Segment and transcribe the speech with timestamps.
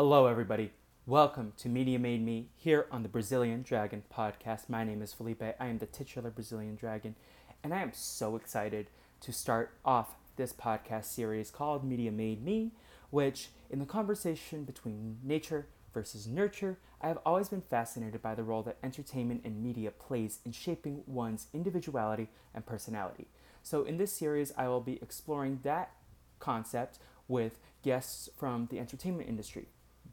[0.00, 0.72] Hello, everybody.
[1.06, 4.68] Welcome to Media Made Me here on the Brazilian Dragon podcast.
[4.68, 5.42] My name is Felipe.
[5.58, 7.16] I am the titular Brazilian Dragon,
[7.64, 8.88] and I am so excited
[9.22, 12.72] to start off this podcast series called Media Made Me,
[13.08, 18.44] which, in the conversation between nature versus nurture, I have always been fascinated by the
[18.44, 23.26] role that entertainment and media plays in shaping one's individuality and personality.
[23.62, 25.92] So, in this series, I will be exploring that
[26.38, 29.66] concept with guests from the entertainment industry,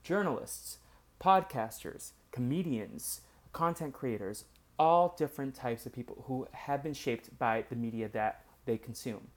[0.03, 0.79] journalists,
[1.19, 3.21] podcasters, comedians,
[3.53, 4.45] content creators,
[4.79, 9.27] all different types of people who have been shaped by the media that they consume.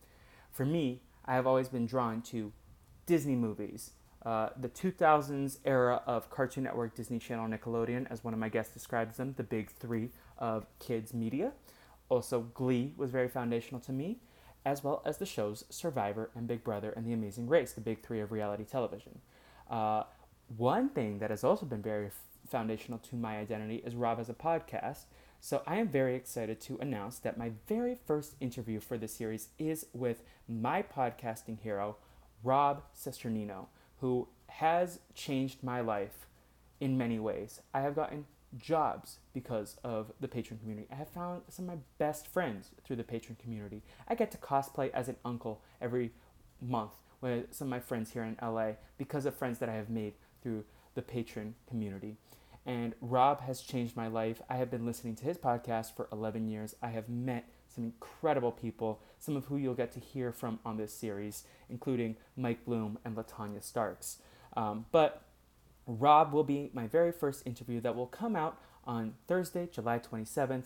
[0.50, 2.52] For me, I have always been drawn to
[3.06, 3.92] Disney movies,
[4.24, 8.74] uh, the 2000s era of Cartoon Network, Disney Channel, Nickelodeon, as one of my guests
[8.74, 11.52] describes them, the big three of kids' media.
[12.10, 14.18] Also, Glee was very foundational to me,
[14.66, 18.02] as well as the shows Survivor and Big Brother and The Amazing Race, the big
[18.02, 19.20] three of reality television.
[19.70, 20.02] Uh,
[20.56, 22.10] one thing that has also been very
[22.48, 25.04] foundational to my identity is Rob Has A Podcast.
[25.40, 29.48] So I am very excited to announce that my very first interview for this series
[29.58, 31.96] is with my podcasting hero,
[32.42, 33.66] Rob Cesternino,
[34.00, 36.26] who has changed my life
[36.80, 37.60] in many ways.
[37.72, 38.26] I have gotten
[38.58, 40.88] jobs because of the Patreon community.
[40.90, 43.82] I have found some of my best friends through the Patreon community.
[44.08, 46.10] I get to cosplay as an uncle every
[46.60, 49.90] month with some of my friends here in LA because of friends that I have
[49.90, 52.16] made through the Patreon community.
[52.66, 54.42] And Rob has changed my life.
[54.48, 56.74] I have been listening to his podcast for 11 years.
[56.82, 60.76] I have met some incredible people, some of who you'll get to hear from on
[60.76, 64.18] this series, including Mike Bloom and Latanya Starks.
[64.56, 65.22] Um, but
[65.86, 70.64] Rob will be my very first interview that will come out on Thursday, July 27th,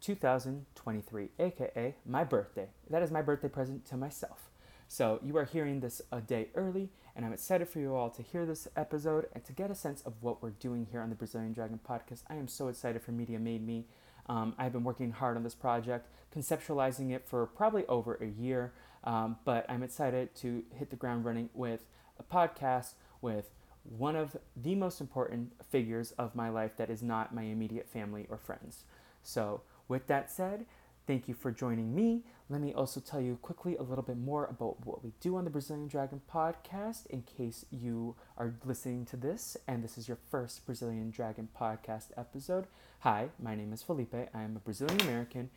[0.00, 2.68] 2023, aka my birthday.
[2.90, 4.50] That is my birthday present to myself.
[4.88, 8.22] So you are hearing this a day early, and I'm excited for you all to
[8.22, 11.14] hear this episode and to get a sense of what we're doing here on the
[11.14, 12.20] Brazilian Dragon podcast.
[12.28, 13.86] I am so excited for Media Made Me.
[14.26, 18.74] Um, I've been working hard on this project, conceptualizing it for probably over a year,
[19.04, 21.86] um, but I'm excited to hit the ground running with
[22.20, 23.48] a podcast with
[23.82, 28.26] one of the most important figures of my life that is not my immediate family
[28.28, 28.84] or friends.
[29.22, 30.66] So, with that said,
[31.06, 32.24] Thank you for joining me.
[32.48, 35.44] Let me also tell you quickly a little bit more about what we do on
[35.44, 40.18] the Brazilian Dragon podcast in case you are listening to this and this is your
[40.32, 42.66] first Brazilian Dragon podcast episode.
[43.00, 44.14] Hi, my name is Felipe.
[44.14, 45.50] I am a Brazilian American.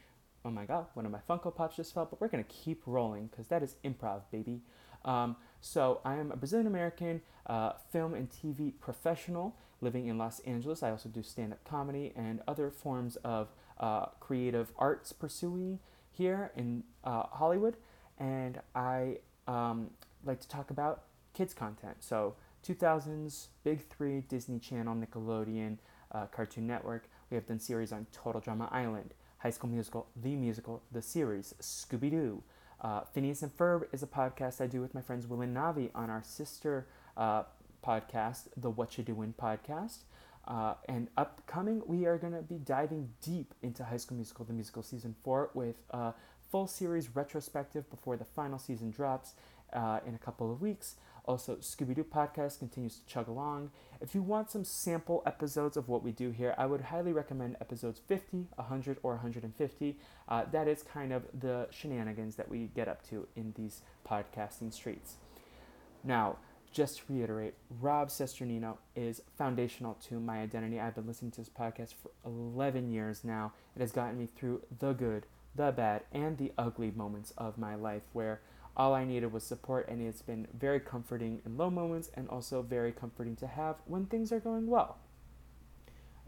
[0.45, 2.83] Oh my god, one of my Funko Pops just fell, but we're going to keep
[2.85, 4.61] rolling because that is improv, baby.
[5.03, 10.41] Um, so, I am a Brazilian American uh, film and TV professional living in Los
[10.41, 10.83] Angeles.
[10.83, 13.47] I also do stand up comedy and other forms of
[13.79, 15.79] uh, creative arts pursuing
[16.11, 17.77] here in uh, Hollywood,
[18.17, 19.17] and I
[19.47, 19.91] um,
[20.25, 21.03] like to talk about
[21.33, 21.97] kids content.
[22.01, 22.35] So
[22.67, 25.77] 2000s Big Three, Disney Channel, Nickelodeon,
[26.11, 27.09] uh, Cartoon Network.
[27.29, 31.53] We have done series on Total Drama Island, High School Musical, The Musical, The Series,
[31.61, 32.43] Scooby Doo.
[32.81, 35.89] Uh, Phineas and Ferb is a podcast I do with my friends Will and Navi
[35.93, 36.87] on our sister
[37.17, 37.43] uh,
[37.85, 39.99] podcast, the What You Doing podcast.
[40.49, 44.53] Uh, and upcoming, we are going to be diving deep into High School Musical, the
[44.53, 46.13] musical season four, with a
[46.51, 49.33] full series retrospective before the final season drops
[49.73, 50.95] uh, in a couple of weeks.
[51.25, 53.69] Also, Scooby Doo podcast continues to chug along.
[54.01, 57.55] If you want some sample episodes of what we do here, I would highly recommend
[57.61, 59.99] episodes 50, 100, or 150.
[60.27, 64.73] Uh, that is kind of the shenanigans that we get up to in these podcasting
[64.73, 65.17] streets.
[66.03, 66.37] Now,
[66.71, 70.79] just to reiterate, Rob Cesternino is foundational to my identity.
[70.79, 73.53] I've been listening to this podcast for 11 years now.
[73.75, 75.25] It has gotten me through the good,
[75.55, 78.41] the bad, and the ugly moments of my life where
[78.77, 82.61] all I needed was support, and it's been very comforting in low moments and also
[82.61, 84.97] very comforting to have when things are going well.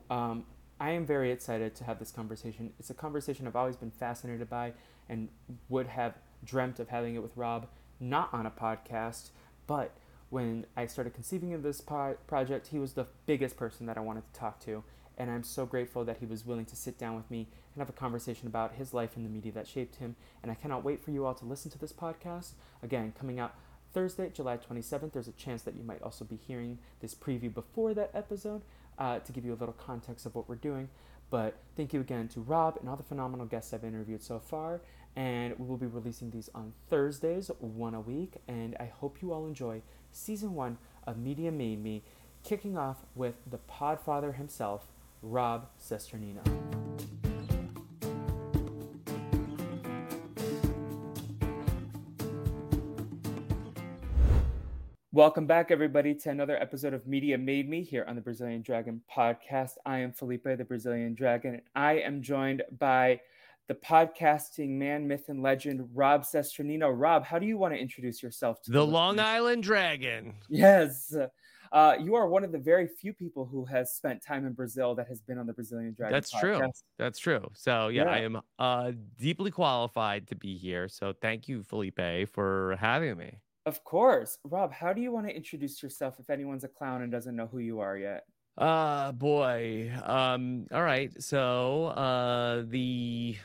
[0.09, 0.45] Um,
[0.79, 2.73] I am very excited to have this conversation.
[2.79, 4.73] It's a conversation I've always been fascinated by
[5.07, 5.29] and
[5.69, 7.67] would have dreamt of having it with Rob,
[7.99, 9.29] not on a podcast,
[9.67, 9.91] but
[10.31, 14.01] when I started conceiving of this po- project, he was the biggest person that I
[14.01, 14.83] wanted to talk to.
[15.17, 17.89] And I'm so grateful that he was willing to sit down with me and have
[17.89, 20.15] a conversation about his life in the media that shaped him.
[20.41, 22.53] And I cannot wait for you all to listen to this podcast.
[22.81, 23.53] Again, coming out
[23.93, 25.11] Thursday, July 27th.
[25.11, 28.61] There's a chance that you might also be hearing this preview before that episode
[28.97, 30.87] uh, to give you a little context of what we're doing.
[31.29, 34.81] But thank you again to Rob and all the phenomenal guests I've interviewed so far.
[35.15, 38.35] And we will be releasing these on Thursdays, one a week.
[38.47, 39.81] And I hope you all enjoy
[40.11, 42.03] season one of Media Made Me,
[42.43, 44.87] kicking off with the podfather himself,
[45.21, 46.41] Rob Cesternino.
[55.13, 59.01] Welcome back, everybody, to another episode of Media Made Me here on the Brazilian Dragon
[59.13, 59.71] podcast.
[59.85, 63.19] I am Felipe, the Brazilian Dragon, and I am joined by
[63.71, 66.91] the podcasting man, myth, and legend, Rob Cesternino.
[66.93, 70.33] Rob, how do you want to introduce yourself to the, the Long Island Dragon?
[70.49, 71.15] Yes.
[71.71, 74.93] Uh, you are one of the very few people who has spent time in Brazil
[74.95, 76.13] that has been on the Brazilian Dragon.
[76.13, 76.41] That's podcast.
[76.41, 76.71] true.
[76.99, 77.49] That's true.
[77.53, 80.89] So yeah, yeah, I am uh, deeply qualified to be here.
[80.89, 83.37] So thank you, Felipe, for having me.
[83.65, 84.37] Of course.
[84.43, 87.47] Rob, how do you want to introduce yourself if anyone's a clown and doesn't know
[87.47, 88.25] who you are yet?
[88.57, 89.93] Uh boy.
[90.03, 91.09] Um all right.
[91.23, 93.37] So, uh the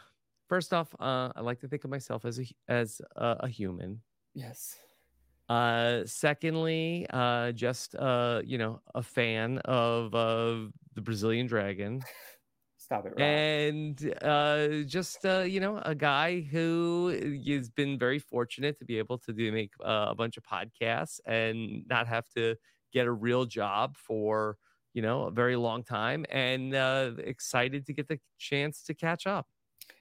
[0.49, 4.03] first off, uh I like to think of myself as a as a, a human.
[4.35, 4.77] Yes.
[5.49, 12.03] Uh secondly, uh just uh you know, a fan of of the Brazilian Dragon.
[12.79, 13.15] Stop it.
[13.17, 13.21] Rob.
[13.21, 18.99] And uh, just uh, you know, a guy who has been very fortunate to be
[18.99, 22.55] able to do make uh, a bunch of podcasts and not have to
[22.93, 24.57] get a real job for
[24.95, 29.27] you know a very long time, and uh, excited to get the chance to catch
[29.27, 29.49] up.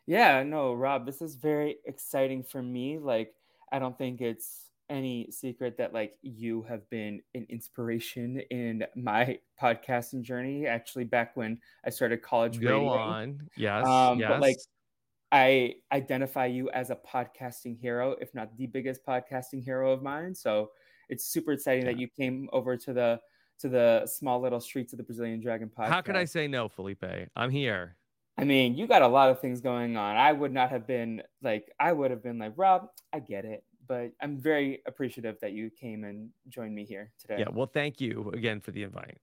[0.07, 2.99] Yeah, no, Rob, this is very exciting for me.
[2.99, 3.33] Like,
[3.71, 9.37] I don't think it's any secret that like you have been an inspiration in my
[9.61, 12.87] podcasting journey actually back when i started college go radio.
[12.87, 14.29] on yes um yes.
[14.29, 14.57] but like
[15.31, 20.35] i identify you as a podcasting hero if not the biggest podcasting hero of mine
[20.35, 20.69] so
[21.09, 21.91] it's super exciting yeah.
[21.91, 23.19] that you came over to the
[23.57, 26.69] to the small little streets of the brazilian dragon podcast how could i say no
[26.69, 27.03] felipe
[27.35, 27.95] i'm here
[28.37, 30.17] I mean, you got a lot of things going on.
[30.17, 33.63] I would not have been like, I would have been like, Rob, I get it
[33.87, 37.37] but I'm very appreciative that you came and joined me here today.
[37.39, 39.17] Yeah, well, thank you again for the invite.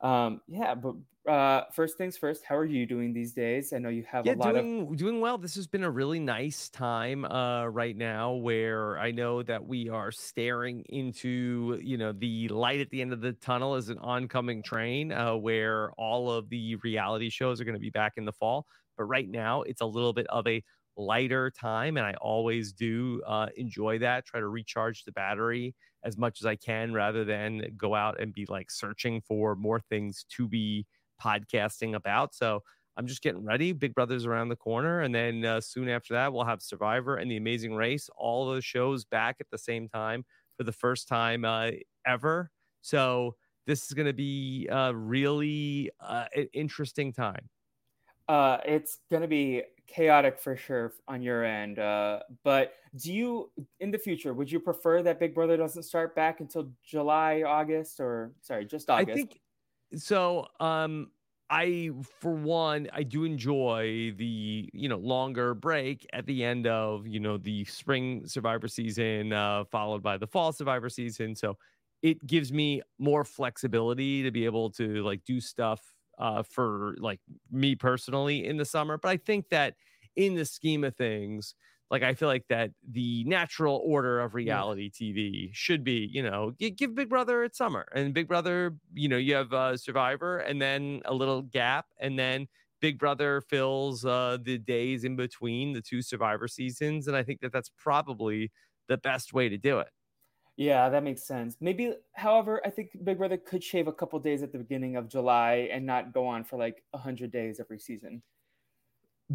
[0.00, 0.96] Um, yeah, but
[1.28, 3.72] uh, first things first, how are you doing these days?
[3.72, 5.36] I know you have yeah, a lot doing, of doing well.
[5.36, 9.88] This has been a really nice time uh, right now, where I know that we
[9.88, 13.98] are staring into you know the light at the end of the tunnel as an
[13.98, 18.24] oncoming train, uh, where all of the reality shows are going to be back in
[18.24, 18.66] the fall.
[18.96, 20.62] But right now, it's a little bit of a
[20.94, 25.74] lighter time and i always do uh, enjoy that try to recharge the battery
[26.04, 29.80] as much as i can rather than go out and be like searching for more
[29.80, 30.86] things to be
[31.22, 32.62] podcasting about so
[32.96, 36.32] i'm just getting ready big brothers around the corner and then uh, soon after that
[36.32, 40.24] we'll have survivor and the amazing race all those shows back at the same time
[40.56, 41.70] for the first time uh,
[42.06, 43.34] ever so
[43.66, 47.48] this is going to be a uh, really uh, an interesting time
[48.28, 51.78] uh, it's going to be chaotic for sure on your end.
[51.78, 56.14] Uh, but do you, in the future, would you prefer that Big Brother doesn't start
[56.14, 59.10] back until July, August, or sorry, just August?
[59.10, 59.40] I think
[59.96, 60.46] so.
[60.60, 61.10] Um,
[61.54, 67.06] I, for one, I do enjoy the you know longer break at the end of
[67.06, 71.34] you know the spring Survivor season, uh, followed by the fall Survivor season.
[71.34, 71.58] So
[72.02, 75.80] it gives me more flexibility to be able to like do stuff
[76.18, 78.96] uh, for like me personally in the summer.
[78.96, 79.74] But I think that
[80.16, 81.54] in the scheme of things,
[81.92, 85.12] like I feel like that the natural order of reality yeah.
[85.12, 89.18] TV should be, you know, give Big Brother its summer, and Big Brother, you know,
[89.18, 92.48] you have uh, Survivor, and then a little gap, and then
[92.80, 97.40] Big Brother fills uh, the days in between the two Survivor seasons, and I think
[97.42, 98.50] that that's probably
[98.88, 99.90] the best way to do it.
[100.56, 101.56] Yeah, that makes sense.
[101.60, 105.08] Maybe, however, I think Big Brother could shave a couple days at the beginning of
[105.08, 108.22] July and not go on for like 100 days every season.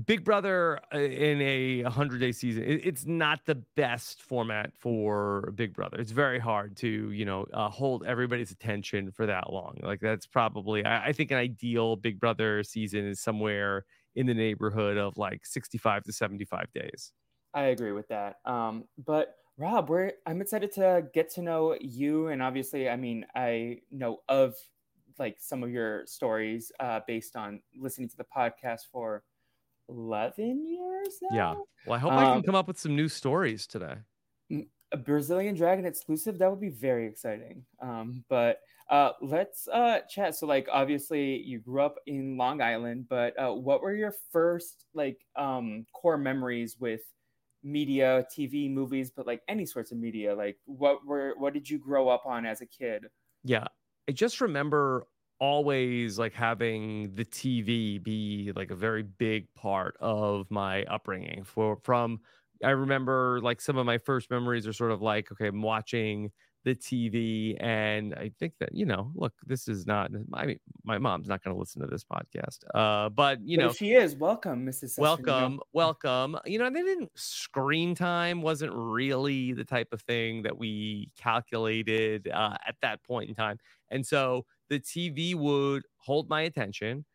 [0.05, 5.73] Big Brother uh, in a 100 day season, it's not the best format for Big
[5.73, 5.97] Brother.
[5.99, 9.77] It's very hard to, you know, uh, hold everybody's attention for that long.
[9.81, 13.85] Like, that's probably, I, I think, an ideal Big Brother season is somewhere
[14.15, 17.13] in the neighborhood of like 65 to 75 days.
[17.53, 18.37] I agree with that.
[18.45, 23.25] Um, but Rob, we're I'm excited to get to know you, and obviously, I mean,
[23.35, 24.55] I know of
[25.17, 29.23] like some of your stories uh, based on listening to the podcast for
[29.89, 31.35] eleven years now.
[31.35, 33.95] Yeah, well, I hope um, I can um, come up with some new stories today.
[34.93, 37.65] A Brazilian Dragon exclusive that would be very exciting.
[37.81, 40.35] Um, but uh, let's uh, chat.
[40.35, 44.85] So, like, obviously, you grew up in Long Island, but uh, what were your first
[44.93, 47.01] like um, core memories with
[47.63, 50.33] media, TV, movies, but like any sorts of media.
[50.33, 53.05] Like what were what did you grow up on as a kid?
[53.43, 53.67] Yeah.
[54.09, 55.05] I just remember
[55.39, 61.43] always like having the TV be like a very big part of my upbringing.
[61.43, 62.19] For from
[62.63, 66.31] I remember like some of my first memories are sort of like okay, I'm watching
[66.67, 67.55] the TV.
[67.61, 71.41] And I think that, you know, look, this is not, I mean, my mom's not
[71.41, 72.59] going to listen to this podcast.
[72.75, 74.15] Uh, but, you but know, she is.
[74.15, 74.99] Welcome, Mrs.
[74.99, 75.61] Welcome.
[75.71, 76.37] Welcome.
[76.45, 82.27] You know, they didn't, screen time wasn't really the type of thing that we calculated
[82.27, 83.59] uh, at that point in time.
[83.91, 87.05] And so the TV would hold my attention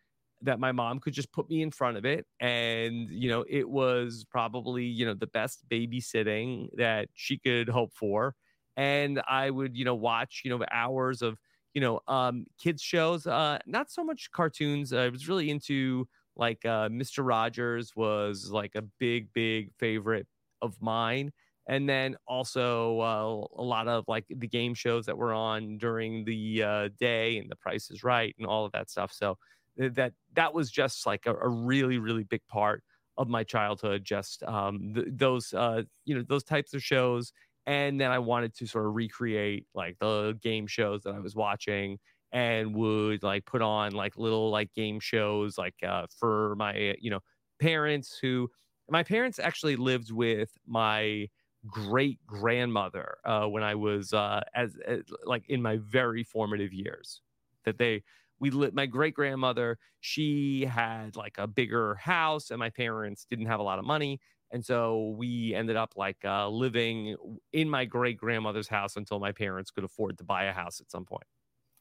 [0.40, 3.68] that my mom could just put me in front of it and you know it
[3.68, 8.34] was probably you know the best babysitting that she could hope for
[8.76, 11.38] and I would, you know, watch, you know, hours of,
[11.74, 13.26] you know, um, kids shows.
[13.26, 14.94] Uh, not so much cartoons.
[14.94, 17.22] I was really into like uh, Mr.
[17.22, 20.26] Rogers was like a big, big favorite
[20.62, 21.32] of mine.
[21.68, 26.24] And then also uh, a lot of like the game shows that were on during
[26.24, 29.12] the uh, day and The Price is Right and all of that stuff.
[29.12, 29.38] So
[29.76, 32.82] that that was just like a, a really, really big part
[33.16, 34.04] of my childhood.
[34.04, 37.32] Just um, th- those, uh, you know, those types of shows
[37.66, 41.36] and then I wanted to sort of recreate like the game shows that I was
[41.36, 41.98] watching
[42.32, 47.10] and would like put on like little like game shows like uh, for my you
[47.10, 47.20] know
[47.60, 48.48] parents who
[48.90, 51.28] my parents actually lived with my
[51.66, 57.22] great grandmother uh, when I was uh, as, as like in my very formative years
[57.64, 58.02] that they
[58.40, 63.46] we lit my great grandmother she had like a bigger house and my parents didn't
[63.46, 67.16] have a lot of money and so we ended up like uh, living
[67.52, 70.90] in my great grandmother's house until my parents could afford to buy a house at
[70.90, 71.24] some point.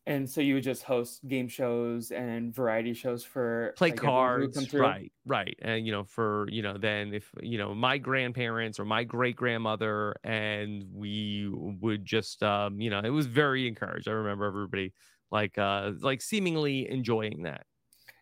[0.08, 4.74] And so you would just host game shows and variety shows for play like, cards,
[4.74, 5.12] right?
[5.26, 9.04] Right, and you know, for you know, then if you know my grandparents or my
[9.04, 14.08] great grandmother, and we would just, um, you know, it was very encouraged.
[14.08, 14.94] I remember everybody
[15.30, 17.66] like, uh, like seemingly enjoying that.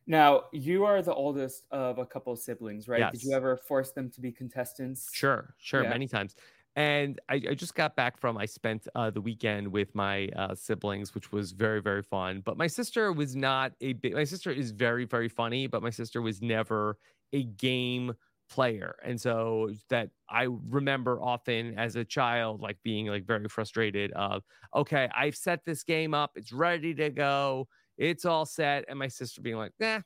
[0.05, 2.99] Now, you are the oldest of a couple of siblings, right?
[2.99, 3.11] Yes.
[3.13, 5.09] Did you ever force them to be contestants?
[5.13, 5.89] Sure, sure, yeah.
[5.89, 6.35] many times.
[6.79, 10.55] And I, I, just got back from, I spent uh, the weekend with my uh,
[10.55, 12.41] siblings, which was very, very fun.
[12.45, 15.89] But my sister was not a big, my sister is very, very funny, but my
[15.89, 16.97] sister was never
[17.33, 18.13] a game
[18.49, 18.95] player.
[19.03, 24.43] And so that I remember often as a child, like being like very frustrated of,
[24.73, 27.67] okay, I've set this game up, it's ready to go
[27.99, 28.85] it's all set.
[28.87, 29.99] And my sister being like, nah,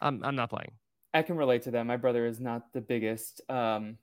[0.00, 0.72] I'm, I'm not playing.
[1.14, 1.84] I can relate to that.
[1.84, 3.96] My brother is not the biggest um,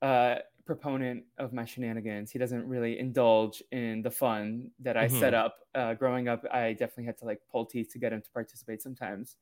[0.00, 2.30] uh, proponent of my shenanigans.
[2.30, 5.20] He doesn't really indulge in the fun that I mm-hmm.
[5.20, 5.58] set up.
[5.74, 8.82] Uh, growing up, I definitely had to like pull teeth to get him to participate
[8.82, 9.36] sometimes.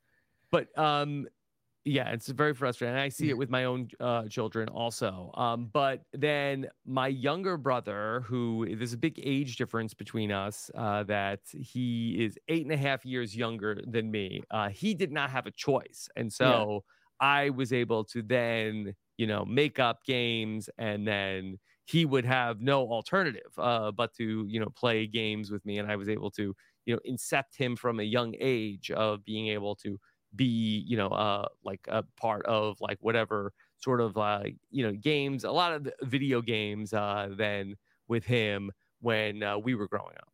[0.50, 1.26] But um,
[1.84, 2.96] yeah, it's very frustrating.
[2.96, 5.32] I see it with my own uh, children also.
[5.34, 11.02] Um, but then my younger brother, who there's a big age difference between us, uh,
[11.04, 14.42] that he is eight and a half years younger than me.
[14.50, 16.84] Uh, he did not have a choice, and so
[17.20, 17.28] yeah.
[17.28, 22.60] I was able to then, you know, make up games, and then he would have
[22.60, 26.30] no alternative uh, but to, you know, play games with me, and I was able
[26.32, 26.54] to,
[26.86, 29.98] you know, incept him from a young age of being able to
[30.34, 34.92] be you know uh like a part of like whatever sort of uh you know
[34.92, 37.74] games a lot of video games uh than
[38.08, 40.32] with him when uh, we were growing up.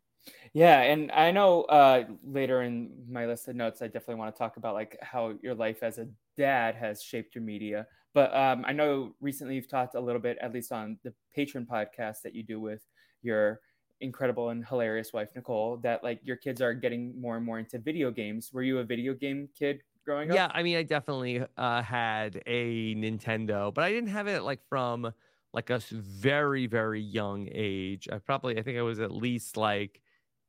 [0.53, 4.39] Yeah and i know uh later in my list of notes i definitely want to
[4.39, 8.65] talk about like how your life as a dad has shaped your media but um
[8.67, 12.35] i know recently you've talked a little bit at least on the Patreon podcast that
[12.35, 12.83] you do with
[13.23, 13.61] your
[14.01, 17.79] incredible and hilarious wife Nicole that like your kids are getting more and more into
[17.79, 18.51] video games.
[18.53, 20.37] Were you a video game kid growing up?
[20.37, 24.61] Yeah, I mean, I definitely uh, had a Nintendo, but I didn't have it like
[24.69, 25.13] from
[25.53, 28.09] like a very very young age.
[28.13, 30.01] I probably I think I was at least like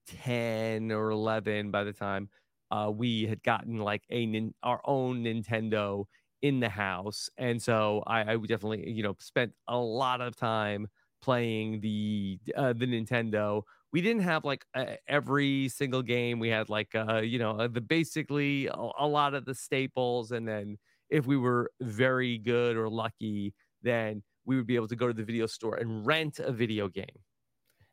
[0.08, 2.30] ten or eleven by the time
[2.72, 6.06] uh, we had gotten like a our own Nintendo
[6.42, 10.88] in the house, and so I, I definitely you know spent a lot of time
[11.22, 13.64] playing the uh, the Nintendo.
[13.92, 16.40] We didn't have like uh, every single game.
[16.40, 20.32] We had like uh, you know uh, the basically a, a, lot of the staples,
[20.32, 20.78] and then
[21.10, 25.14] if we were very good or lucky, then we would be able to go to
[25.14, 27.06] the video store and rent a video game.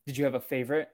[0.07, 0.89] Did you have a favorite?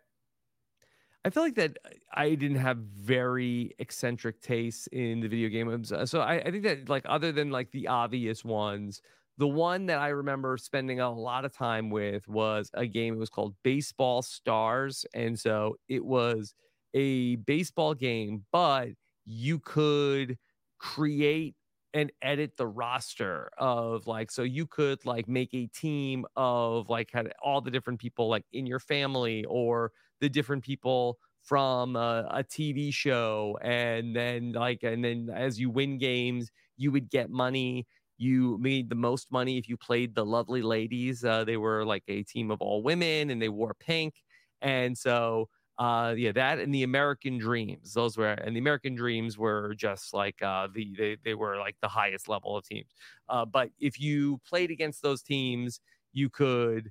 [1.24, 1.78] I feel like that
[2.12, 5.92] I didn't have very eccentric tastes in the video games.
[5.92, 9.00] Um, so I, I think that like other than like the obvious ones,
[9.38, 13.14] the one that I remember spending a lot of time with was a game.
[13.14, 15.06] It was called Baseball Stars.
[15.14, 16.54] And so it was
[16.92, 18.90] a baseball game, but
[19.24, 20.38] you could
[20.78, 21.54] create
[21.94, 27.10] and edit the roster of like so you could like make a team of like
[27.12, 32.28] had all the different people like in your family or the different people from a,
[32.30, 37.28] a, TV show, and then like, and then as you win games, you would get
[37.28, 37.86] money.
[38.16, 41.24] You made the most money if you played the Lovely Ladies.
[41.24, 44.14] Uh, they were like a team of all women, and they wore pink,
[44.62, 45.48] and so
[45.78, 50.12] uh yeah that and the american dreams those were and the american dreams were just
[50.12, 52.90] like uh the they, they were like the highest level of teams
[53.30, 55.80] uh but if you played against those teams
[56.12, 56.90] you could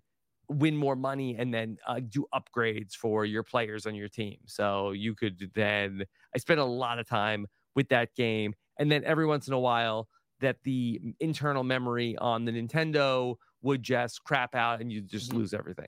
[0.52, 4.38] win more money and then uh, do upgrades for your players on your team.
[4.46, 6.04] So you could then,
[6.36, 8.54] I spent a lot of time with that game.
[8.80, 10.08] And then every once in a while,
[10.40, 15.40] that the internal memory on the Nintendo would just crap out and you just mm-hmm.
[15.40, 15.88] lose everything.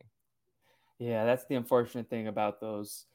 [1.00, 3.06] Yeah, that's the unfortunate thing about those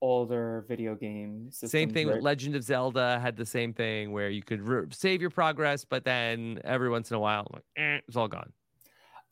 [0.00, 1.62] older video games.
[1.64, 5.20] Same thing with Legend of Zelda had the same thing where you could re- save
[5.20, 8.52] your progress, but then every once in a while, like, eh, it's all gone.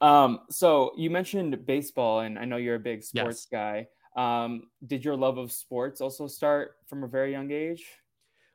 [0.05, 3.87] Um, so you mentioned baseball, and I know you're a big sports yes.
[3.87, 3.87] guy.
[4.17, 7.87] Um, did your love of sports also start from a very young age?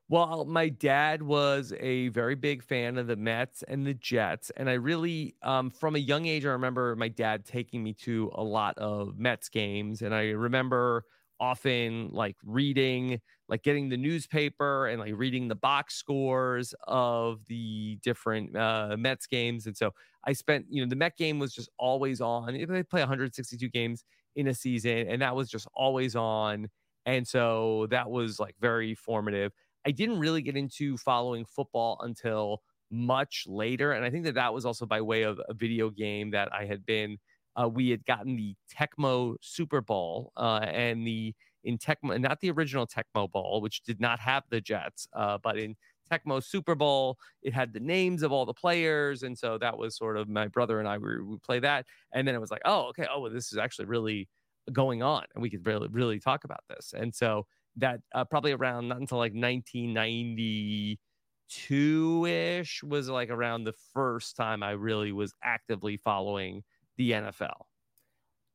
[0.09, 4.51] Well, my dad was a very big fan of the Mets and the Jets.
[4.57, 8.31] And I really, um, from a young age, I remember my dad taking me to
[8.35, 10.03] a lot of Mets games.
[10.03, 11.05] And I remember
[11.39, 17.97] often like reading like getting the newspaper and like reading the box scores of the
[18.03, 19.65] different uh, Mets games.
[19.65, 19.91] And so
[20.23, 22.53] I spent, you know, the Met game was just always on.
[22.53, 24.03] They play 162 games
[24.35, 26.67] in a season, and that was just always on.
[27.05, 29.51] And so that was like very formative.
[29.85, 33.93] I didn't really get into following football until much later.
[33.93, 36.65] And I think that that was also by way of a video game that I
[36.65, 37.17] had been,
[37.55, 42.51] uh, we had gotten the Tecmo Super Bowl uh, and the in Tecmo, not the
[42.51, 45.75] original Tecmo Bowl, which did not have the Jets, uh, but in
[46.09, 49.97] Tecmo Super Bowl, it had the names of all the players, and so that was
[49.97, 52.61] sort of my brother and I we would play that, and then it was like,
[52.65, 54.27] oh, okay, oh, well, this is actually really
[54.71, 57.45] going on, and we could really really talk about this, and so
[57.77, 64.63] that uh, probably around not until like 1992 ish was like around the first time
[64.63, 66.63] I really was actively following
[66.99, 67.61] the NFL.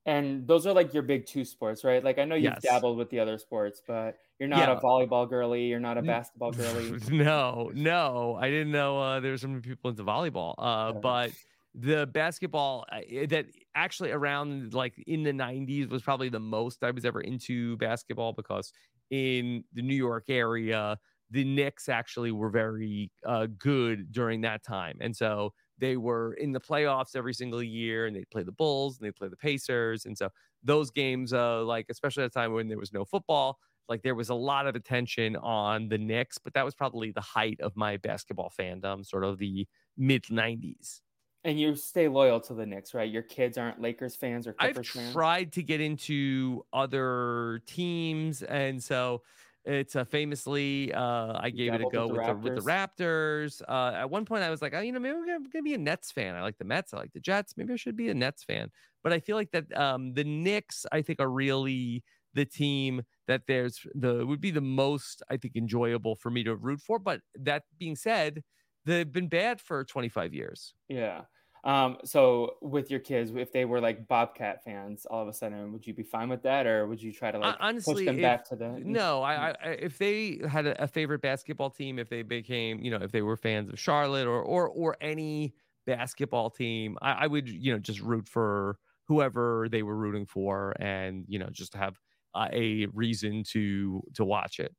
[0.06, 2.04] And those are like your big two sports, right?
[2.04, 2.62] Like I know you've yes.
[2.62, 4.76] dabbled with the other sports, but you're not yeah.
[4.76, 7.00] a volleyball girly, you're not a basketball girly.
[7.08, 10.54] no, no, I didn't know uh, there were so many people into volleyball.
[10.58, 11.00] Uh, yeah.
[11.00, 11.30] But
[11.74, 16.90] the basketball uh, that actually around like in the 90s was probably the most I
[16.90, 18.72] was ever into basketball because
[19.10, 20.98] in the New York area,
[21.30, 26.52] the Knicks actually were very uh, good during that time, and so they were in
[26.52, 30.06] the playoffs every single year and they play the Bulls and they play the Pacers.
[30.06, 30.30] And so
[30.62, 33.58] those games, uh, like, especially at a time when there was no football,
[33.88, 37.20] like there was a lot of attention on the Knicks, but that was probably the
[37.20, 41.02] height of my basketball fandom, sort of the mid 90s.
[41.44, 43.10] And you stay loyal to the Knicks, right?
[43.10, 45.12] Your kids aren't Lakers fans or Clippers I've fans.
[45.12, 49.22] Tried to get into other teams, and so
[49.64, 53.62] it's uh, famously, uh, I gave it a go with the, with the, Raptors.
[53.66, 55.74] Uh, at one point, I was like, oh, you know, maybe I'm going to be
[55.74, 56.34] a Nets fan.
[56.34, 56.92] I like the Mets.
[56.92, 57.54] I like the Jets.
[57.56, 58.70] Maybe I should be a Nets fan.
[59.02, 62.02] But I feel like that um, the Knicks, I think, are really
[62.34, 66.56] the team that there's the would be the most, I think, enjoyable for me to
[66.56, 66.98] root for.
[66.98, 68.42] But that being said,
[68.84, 70.74] they've been bad for 25 years.
[70.88, 71.22] Yeah.
[71.64, 75.72] Um, so with your kids, if they were like Bobcat fans, all of a sudden,
[75.72, 78.16] would you be fine with that, or would you try to like honestly push them
[78.16, 78.68] if, back to the?
[78.84, 82.90] No, I, I if they had a, a, favorite basketball team, if they became, you
[82.90, 85.54] know, if they were fans of Charlotte or or or any
[85.86, 90.74] basketball team, I, I would, you know, just root for whoever they were rooting for,
[90.78, 91.98] and you know, just have
[92.34, 94.74] uh, a reason to to watch it.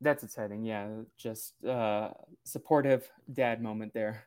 [0.00, 0.64] That's exciting.
[0.64, 2.10] Yeah, just uh
[2.44, 4.24] supportive dad moment there.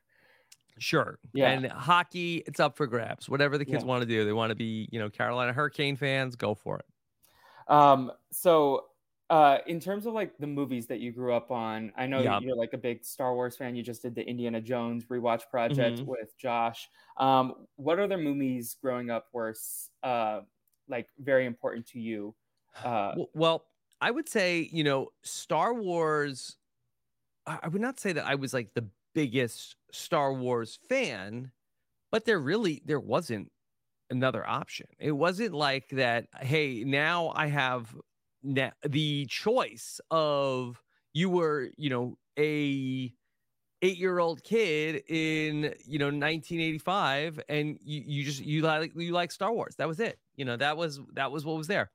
[0.79, 1.19] Sure.
[1.33, 1.51] Yeah.
[1.51, 3.29] And hockey, it's up for grabs.
[3.29, 3.87] Whatever the kids yeah.
[3.87, 6.85] want to do, they want to be, you know, Carolina Hurricane fans, go for it.
[7.71, 8.85] Um, so
[9.29, 12.55] uh, in terms of like the movies that you grew up on, I know you're
[12.55, 13.75] like a big Star Wars fan.
[13.75, 16.09] You just did the Indiana Jones rewatch project mm-hmm.
[16.09, 16.89] with Josh.
[17.17, 19.53] Um, what other movies growing up were
[20.01, 20.41] uh,
[20.87, 22.33] like very important to you?
[22.83, 23.65] Uh, well,
[24.01, 26.55] I would say, you know, Star Wars.
[27.45, 31.51] I would not say that I was like the biggest Star Wars fan,
[32.11, 33.51] but there really there wasn't
[34.09, 34.87] another option.
[34.99, 36.27] It wasn't like that.
[36.41, 37.95] Hey, now I have
[38.43, 40.81] the choice of
[41.13, 43.13] you were, you know, a
[43.81, 49.13] eight year old kid in you know 1985 and you, you just you like you
[49.13, 51.89] like star wars that was it you know that was that was what was there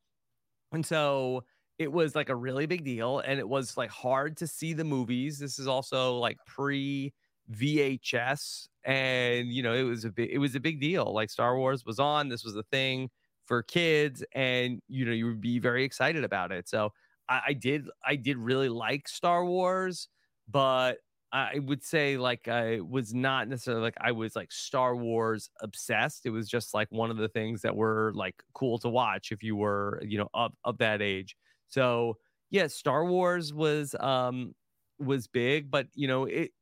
[0.72, 1.44] and so
[1.78, 4.85] it was like a really big deal and it was like hard to see the
[4.85, 7.12] movies this is also like pre
[7.52, 11.12] VHS, and you know it was a big it was a big deal.
[11.12, 13.11] Like Star Wars was on, this was a thing
[13.46, 16.68] for kids, and you know you would be very excited about it.
[16.68, 16.92] So
[17.28, 20.09] I, I did I did really like Star Wars,
[20.48, 20.98] but
[21.33, 26.26] I would say like I was not necessarily like I was like Star Wars obsessed.
[26.26, 29.42] It was just like one of the things that were like cool to watch if
[29.42, 31.37] you were, you know, of, of that age.
[31.68, 32.18] So
[32.50, 34.54] yeah, Star Wars was um
[35.00, 36.52] was big, but you know, it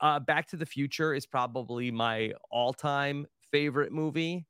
[0.00, 4.46] uh Back to the Future is probably my all-time favorite movie.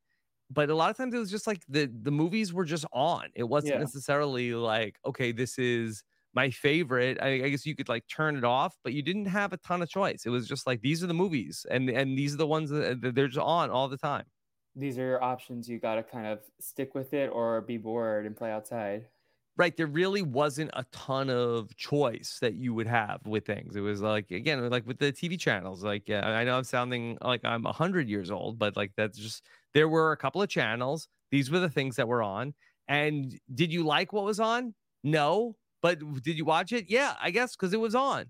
[0.51, 3.31] But a lot of times it was just like the the movies were just on.
[3.35, 3.81] It wasn't yeah.
[3.81, 6.05] necessarily like, okay, this is
[6.35, 7.19] my favorite.
[7.21, 9.81] I, I, guess you could like turn it off, but you didn't have a ton
[9.83, 10.27] of choice.
[10.27, 13.01] It was just like these are the movies, and and these are the ones that,
[13.01, 14.25] that they're just on all the time.
[14.77, 15.69] These are your options.
[15.69, 19.07] You got to kind of stick with it or be bored and play outside.
[19.59, 19.75] Right.
[19.75, 23.75] There really wasn't a ton of choice that you would have with things.
[23.75, 25.83] It was like again, like with the TV channels.
[25.83, 29.47] Like yeah, I know I'm sounding like I'm hundred years old, but like that's just
[29.73, 31.09] there were a couple of channels.
[31.31, 32.53] These were the things that were on.
[32.88, 34.75] And did you like what was on?
[35.03, 36.90] No, but did you watch it?
[36.90, 38.27] Yeah, I guess because it was on.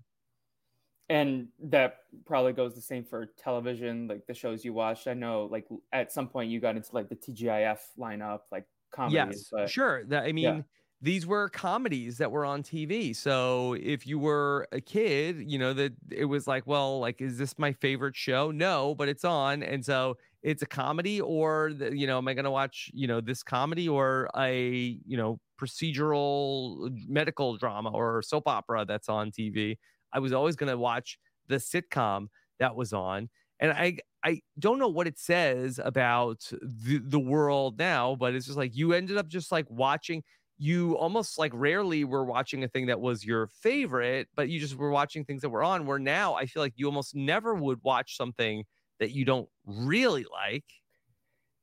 [1.09, 5.07] And that probably goes the same for television, like the shows you watched.
[5.07, 9.13] I know, like at some point, you got into like the TGIF lineup, like comedies.
[9.27, 10.05] Yes, but, sure.
[10.05, 10.43] That I mean.
[10.45, 10.61] Yeah
[11.01, 13.13] these were comedies that were on TV.
[13.13, 17.37] So if you were a kid, you know that it was like, well, like, is
[17.37, 18.49] this my favorite show?
[18.51, 22.33] No, but it's on, and so it's a comedy, or the, you know, am I
[22.33, 28.21] going to watch, you know, this comedy or a, you know, procedural medical drama or
[28.23, 29.77] soap opera that's on TV?
[30.13, 32.27] I was always going to watch the sitcom
[32.59, 33.29] that was on,
[33.59, 38.45] and I I don't know what it says about the, the world now, but it's
[38.45, 40.23] just like you ended up just like watching
[40.57, 44.75] you almost like rarely were watching a thing that was your favorite, but you just
[44.75, 45.85] were watching things that were on.
[45.85, 48.63] Where now I feel like you almost never would watch something
[48.99, 50.65] that you don't really like.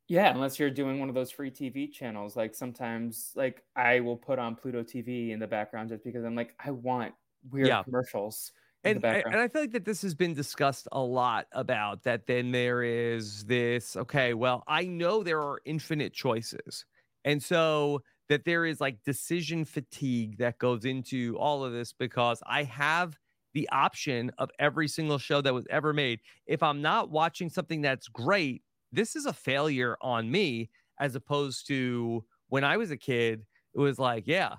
[0.07, 2.37] Yeah, unless you're doing one of those free TV channels.
[2.37, 6.35] Like sometimes, like I will put on Pluto TV in the background just because I'm
[6.35, 7.15] like, I want
[7.51, 7.83] weird yeah.
[7.83, 8.53] commercials.
[8.85, 12.27] And, and I feel like that this has been discussed a lot about that.
[12.27, 16.85] Then there is this, okay, well, I know there are infinite choices.
[17.25, 22.43] And so that there is like decision fatigue that goes into all of this because
[22.47, 23.19] I have
[23.53, 26.21] the option of every single show that was ever made.
[26.47, 31.67] If I'm not watching something that's great, this is a failure on me as opposed
[31.69, 34.55] to when I was a kid, it was like, yeah,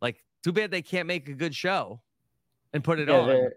[0.00, 2.00] like too bad they can't make a good show
[2.72, 3.28] and put it yeah, on.
[3.28, 3.52] There,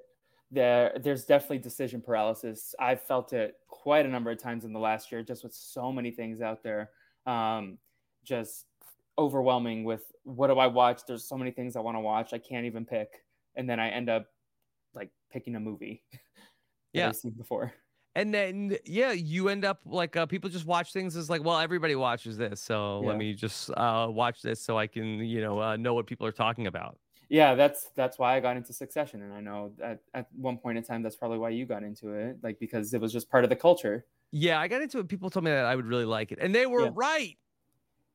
[0.52, 2.74] there, there's definitely decision paralysis.
[2.80, 5.92] I've felt it quite a number of times in the last year, just with so
[5.92, 6.90] many things out there.
[7.26, 7.78] Um,
[8.24, 8.66] just
[9.20, 11.02] overwhelming with what do I watch?
[11.08, 12.34] There's so many things I want to watch.
[12.34, 13.10] I can't even pick.
[13.56, 14.28] And then I end up
[14.94, 16.04] like picking a movie.
[16.94, 17.10] yeah.
[17.10, 17.74] I've seen before.
[18.16, 21.60] And then yeah, you end up like uh, people just watch things as like, well,
[21.60, 23.10] everybody watches this, so yeah.
[23.10, 26.26] let me just uh, watch this so I can you know uh, know what people
[26.26, 26.98] are talking about.
[27.30, 30.80] Yeah, that's that's why I got into Succession, and I know at, at one point
[30.80, 33.44] in time that's probably why you got into it, like because it was just part
[33.44, 34.06] of the culture.
[34.32, 35.08] Yeah, I got into it.
[35.08, 36.92] People told me that I would really like it, and they were yeah.
[36.96, 37.38] right.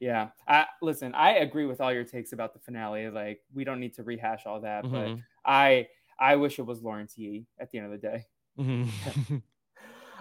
[0.01, 0.29] Yeah.
[0.47, 3.09] I, listen, I agree with all your takes about the finale.
[3.09, 5.15] Like, we don't need to rehash all that, mm-hmm.
[5.15, 8.27] but I I wish it was Lawrence Yee at the end of the day.
[8.59, 9.37] Mm-hmm.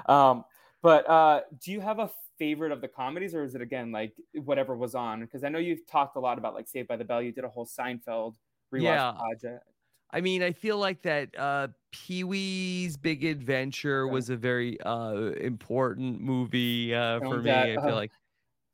[0.11, 0.45] um,
[0.81, 4.13] but uh, do you have a favorite of the comedies, or is it again like
[4.33, 5.21] whatever was on?
[5.21, 7.21] Because I know you've talked a lot about like Saved by the Bell.
[7.21, 8.35] You did a whole Seinfeld
[8.73, 9.11] rewatch yeah.
[9.11, 9.63] project.
[10.11, 15.31] I mean, I feel like that uh, Pee Wee's Big Adventure was a very uh,
[15.41, 17.45] important movie uh, for me.
[17.45, 18.11] That, I feel like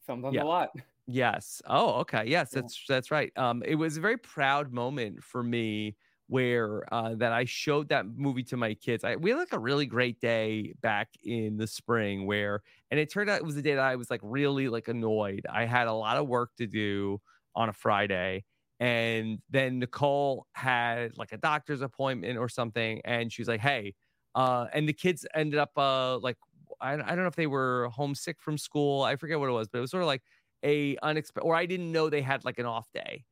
[0.10, 0.41] on yeah.
[0.41, 0.69] the lot.
[1.12, 1.60] Yes.
[1.65, 2.26] Oh, okay.
[2.28, 2.95] Yes, that's yeah.
[2.95, 3.32] that's right.
[3.36, 5.95] Um, it was a very proud moment for me
[6.28, 9.04] where uh, that I showed that movie to my kids.
[9.04, 13.12] I, we had like a really great day back in the spring where, and it
[13.12, 15.48] turned out it was a day that I was like really like annoyed.
[15.52, 17.19] I had a lot of work to do
[17.56, 18.45] on a Friday.
[18.80, 23.02] And then Nicole had like a doctor's appointment or something.
[23.04, 23.95] And she was like, Hey,
[24.36, 26.38] uh, and the kids ended up uh, like,
[26.82, 29.04] I, I don't know if they were homesick from school.
[29.04, 30.24] I forget what it was, but it was sort of like,
[30.63, 33.24] a unexpected or I didn't know they had like an off day.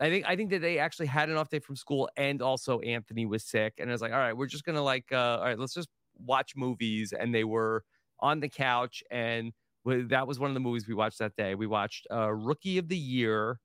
[0.00, 2.80] I think I think that they actually had an off day from school and also
[2.80, 5.44] Anthony was sick and I was like, all right, we're just gonna like uh, all
[5.44, 7.84] right, let's just watch movies and they were
[8.20, 9.52] on the couch and
[9.84, 11.54] that was one of the movies we watched that day.
[11.54, 13.58] We watched uh, Rookie of the Year,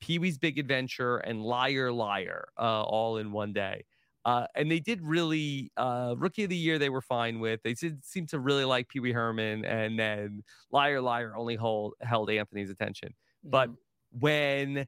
[0.00, 3.84] Pee Wee's Big Adventure, and Liar Liar uh, all in one day.
[4.26, 6.80] Uh, and they did really uh, rookie of the year.
[6.80, 7.62] They were fine with.
[7.62, 11.94] They did seem to really like Pee Wee Herman, and then Liar Liar only hold,
[12.00, 13.10] held Anthony's attention.
[13.10, 13.50] Mm-hmm.
[13.50, 13.70] But
[14.10, 14.86] when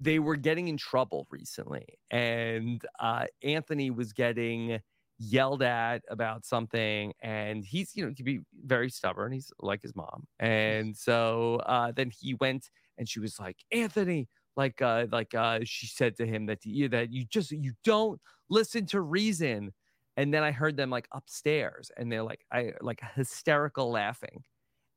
[0.00, 4.80] they were getting in trouble recently, and uh, Anthony was getting
[5.20, 9.30] yelled at about something, and he's you know to be very stubborn.
[9.30, 14.28] He's like his mom, and so uh, then he went, and she was like, Anthony,
[14.56, 18.20] like uh like uh she said to him that you that you just you don't
[18.50, 19.72] listen to reason.
[20.16, 24.44] And then i heard them like upstairs and they're like i like hysterical laughing.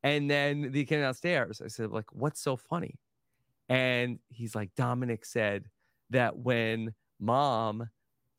[0.06, 1.62] And then they came downstairs.
[1.64, 3.00] I said like what's so funny?
[3.70, 5.66] And he's like dominic said
[6.10, 7.90] that when mom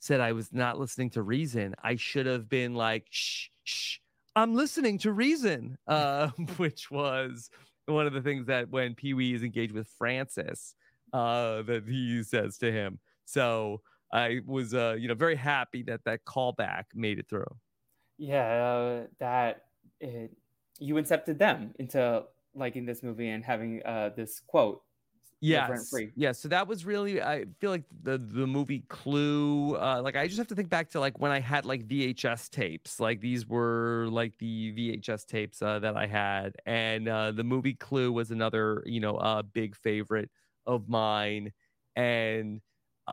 [0.00, 3.98] said i was not listening to reason i should have been like shh shh
[4.36, 7.48] i'm listening to reason uh which was
[7.86, 10.74] one of the things that when Pee Wee is engaged with Francis,
[11.12, 12.98] uh, that he says to him.
[13.24, 13.82] So
[14.14, 17.44] I was, uh, you know, very happy that that callback made it through.
[18.16, 19.66] Yeah, uh, that
[20.00, 20.30] it,
[20.78, 22.24] you incepted them into
[22.54, 24.82] liking this movie and having uh, this quote
[25.44, 25.92] Yes.
[26.16, 26.32] Yeah.
[26.32, 29.76] So that was really, I feel like the the movie Clue.
[29.76, 32.48] Uh, like I just have to think back to like when I had like VHS
[32.48, 32.98] tapes.
[32.98, 37.74] Like these were like the VHS tapes uh, that I had, and uh, the movie
[37.74, 40.30] Clue was another, you know, uh, big favorite
[40.66, 41.52] of mine.
[41.94, 42.62] And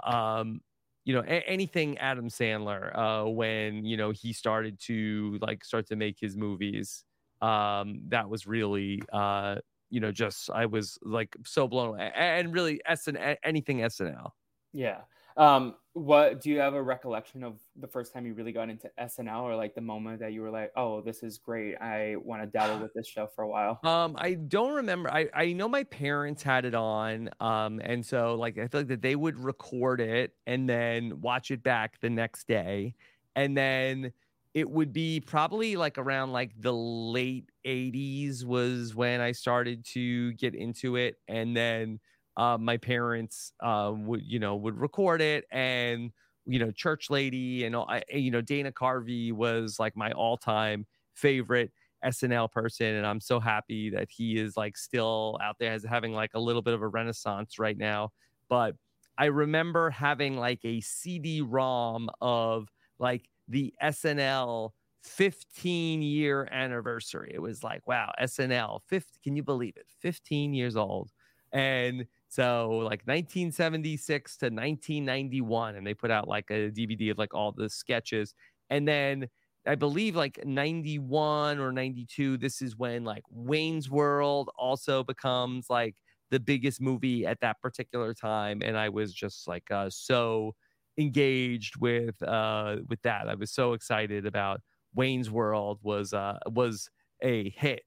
[0.01, 0.61] um,
[1.03, 5.87] you know, a- anything Adam Sandler uh, when you know he started to like start
[5.87, 7.05] to make his movies.
[7.41, 9.57] Um, that was really uh
[9.89, 12.11] you know, just I was like so blown away.
[12.15, 14.35] And really, SN anything SNL.
[14.73, 15.03] Yeah.
[15.37, 18.91] Um, what do you have a recollection of the first time you really got into
[18.97, 21.75] SNL, or like the moment that you were like, "Oh, this is great!
[21.77, 25.09] I want to dabble with this show for a while." Um, I don't remember.
[25.11, 28.87] I I know my parents had it on, um, and so like I feel like
[28.89, 32.93] that they would record it and then watch it back the next day,
[33.35, 34.13] and then
[34.53, 40.33] it would be probably like around like the late 80s was when I started to
[40.33, 41.99] get into it and then
[42.37, 46.11] uh, my parents uh, would you know would record it and
[46.45, 51.71] you know church lady and I, you know Dana Carvey was like my all-time favorite
[52.03, 56.13] SNL person and I'm so happy that he is like still out there as having
[56.13, 58.11] like a little bit of a renaissance right now
[58.49, 58.75] but
[59.17, 64.71] I remember having like a CD-ROM of like the SNL
[65.03, 67.31] 15 year anniversary.
[67.33, 69.87] It was like, wow, SNL, 50, can you believe it?
[69.99, 71.11] 15 years old.
[71.51, 77.33] And so, like 1976 to 1991, and they put out like a DVD of like
[77.33, 78.33] all the sketches.
[78.69, 79.27] And then
[79.67, 85.97] I believe like 91 or 92, this is when like Wayne's World also becomes like
[86.29, 88.61] the biggest movie at that particular time.
[88.63, 90.55] And I was just like uh, so
[90.97, 93.27] engaged with uh with that.
[93.27, 94.61] I was so excited about
[94.95, 96.89] Wayne's World was uh was
[97.21, 97.81] a hit.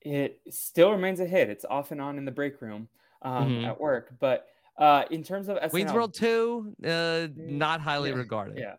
[0.00, 1.50] It still remains a hit.
[1.50, 2.88] It's off and on in the break room
[3.26, 3.64] um, mm-hmm.
[3.66, 4.46] at work, but
[4.78, 8.58] uh, in terms of SNL, Wayne's World Two, uh, not highly yeah, regarded.
[8.58, 8.74] Yeah.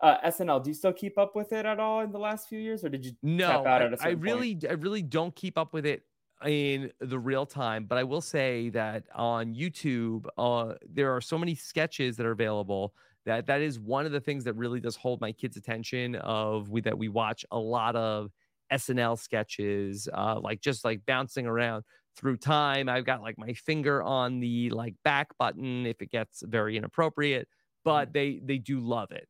[0.00, 2.58] Uh, SNL, do you still keep up with it at all in the last few
[2.58, 3.12] years, or did you?
[3.22, 4.66] No, I, I really, point?
[4.68, 6.02] I really don't keep up with it
[6.44, 11.38] in the real time, but I will say that on YouTube, uh, there are so
[11.38, 12.94] many sketches that are available
[13.26, 16.16] that that is one of the things that really does hold my kids' attention.
[16.16, 18.30] Of we that we watch a lot of
[18.72, 21.84] SNL sketches, uh, like just like bouncing around
[22.16, 22.88] through time.
[22.88, 27.48] I've got like my finger on the like back button if it gets very inappropriate,
[27.84, 28.12] but mm-hmm.
[28.12, 29.28] they they do love it.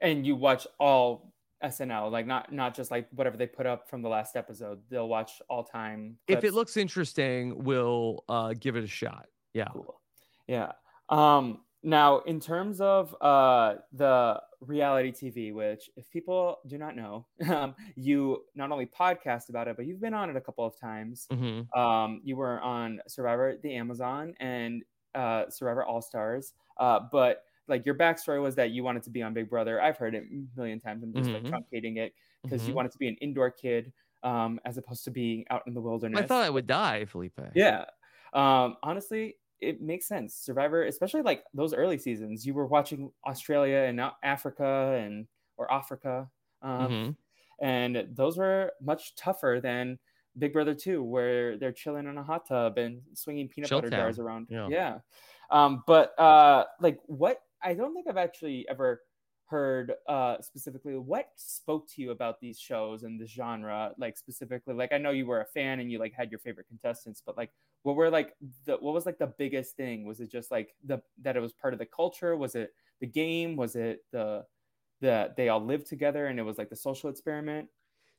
[0.00, 1.32] And you watch all
[1.62, 4.80] SNL, like not not just like whatever they put up from the last episode.
[4.90, 6.18] They'll watch all time.
[6.28, 9.26] If it looks interesting, we'll uh, give it a shot.
[9.54, 9.68] Yeah.
[9.72, 10.00] Cool.
[10.46, 10.72] Yeah.
[11.08, 17.26] Um, now, in terms of uh, the reality TV, which if people do not know,
[17.48, 20.78] um, you not only podcast about it, but you've been on it a couple of
[20.78, 21.26] times.
[21.32, 21.78] Mm-hmm.
[21.78, 24.82] Um, you were on Survivor the Amazon and
[25.14, 29.22] uh, Survivor All Stars, uh, but like your backstory was that you wanted to be
[29.22, 29.80] on Big Brother.
[29.80, 31.02] I've heard it a million times.
[31.02, 31.46] I'm just mm-hmm.
[31.46, 32.70] like truncating it because mm-hmm.
[32.70, 35.80] you wanted to be an indoor kid um, as opposed to being out in the
[35.80, 36.20] wilderness.
[36.20, 37.40] I thought I would die, Felipe.
[37.54, 37.84] Yeah.
[38.32, 39.36] Um, honestly,
[39.68, 40.34] it makes sense.
[40.34, 46.28] Survivor, especially like those early seasons, you were watching Australia and Africa and or Africa,
[46.62, 47.64] um, mm-hmm.
[47.64, 49.98] and those were much tougher than
[50.38, 53.90] Big Brother 2, where they're chilling in a hot tub and swinging peanut Chill butter
[53.90, 54.00] town.
[54.00, 54.48] jars around.
[54.50, 54.68] Yeah.
[54.68, 54.98] yeah.
[55.50, 59.00] Um, but uh, like, what I don't think I've actually ever
[59.46, 64.74] heard uh, specifically what spoke to you about these shows and the genre like specifically
[64.74, 67.36] like i know you were a fan and you like had your favorite contestants but
[67.36, 67.50] like
[67.84, 70.06] what were like the what was like the biggest thing?
[70.06, 72.36] Was it just like the that it was part of the culture?
[72.36, 73.56] Was it the game?
[73.56, 74.46] Was it the
[75.00, 77.68] the they all lived together and it was like the social experiment?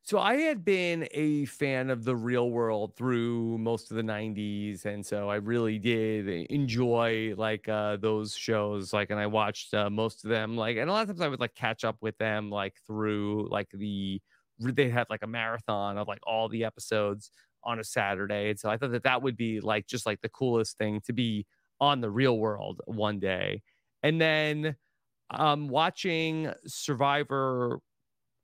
[0.04, 4.86] So I had been a fan of the real world through most of the 90s
[4.86, 9.89] and so I really did enjoy like uh those shows like and I watched uh,
[9.89, 12.17] most of them like and a lot of times I would like catch up with
[12.19, 14.21] them like through like the
[14.60, 17.32] they had like a marathon of like all the episodes
[17.65, 20.30] on a Saturday and so I thought that that would be like just like the
[20.30, 21.45] coolest thing to be
[21.80, 23.62] on the real world one day.
[24.04, 24.75] And then
[25.32, 27.80] um, watching Survivor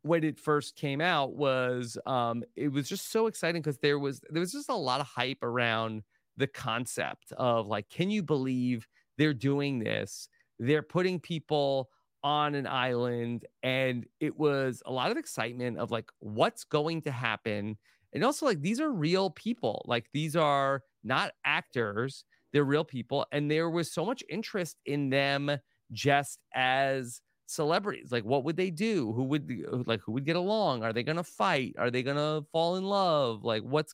[0.04, 4.22] when it first came out was um, it was just so exciting because there was
[4.30, 6.04] there was just a lot of hype around
[6.38, 10.28] the concept of like, can you believe they're doing this?
[10.60, 11.90] They're putting people
[12.24, 17.12] on an island, and it was a lot of excitement of like what's going to
[17.12, 17.78] happen.
[18.14, 19.84] And also, like, these are real people.
[19.86, 23.26] Like, these are not actors, they're real people.
[23.32, 25.52] And there was so much interest in them
[25.92, 28.12] just as celebrities.
[28.12, 29.12] Like what would they do?
[29.14, 29.50] Who would
[29.88, 30.84] like who would get along?
[30.84, 31.76] Are they going to fight?
[31.78, 33.44] Are they going to fall in love?
[33.44, 33.94] Like what's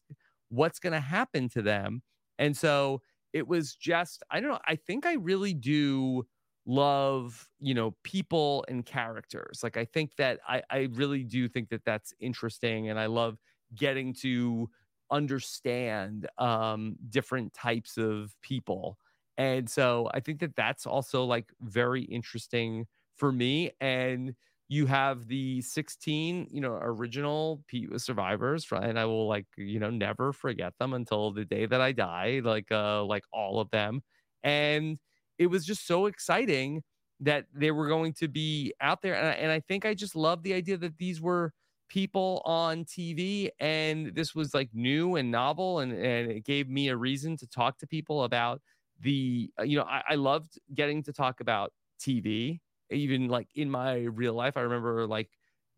[0.49, 2.01] what's going to happen to them?
[2.39, 3.01] And so
[3.33, 6.25] it was just i don't know i think i really do
[6.65, 9.59] love you know people and characters.
[9.63, 13.37] Like i think that i i really do think that that's interesting and i love
[13.75, 14.69] getting to
[15.09, 18.97] understand um different types of people
[19.37, 23.71] and so i think that that's also like very interesting for me.
[23.81, 24.35] And
[24.69, 27.63] you have the 16, you know, original
[27.97, 31.93] survivors, and I will like, you know, never forget them until the day that I
[31.93, 34.03] die, like, uh, like all of them.
[34.43, 34.99] And
[35.37, 36.83] it was just so exciting
[37.19, 39.15] that they were going to be out there.
[39.15, 41.53] And I, and I think I just love the idea that these were
[41.87, 46.89] people on TV and this was like new and novel and, and it gave me
[46.89, 48.61] a reason to talk to people about
[48.99, 53.69] the, uh, you know, I, I loved getting to talk about TV even like in
[53.69, 55.29] my real life, I remember like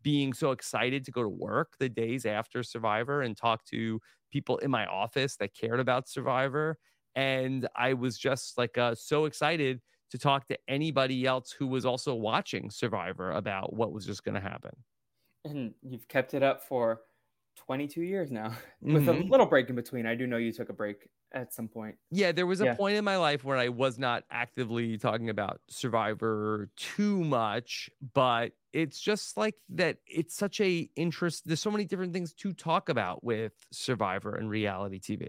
[0.02, 4.58] being so excited to go to work the days after Survivor and talk to people
[4.58, 6.78] in my office that cared about Survivor.
[7.14, 11.84] And I was just like uh, so excited to talk to anybody else who was
[11.84, 14.72] also watching Survivor about what was just going to happen.
[15.44, 17.00] And you've kept it up for
[17.56, 19.28] 22 years now with mm-hmm.
[19.28, 20.06] a little break in between.
[20.06, 21.96] I do know you took a break at some point.
[22.10, 22.74] Yeah, there was a yeah.
[22.74, 28.52] point in my life where I was not actively talking about Survivor too much, but
[28.72, 32.88] it's just like that it's such a interest there's so many different things to talk
[32.88, 35.28] about with Survivor and reality TV.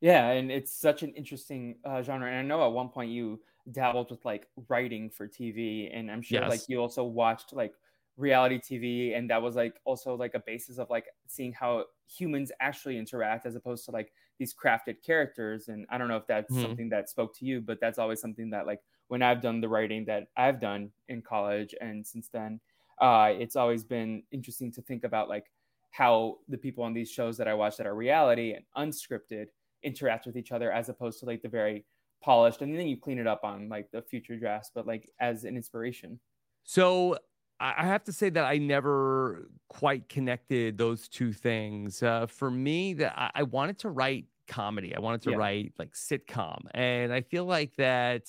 [0.00, 3.40] Yeah, and it's such an interesting uh, genre and I know at one point you
[3.70, 6.50] dabbled with like writing for TV and I'm sure yes.
[6.50, 7.74] like you also watched like
[8.22, 12.52] reality TV and that was like also like a basis of like seeing how humans
[12.60, 16.50] actually interact as opposed to like these crafted characters and I don't know if that's
[16.50, 16.62] mm-hmm.
[16.62, 19.68] something that spoke to you but that's always something that like when I've done the
[19.68, 22.60] writing that I've done in college and since then
[23.00, 25.46] uh it's always been interesting to think about like
[25.90, 29.46] how the people on these shows that I watch that are reality and unscripted
[29.82, 31.84] interact with each other as opposed to like the very
[32.22, 35.42] polished and then you clean it up on like the future drafts but like as
[35.42, 36.20] an inspiration
[36.62, 37.18] so
[37.62, 42.02] I have to say that I never quite connected those two things.
[42.02, 44.94] Uh, for me, that I, I, wanted to write comedy.
[44.96, 45.36] I wanted to yeah.
[45.36, 48.24] write like sitcom, and I feel like that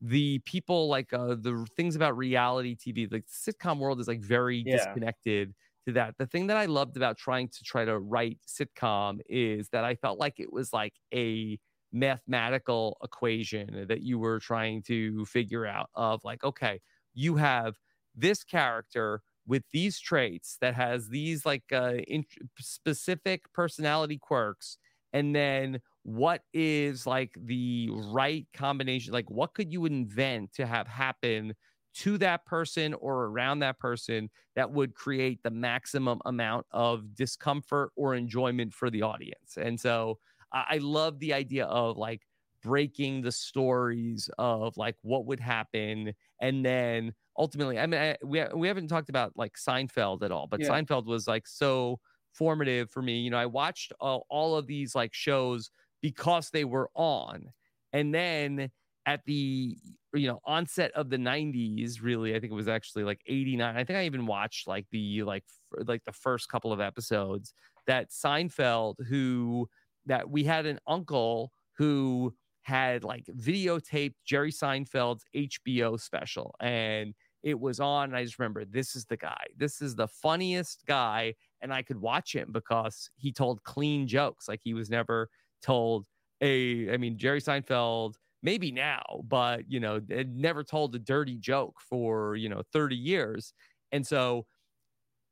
[0.00, 4.20] the people like uh, the things about reality TV, like the sitcom world, is like
[4.20, 4.76] very yeah.
[4.76, 5.54] disconnected
[5.86, 6.14] to that.
[6.18, 9.96] The thing that I loved about trying to try to write sitcom is that I
[9.96, 11.58] felt like it was like a
[11.92, 16.80] mathematical equation that you were trying to figure out of like okay
[17.12, 17.74] you have
[18.14, 22.24] this character with these traits that has these like uh, in-
[22.58, 24.78] specific personality quirks
[25.12, 30.86] and then what is like the right combination like what could you invent to have
[30.86, 31.54] happen
[31.94, 37.90] to that person or around that person that would create the maximum amount of discomfort
[37.96, 39.56] or enjoyment for the audience?
[39.58, 40.18] And so
[40.52, 42.22] i, I love the idea of like
[42.62, 48.44] breaking the stories of like what would happen and then ultimately i mean I, we,
[48.54, 50.68] we haven't talked about like seinfeld at all but yeah.
[50.68, 51.98] seinfeld was like so
[52.32, 55.70] formative for me you know i watched all, all of these like shows
[56.00, 57.50] because they were on
[57.92, 58.70] and then
[59.06, 59.76] at the
[60.14, 63.84] you know onset of the 90s really i think it was actually like 89 i
[63.84, 67.54] think i even watched like the like f- like the first couple of episodes
[67.86, 69.68] that seinfeld who
[70.06, 77.58] that we had an uncle who had like videotaped Jerry Seinfeld's HBO special and it
[77.58, 78.10] was on.
[78.10, 79.44] And I just remember this is the guy.
[79.56, 81.34] This is the funniest guy.
[81.60, 84.48] And I could watch him because he told clean jokes.
[84.48, 85.28] Like he was never
[85.60, 86.06] told
[86.40, 91.80] a, I mean, Jerry Seinfeld, maybe now, but, you know, never told a dirty joke
[91.80, 93.52] for, you know, 30 years.
[93.90, 94.46] And so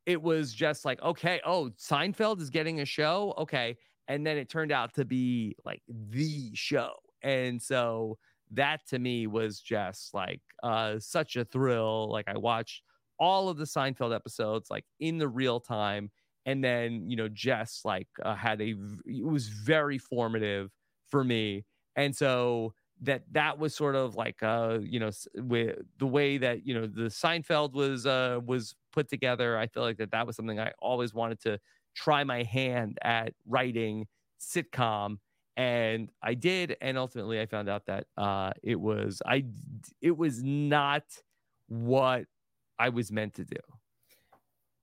[0.07, 3.35] it was just like, okay, oh, Seinfeld is getting a show.
[3.39, 3.77] Okay.
[4.09, 6.93] And then it turned out to be like the show.
[7.23, 8.19] And so
[8.53, 12.11] that to me was just like uh, such a thrill.
[12.11, 12.83] Like I watched
[13.19, 16.11] all of the Seinfeld episodes like in the real time.
[16.47, 18.75] And then, you know, Jess like uh, had a,
[19.07, 20.71] it was very formative
[21.09, 21.65] for me.
[21.97, 26.67] And so that that was sort of like uh you know with the way that
[26.67, 30.37] you know the Seinfeld was uh was put together I feel like that that was
[30.37, 31.59] something I always wanted to
[31.95, 34.07] try my hand at writing
[34.39, 35.17] sitcom
[35.61, 39.45] and I did and ultimately I found out that uh it was I
[40.01, 41.03] it was not
[41.69, 42.25] what
[42.79, 43.61] I was meant to do.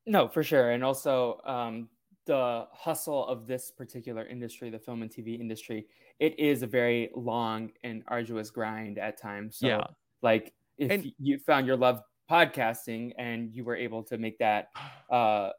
[0.06, 0.72] No, for sure.
[0.72, 1.90] And also um
[2.28, 5.88] the hustle of this particular industry, the film and TV industry,
[6.20, 9.58] it is a very long and arduous grind at times.
[9.58, 9.84] So, yeah.
[10.22, 14.70] like if and, you found your love podcasting and you were able to make that
[15.10, 15.50] uh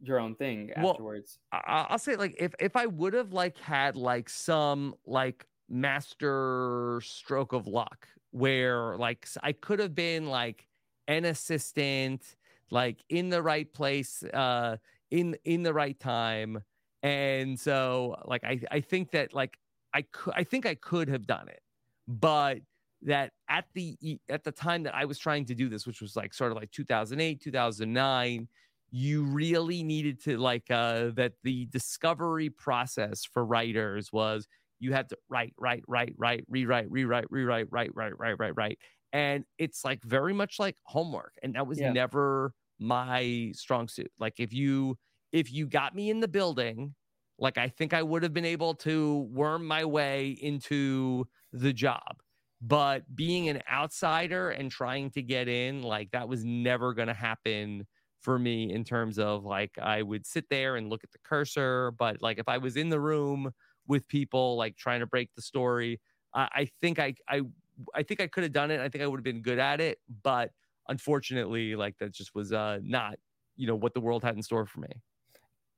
[0.00, 1.38] your own thing afterwards.
[1.52, 7.00] Well, I'll say like if if I would have like had like some like master
[7.04, 10.66] stroke of luck where like I could have been like
[11.08, 12.36] an assistant
[12.70, 14.76] like in the right place uh
[15.10, 16.62] in in the right time
[17.02, 19.56] and so like i i think that like
[19.94, 21.60] i could i think i could have done it
[22.08, 22.58] but
[23.02, 23.96] that at the
[24.28, 26.56] at the time that i was trying to do this which was like sort of
[26.56, 28.48] like 2008 2009
[28.90, 34.46] you really needed to like uh that the discovery process for writers was
[34.78, 38.78] you had to write write write write rewrite rewrite rewrite write write write write write
[39.12, 41.92] and it's like very much like homework and that was yeah.
[41.92, 44.10] never my strong suit.
[44.18, 44.96] Like if you
[45.32, 46.94] if you got me in the building,
[47.38, 52.20] like I think I would have been able to worm my way into the job.
[52.62, 57.14] But being an outsider and trying to get in, like that was never going to
[57.14, 57.86] happen
[58.26, 61.92] for me in terms of like I would sit there and look at the cursor.
[61.92, 63.52] But like if I was in the room
[63.86, 66.00] with people like trying to break the story,
[66.34, 67.42] I, I think I I
[67.94, 68.80] I think I could have done it.
[68.80, 70.00] I think I would have been good at it.
[70.24, 70.52] But
[70.88, 73.18] unfortunately, like that just was uh, not,
[73.56, 75.02] you know, what the world had in store for me.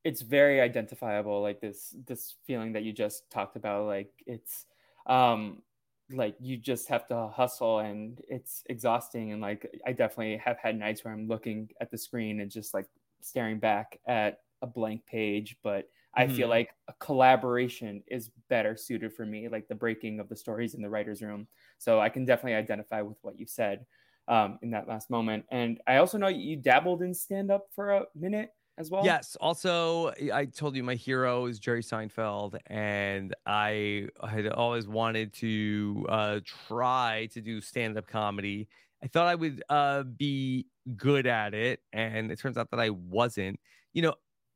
[0.05, 3.85] It's very identifiable, like this this feeling that you just talked about.
[3.85, 4.65] Like it's
[5.05, 5.63] um
[6.11, 10.77] like you just have to hustle and it's exhausting and like i definitely have had
[10.77, 12.85] nights where i'm looking at the screen and just like
[13.21, 16.35] staring back at a blank page but i mm-hmm.
[16.35, 20.73] feel like a collaboration is better suited for me like the breaking of the stories
[20.73, 21.47] in the writers room
[21.77, 23.85] so i can definitely identify with what you said
[24.29, 25.43] um, in that last moment.
[25.49, 29.03] And I also know you dabbled in stand up for a minute as well.
[29.03, 29.35] Yes.
[29.41, 36.05] Also, I told you my hero is Jerry Seinfeld, and I had always wanted to
[36.09, 38.67] uh, try to do stand up comedy.
[39.03, 40.65] I thought I would uh, be
[40.95, 43.59] good at it, and it turns out that I wasn't.
[43.93, 44.13] You know,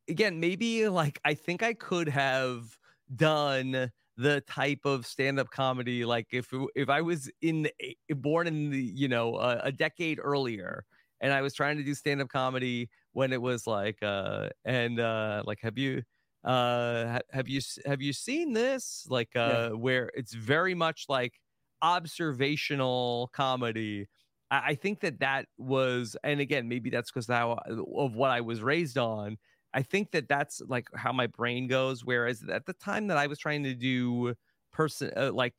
[0.08, 2.78] again, maybe like I think I could have
[3.16, 7.68] done the type of stand-up comedy like if if i was in
[8.18, 10.86] born in the you know uh, a decade earlier
[11.24, 15.42] and i was trying to do stand-up comedy when it was like uh and uh
[15.46, 16.04] like have you
[16.44, 19.70] uh have you have you seen this like uh yeah.
[19.70, 21.34] where it's very much like
[21.82, 24.08] observational comedy
[24.52, 28.42] I, I think that that was and again maybe that's because how of what i
[28.42, 29.38] was raised on
[29.74, 32.06] I think that that's like how my brain goes.
[32.06, 34.36] Whereas at the time that I was trying to do
[34.72, 35.56] person uh, like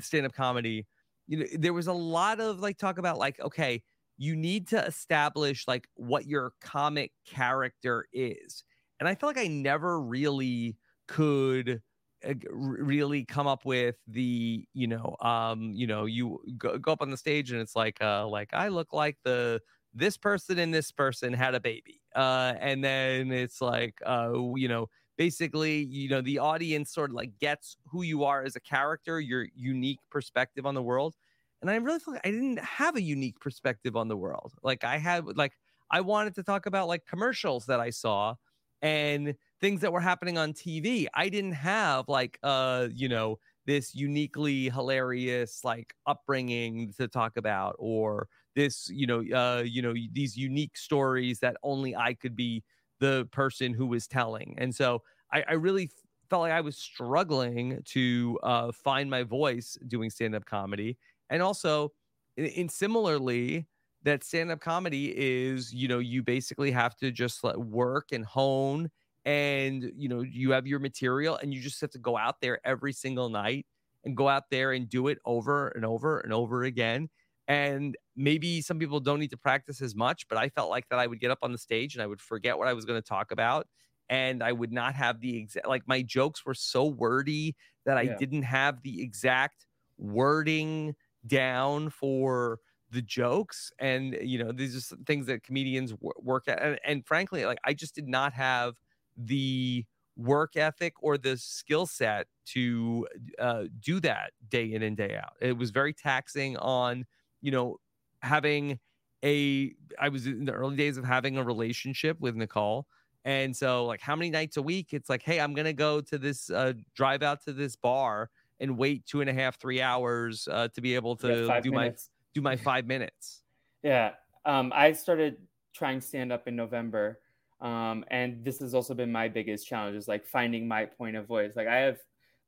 [0.00, 0.86] stand up comedy,
[1.26, 3.82] you know, there was a lot of like talk about like, okay,
[4.20, 8.64] you need to establish like what your comic character is.
[9.00, 10.76] And I feel like I never really
[11.08, 11.82] could
[12.24, 17.00] uh, really come up with the you know um you know you go, go up
[17.00, 19.58] on the stage and it's like uh like i look like the
[19.94, 22.00] this person and this person had a baby.
[22.14, 27.16] Uh, and then it's like, uh, you know, basically, you know, the audience sort of
[27.16, 31.16] like gets who you are as a character, your unique perspective on the world.
[31.60, 34.54] And I really feel like I didn't have a unique perspective on the world.
[34.62, 35.52] Like I had, like,
[35.90, 38.36] I wanted to talk about like commercials that I saw
[38.82, 41.08] and things that were happening on TV.
[41.14, 47.76] I didn't have like, uh, you know, this uniquely hilarious like upbringing to talk about
[47.78, 52.64] or this you know uh you know these unique stories that only i could be
[52.98, 55.02] the person who was telling and so
[55.32, 55.90] i, I really
[56.28, 60.96] felt like i was struggling to uh find my voice doing stand-up comedy
[61.30, 61.92] and also
[62.36, 63.66] in, in similarly
[64.02, 68.90] that stand-up comedy is you know you basically have to just like work and hone
[69.24, 72.60] and you know you have your material and you just have to go out there
[72.64, 73.66] every single night
[74.04, 77.08] and go out there and do it over and over and over again
[77.50, 81.00] and maybe some people don't need to practice as much, but I felt like that
[81.00, 83.02] I would get up on the stage and I would forget what I was going
[83.02, 83.66] to talk about.
[84.08, 87.56] And I would not have the exact, like my jokes were so wordy
[87.86, 88.16] that I yeah.
[88.16, 89.66] didn't have the exact
[89.98, 90.94] wording
[91.26, 92.58] down for
[92.90, 93.70] the jokes.
[93.78, 96.62] And, you know, these are things that comedians work at.
[96.62, 98.74] And, and frankly, like I just did not have
[99.16, 99.84] the
[100.16, 103.06] work ethic or the skill set to
[103.38, 105.34] uh, do that day in and day out.
[105.40, 107.06] It was very taxing on,
[107.40, 107.76] you know,
[108.22, 108.80] having
[109.24, 112.86] a, I was in the early days of having a relationship with Nicole.
[113.24, 114.88] And so, like, how many nights a week?
[114.92, 118.30] It's like, hey, I'm to go to this, uh, drive out to this bar
[118.60, 121.70] and wait two and a half, three hours uh, to be able to yeah, do
[121.72, 122.10] minutes.
[122.10, 123.42] my do my five minutes.
[123.82, 124.12] Yeah,
[124.44, 125.38] um, I started
[125.74, 127.20] trying stand up in November,
[127.60, 131.26] um, and this has also been my biggest challenge is like finding my point of
[131.26, 131.56] voice.
[131.56, 131.98] Like I have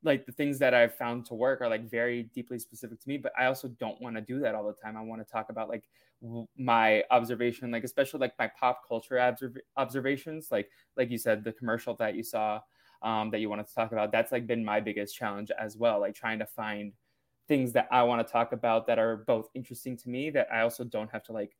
[0.04, 3.16] like the things that I've found to work are like very deeply specific to me,
[3.18, 4.96] but I also don't want to do that all the time.
[4.96, 5.84] I want to talk about like
[6.56, 11.52] my observation, like especially like my pop culture observ- observations, like like you said, the
[11.52, 12.60] commercial that you saw
[13.02, 14.12] um, that you wanted to talk about.
[14.12, 16.92] That's like been my biggest challenge as well, like trying to find
[17.48, 20.60] things that I want to talk about that are both interesting to me that I
[20.60, 21.56] also don't have to like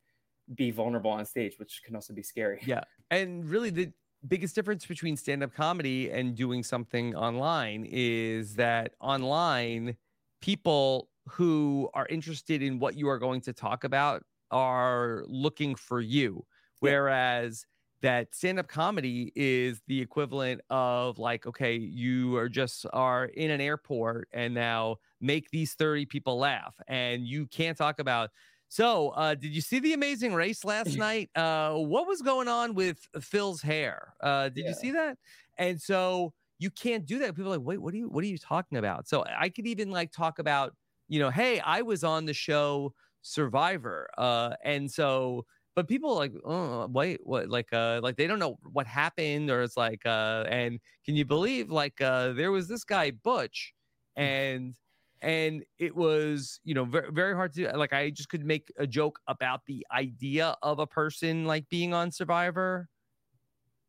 [0.55, 2.61] be vulnerable on stage, which can also be scary.
[2.65, 2.83] Yeah.
[3.11, 3.91] And really the
[4.27, 9.97] biggest difference between stand-up comedy and doing something online is that online
[10.41, 15.99] people who are interested in what you are going to talk about are looking for
[15.99, 16.45] you.
[16.79, 17.65] Whereas
[18.03, 23.61] that stand-up comedy is the equivalent of like, okay, you are just are in an
[23.61, 26.75] airport and now make these 30 people laugh.
[26.87, 28.29] And you can't talk about
[28.73, 31.29] so, uh, did you see the Amazing Race last night?
[31.35, 34.15] Uh, what was going on with Phil's hair?
[34.19, 34.69] Uh, did yeah.
[34.69, 35.17] you see that?
[35.59, 37.35] And so you can't do that.
[37.35, 39.07] People are like, wait, what are you what are you talking about?
[39.07, 40.73] So I could even like talk about,
[41.07, 45.45] you know, hey, I was on the show Survivor, uh, and so
[45.75, 49.61] but people like oh wait what like uh like they don't know what happened or
[49.61, 53.73] it's like uh and can you believe like uh there was this guy butch
[54.15, 54.23] hmm.
[54.23, 54.75] and
[55.21, 58.85] and it was you know very, very hard to like i just could make a
[58.85, 62.87] joke about the idea of a person like being on survivor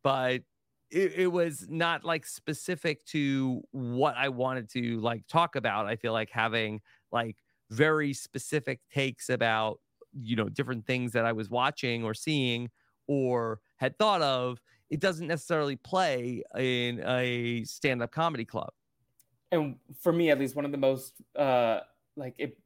[0.03, 0.43] but
[0.91, 5.97] it, it was not like specific to what i wanted to like talk about i
[5.97, 6.81] feel like having
[7.11, 7.37] like
[7.71, 9.81] very specific takes about
[10.21, 12.71] you know different things that i was watching or seeing
[13.07, 14.61] or had thought of
[14.91, 18.71] it doesn't necessarily play in a stand-up comedy club.
[19.51, 21.81] And for me at least one of the most uh
[22.17, 22.59] like it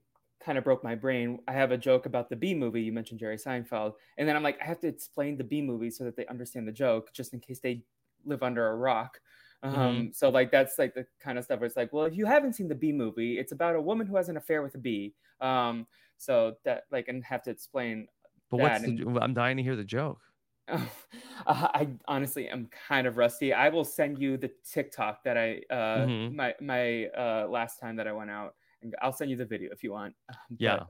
[0.44, 1.40] kind of broke my brain.
[1.48, 4.42] I have a joke about the b movie you mentioned jerry seinfeld and then i'm
[4.42, 7.34] like i have to explain the b movie so that they understand the joke just
[7.34, 7.82] in case they
[8.24, 9.20] live under a rock
[9.62, 10.06] um mm-hmm.
[10.12, 12.54] so like that's like the kind of stuff where it's like well if you haven't
[12.54, 15.12] seen the b movie it's about a woman who has an affair with a bee
[15.40, 15.86] um
[16.16, 18.06] so that like and have to explain
[18.50, 20.20] but what's the, and, i'm dying to hear the joke
[21.46, 23.52] I honestly am kind of rusty.
[23.52, 26.36] I will send you the TikTok that I uh mm-hmm.
[26.36, 29.70] my my uh last time that I went out and I'll send you the video
[29.72, 30.14] if you want.
[30.50, 30.82] But, yeah.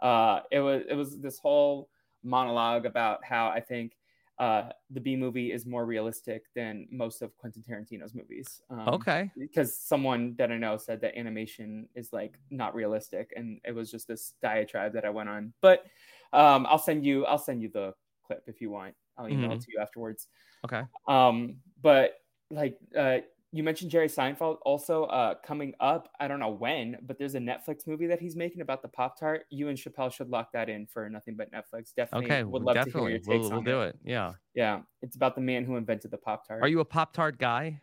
[0.00, 1.90] Uh it was it was this whole
[2.22, 3.96] monologue about how I think
[4.38, 8.62] uh the B movie is more realistic than most of Quentin Tarantino's movies.
[8.70, 9.30] Um, okay.
[9.36, 13.90] Because someone that I know said that animation is like not realistic and it was
[13.90, 15.52] just this diatribe that I went on.
[15.60, 15.84] But
[16.32, 17.94] um I'll send you I'll send you the
[18.26, 18.94] clip if you want.
[19.16, 19.58] I'll email mm-hmm.
[19.58, 20.28] it to you afterwards.
[20.64, 20.82] Okay.
[21.08, 22.14] Um, but
[22.50, 23.18] like uh,
[23.52, 26.10] you mentioned Jerry Seinfeld also uh, coming up.
[26.20, 29.18] I don't know when, but there's a Netflix movie that he's making about the Pop
[29.18, 29.44] Tart.
[29.50, 31.94] You and Chappelle should lock that in for nothing but Netflix.
[31.96, 32.26] Definitely.
[32.26, 32.44] Okay.
[32.44, 32.92] Would love definitely.
[32.92, 33.98] to hear your takes we'll, we'll do it.
[34.04, 34.32] Yeah.
[34.54, 34.80] Yeah.
[35.00, 36.62] It's about the man who invented the Pop Tart.
[36.62, 37.80] Are you a Pop Tart guy?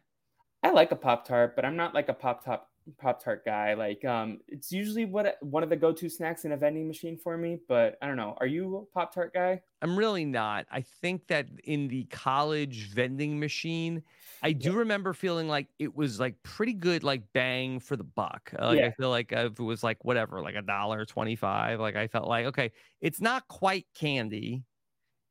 [0.61, 2.61] I like a Pop Tart, but I'm not like a Pop Tart
[2.99, 3.74] Pop Tart guy.
[3.74, 7.18] Like, um, it's usually what one of the go to snacks in a vending machine
[7.18, 7.57] for me.
[7.68, 8.36] But I don't know.
[8.39, 9.61] Are you a Pop Tart guy?
[9.82, 10.66] I'm really not.
[10.72, 14.03] I think that in the college vending machine,
[14.46, 14.78] I do yeah.
[14.78, 18.52] remember feeling like it was like pretty good, like bang for the buck.
[18.58, 18.86] Uh, like yeah.
[18.86, 22.08] I feel like if it was like whatever, like a dollar twenty five, like I
[22.08, 22.72] felt like okay,
[23.02, 24.64] it's not quite candy,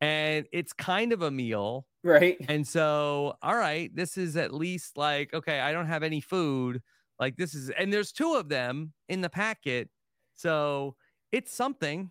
[0.00, 2.36] and it's kind of a meal, right?
[2.48, 6.82] And so, all right, this is at least like okay, I don't have any food
[7.20, 9.90] like this is, and there's two of them in the packet,
[10.34, 10.96] so
[11.30, 12.10] it's something.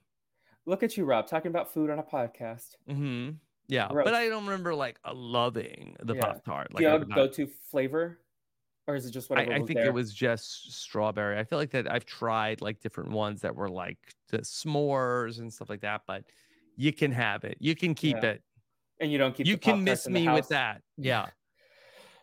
[0.65, 2.77] Look at you, Rob, talking about food on a podcast.
[2.89, 3.31] Mm-hmm.
[3.67, 4.05] Yeah, Gross.
[4.05, 6.21] but I don't remember like loving the yeah.
[6.21, 6.73] pop tart.
[6.73, 8.19] Like, Do you have a go to flavor,
[8.87, 9.53] or is it just whatever?
[9.53, 9.87] I, I think there?
[9.87, 11.39] it was just strawberry.
[11.39, 13.97] I feel like that I've tried like different ones that were like
[14.29, 16.25] the s'mores and stuff like that, but
[16.75, 17.57] you can have it.
[17.59, 18.31] You can keep yeah.
[18.31, 18.43] it,
[18.99, 19.47] and you don't keep.
[19.47, 20.81] You can miss me with that.
[20.97, 21.27] Yeah.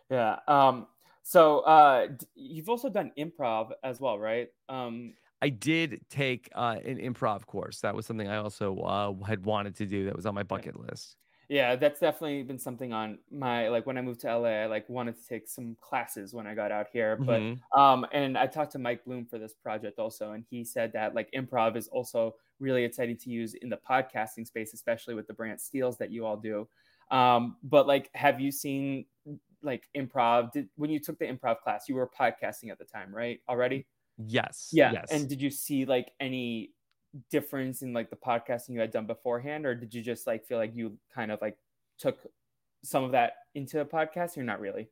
[0.09, 0.39] Yeah.
[0.47, 0.87] Um,
[1.23, 4.49] so uh, you've also done improv as well, right?
[4.67, 7.79] Um, I did take uh, an improv course.
[7.79, 10.05] That was something I also uh, had wanted to do.
[10.05, 11.15] That was on my bucket list.
[11.51, 14.49] Yeah, that's definitely been something on my like when I moved to LA.
[14.49, 17.79] I like wanted to take some classes when I got out here, but mm-hmm.
[17.79, 21.13] um, and I talked to Mike Bloom for this project also, and he said that
[21.13, 25.33] like improv is also really exciting to use in the podcasting space, especially with the
[25.33, 26.69] BrantSteeles that you all do.
[27.09, 29.03] Um, but like, have you seen
[29.63, 30.51] like improv.
[30.51, 33.39] Did when you took the improv class, you were podcasting at the time, right?
[33.49, 33.85] Already?
[34.17, 34.69] Yes.
[34.71, 34.91] Yeah.
[34.91, 35.07] Yes.
[35.11, 36.71] And did you see like any
[37.29, 40.57] difference in like the podcasting you had done beforehand, or did you just like feel
[40.57, 41.57] like you kind of like
[41.99, 42.19] took
[42.83, 44.37] some of that into a podcast?
[44.37, 44.89] Or not really.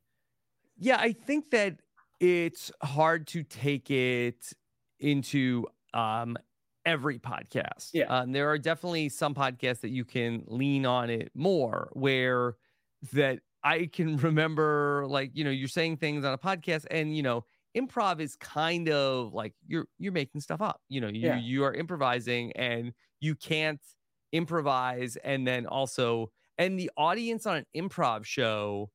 [0.78, 1.80] Yeah, I think that
[2.20, 4.54] it's hard to take it
[5.00, 6.38] into um
[6.86, 7.92] every podcast.
[7.94, 8.06] Yeah.
[8.06, 12.56] Um, there are definitely some podcasts that you can lean on it more where
[13.14, 17.24] that I can remember like, you know, you're saying things on a podcast and you
[17.24, 17.46] know,
[17.76, 20.82] improv is kind of like you're you're making stuff up.
[20.90, 21.36] You know, you Yeah.
[21.36, 23.82] you are improvising and you can't
[24.32, 28.92] improvise and then also and the audience on an improv show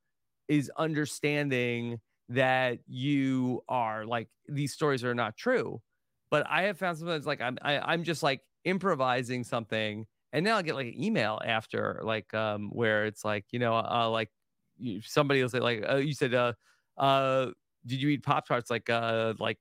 [0.48, 5.82] is understanding that you are like these stories are not true.
[6.30, 10.54] But I have found sometimes like I'm I, I'm just like improvising something and then
[10.54, 14.30] I'll get like an email after like um where it's like you know uh like
[14.78, 16.54] you, somebody will say like uh, you said uh
[16.96, 17.50] uh
[17.86, 18.70] did you eat pop tarts?
[18.70, 19.58] Like uh like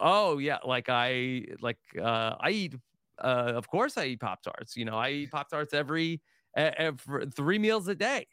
[0.00, 2.74] oh yeah like i like uh i eat
[3.22, 4.76] uh of course i eat pop tarts.
[4.76, 6.20] You know i eat pop tarts every
[6.56, 8.26] every three meals a day.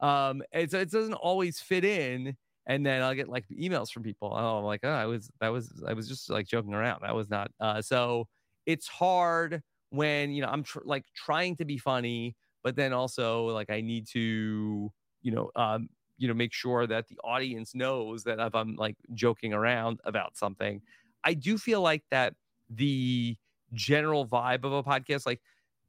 [0.00, 2.36] Um so it doesn't always fit in
[2.66, 5.48] and then i'll get like emails from people oh I'm like oh i was that
[5.48, 7.02] was i was just like joking around.
[7.02, 8.28] That was not uh so
[8.66, 13.46] it's hard when you know i'm tr- like trying to be funny but then also
[13.46, 14.92] like i need to
[15.22, 15.88] you know um
[16.18, 20.36] you know make sure that the audience knows that if i'm like joking around about
[20.36, 20.80] something
[21.24, 22.34] i do feel like that
[22.70, 23.36] the
[23.72, 25.40] general vibe of a podcast like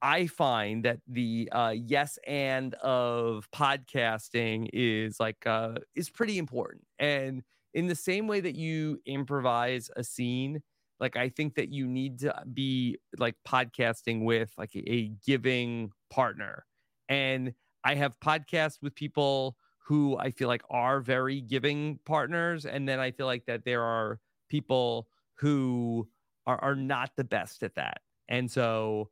[0.01, 6.83] i find that the uh yes and of podcasting is like uh is pretty important.
[6.99, 10.61] And in the same way that you improvise a scene
[10.99, 15.91] like i think that you need to be like podcasting with like a, a giving
[16.09, 16.65] partner.
[17.09, 17.53] And
[17.83, 19.57] i have podcasts with people
[19.89, 22.67] who I feel like are very giving partners.
[22.67, 26.07] And then I feel like that there are people who
[26.45, 28.01] are, are not the best at that.
[28.27, 29.09] And so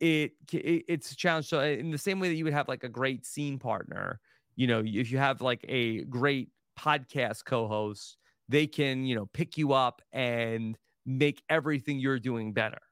[0.00, 1.46] it, it it's a challenge.
[1.46, 4.20] So in the same way that you would have like a great scene partner,
[4.54, 8.18] you know, if you have like a great podcast co-host,
[8.50, 12.82] they can, you know, pick you up and make everything you're doing better.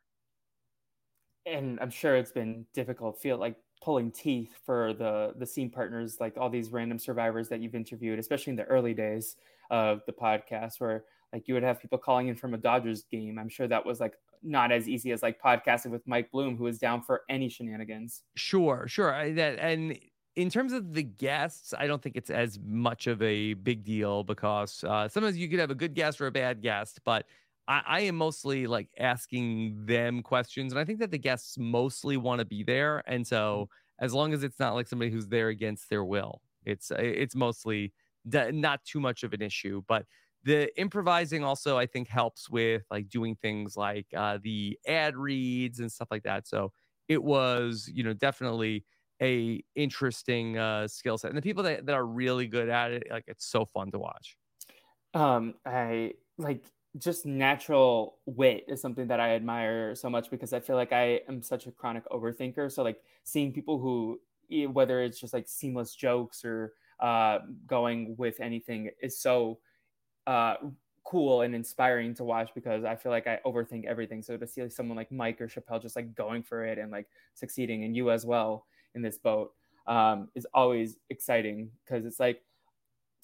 [1.44, 3.20] And I'm sure it's been difficult.
[3.20, 7.60] Feel like pulling teeth for the the scene partners like all these random survivors that
[7.60, 9.36] you've interviewed especially in the early days
[9.70, 13.38] of the podcast where like you would have people calling in from a dodgers game
[13.38, 16.66] i'm sure that was like not as easy as like podcasting with mike bloom who
[16.66, 19.14] is down for any shenanigans Sure, sure.
[19.14, 19.98] I, that and
[20.36, 24.24] in terms of the guests, I don't think it's as much of a big deal
[24.24, 27.26] because uh, sometimes you could have a good guest or a bad guest, but
[27.70, 32.16] I, I am mostly like asking them questions, and I think that the guests mostly
[32.16, 33.68] want to be there, and so
[34.00, 37.92] as long as it's not like somebody who's there against their will, it's it's mostly
[38.28, 40.06] d- not too much of an issue, but.
[40.42, 45.80] The improvising also, I think, helps with like doing things like uh, the ad reads
[45.80, 46.48] and stuff like that.
[46.48, 46.72] So
[47.08, 48.86] it was you know definitely
[49.20, 53.06] a interesting uh skill set and the people that, that are really good at it
[53.10, 54.38] like it's so fun to watch
[55.14, 56.64] um i like
[56.98, 61.20] just natural wit is something that i admire so much because i feel like i
[61.28, 64.18] am such a chronic overthinker so like seeing people who
[64.72, 69.58] whether it's just like seamless jokes or uh going with anything is so
[70.26, 70.54] uh
[71.04, 74.22] cool and inspiring to watch because I feel like I overthink everything.
[74.22, 76.92] So to see like someone like Mike or Chappelle just like going for it and
[76.92, 79.52] like succeeding, and you as well in this boat,
[79.86, 82.42] um, is always exciting because it's like,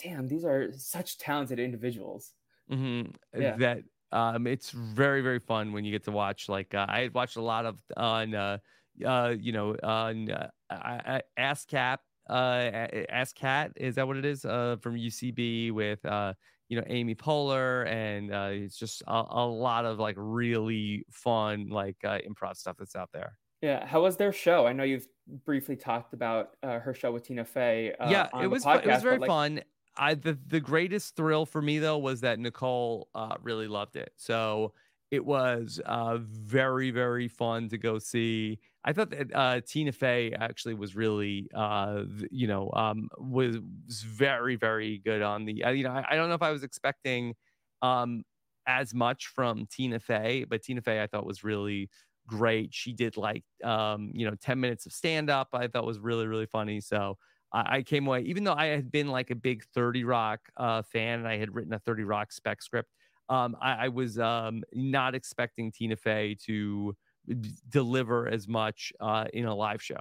[0.02, 2.32] damn, these are such talented individuals.
[2.70, 3.40] Mm-hmm.
[3.40, 3.56] Yeah.
[3.56, 3.78] that
[4.12, 7.36] um it's very very fun when you get to watch like uh, i had watched
[7.36, 8.58] a lot of on uh
[9.04, 11.98] uh you know on uh, I, I, ASCAP
[12.30, 16.34] uh ASCAT is that what it is uh from UCB with uh
[16.68, 21.68] you know Amy Poehler and uh it's just a, a lot of like really fun
[21.68, 24.66] like uh, improv stuff that's out there Yeah, how was their show?
[24.66, 25.08] I know you've
[25.44, 27.92] briefly talked about uh, her show with Tina Fey.
[27.98, 29.62] Uh, yeah, it was fu- it was very like, fun.
[29.96, 34.12] I the the greatest thrill for me though was that Nicole uh, really loved it.
[34.16, 34.72] So
[35.10, 38.58] it was uh, very very fun to go see.
[38.84, 44.02] I thought that uh, Tina Fey actually was really uh, you know um, was, was
[44.02, 45.54] very very good on the.
[45.54, 47.34] You know I, I don't know if I was expecting
[47.82, 48.24] um,
[48.66, 51.88] as much from Tina Fey, but Tina Fey I thought was really
[52.26, 52.74] great.
[52.74, 55.48] She did like um, you know 10 minutes of stand up.
[55.52, 56.80] I thought was really really funny.
[56.80, 57.16] So
[57.52, 60.82] I, I came away, even though I had been like a big 30 Rock uh,
[60.82, 62.92] fan and I had written a 30 Rock spec script,
[63.28, 69.26] um, I, I was um, not expecting Tina Fey to d- deliver as much uh,
[69.32, 70.00] in a live show.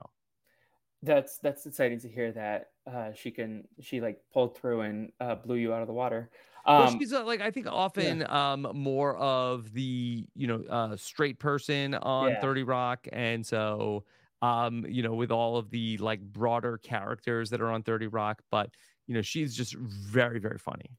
[1.02, 5.36] that's that's exciting to hear that uh, she can she like pulled through and uh,
[5.36, 6.32] blew you out of the water.
[6.76, 10.98] well, Um, she's uh, like I think often um more of the you know uh
[10.98, 12.38] straight person on Yeah.
[12.38, 14.06] 30 Rock and so
[14.46, 18.42] um you know with all of the like broader characters that are on 30 Rock
[18.52, 18.70] but
[19.08, 20.90] you know she's just very very funny.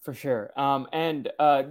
[0.00, 0.50] For sure.
[0.56, 1.64] Um, and uh,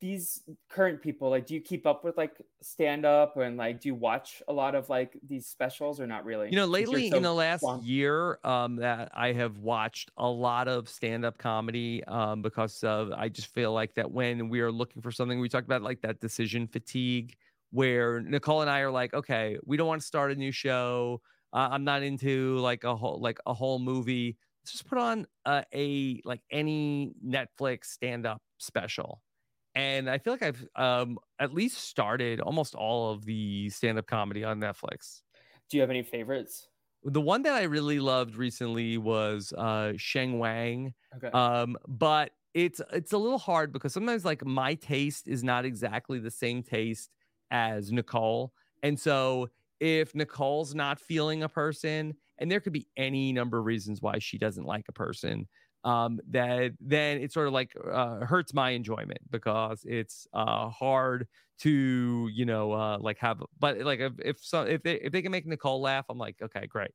[0.00, 2.32] these current people, like, do you keep up with like
[2.62, 6.24] stand up and like, do you watch a lot of like these specials or not
[6.24, 6.48] really?
[6.50, 10.66] You know, lately so in the last year, um, that I have watched a lot
[10.66, 15.02] of stand-up comedy, um, because of I just feel like that when we are looking
[15.02, 17.36] for something, we talked about like that decision fatigue,
[17.70, 21.20] where Nicole and I are like, okay, we don't want to start a new show.
[21.52, 24.36] Uh, I'm not into like a whole like a whole movie.
[24.62, 29.22] Let's just put on uh, a like any Netflix stand-up special.
[29.74, 34.44] And I feel like I've um, at least started almost all of the stand-up comedy
[34.44, 35.22] on Netflix.
[35.70, 36.68] Do you have any favorites?
[37.04, 40.94] The one that I really loved recently was uh Sheng Wang.
[41.16, 41.28] Okay.
[41.28, 46.18] Um, but it's it's a little hard because sometimes like my taste is not exactly
[46.18, 47.10] the same taste
[47.50, 48.52] as Nicole.
[48.82, 49.48] And so
[49.80, 54.18] if Nicole's not feeling a person, and there could be any number of reasons why
[54.18, 55.48] she doesn't like a person,
[55.84, 61.26] um, that then it sort of like uh, hurts my enjoyment because it's uh hard
[61.60, 65.22] to you know uh like have but like if if so if they if they
[65.22, 66.90] can make Nicole laugh, I'm like okay great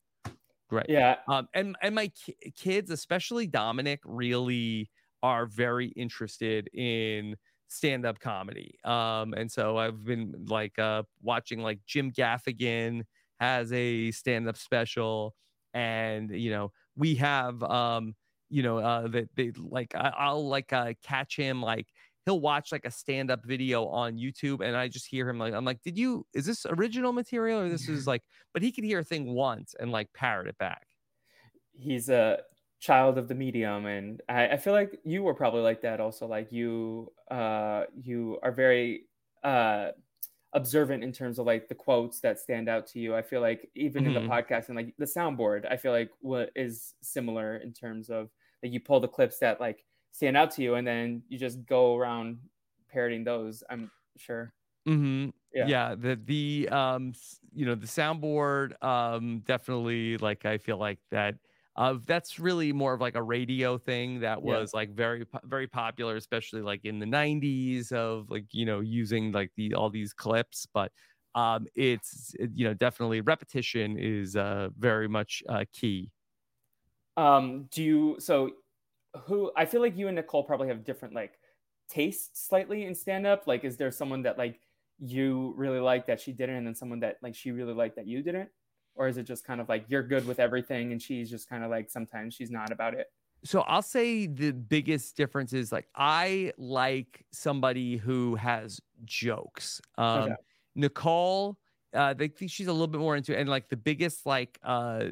[0.70, 1.18] great yeah.
[1.28, 4.89] um and and my ki- kids especially Dominic really
[5.22, 7.36] are very interested in
[7.68, 13.03] stand-up comedy um and so I've been like uh watching like Jim Gaffigan
[13.39, 15.34] has a stand-up special
[15.74, 18.16] and you know we have um
[18.49, 21.88] you know uh that they like I, I'll like uh catch him like
[22.26, 25.66] he'll watch like a stand-up video on YouTube and I just hear him like I'm
[25.66, 28.22] like did you is this original material or this is like
[28.53, 30.86] but he could hear a thing once and like parrot it back.
[31.76, 32.39] He's a
[32.84, 36.27] child of the medium, and I, I feel like you were probably like that also.
[36.27, 39.07] Like you, uh, you are very
[39.43, 39.91] uh
[40.53, 43.15] observant in terms of like the quotes that stand out to you.
[43.15, 44.13] I feel like even in Mhm.
[44.13, 48.31] the podcast and like the soundboard, I feel like what is similar in terms of
[48.63, 51.65] like you pull the clips that like stand out to you, and then you just
[51.65, 52.39] go around
[52.89, 53.63] parroting those.
[53.69, 54.53] I'm sure.
[54.86, 55.71] hmm Yeah.
[55.71, 55.95] Yeah.
[55.95, 57.13] The the um
[57.53, 61.36] you know the soundboard um definitely like I feel like that
[61.76, 64.59] uh that's really more of like a radio thing that Yeah.
[64.59, 69.32] was like very very popular especially like in the 90s of like you know using
[69.32, 70.91] like the all these clips but
[71.36, 76.11] um it's you know definitely repetition is uh very much uh key
[77.17, 78.51] Um, do you so
[79.26, 81.39] who I feel like you and Nicole probably have different like
[81.89, 83.47] tastes slightly in stand up.
[83.47, 84.61] Like, is there someone that like
[84.99, 88.07] you really like that she didn't, and then someone that like she really liked that
[88.07, 88.49] you didn't?
[88.95, 91.63] Or is it just kind of like you're good with everything and she's just kind
[91.63, 93.07] of like sometimes she's not about it?
[93.43, 99.81] So I'll say the biggest difference is like I like somebody who has jokes.
[99.97, 100.33] Um Okay.
[100.75, 101.57] Nicole,
[101.93, 105.05] uh, they think she's a little bit more into and like the biggest like uh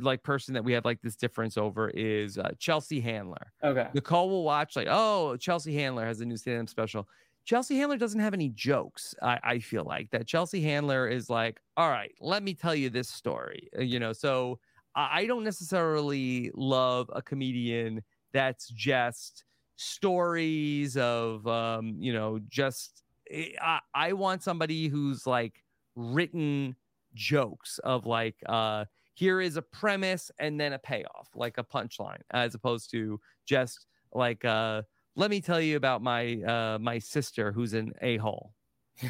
[0.00, 3.52] like person that we have like this difference over is uh, Chelsea Handler.
[3.62, 3.88] Okay.
[3.94, 7.08] Nicole will watch like, oh, Chelsea Handler has a new stand-up special.
[7.44, 9.14] Chelsea Handler doesn't have any jokes.
[9.22, 12.90] I, I feel like that Chelsea Handler is like, all right, let me tell you
[12.90, 13.68] this story.
[13.76, 14.60] Uh, You know, so
[14.94, 19.44] I I don't necessarily love a comedian that's just
[19.76, 25.64] stories of, um, you know, just eh, I, I want somebody who's like
[25.96, 26.76] written
[27.14, 28.84] jokes of like, uh,
[29.14, 33.86] here is a premise and then a payoff, like a punchline, as opposed to just
[34.12, 34.82] like, uh,
[35.20, 38.54] let me tell you about my uh, my sister who's an a hole.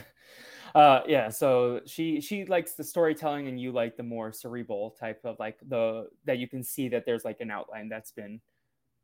[0.74, 5.20] Uh yeah, so she she likes the storytelling and you like the more cerebral type
[5.24, 8.40] of like the that you can see that there's like an outline that's been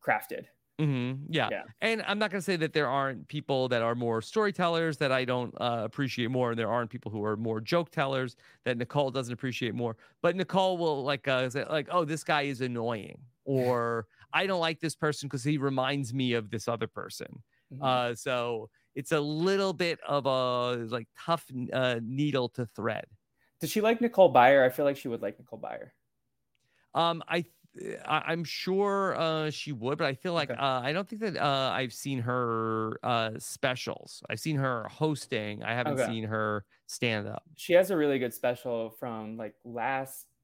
[0.02, 0.46] crafted.
[0.78, 1.50] hmm Yeah.
[1.50, 1.64] Yeah.
[1.80, 5.10] and I'm not going to say that there aren't people that are more storytellers that
[5.10, 8.76] I don't uh, appreciate more, and there aren't people who are more joke tellers that
[8.76, 9.96] Nicole doesn't appreciate more.
[10.20, 14.60] But Nicole will like uh, say like, "Oh, this guy is annoying," or "I don't
[14.60, 18.00] like this person because he reminds me of this other person." Mhm.
[18.00, 23.06] Uh, so it's a little bit of a like tough uh, needle to thread.
[23.60, 24.64] Does she like Nicole Byer?
[24.64, 25.90] I feel like she would like Nicole Byer.
[26.94, 27.44] Um, I,
[28.06, 30.58] I I'm sure uh she would, but I feel like Okay.
[30.58, 34.22] uh I don't think that uh I've seen her uh specials.
[34.30, 35.62] I've seen her hosting.
[35.62, 35.98] I haven't Okay.
[35.98, 37.44] seen her stand up.
[37.56, 40.35] she has a really good special from like last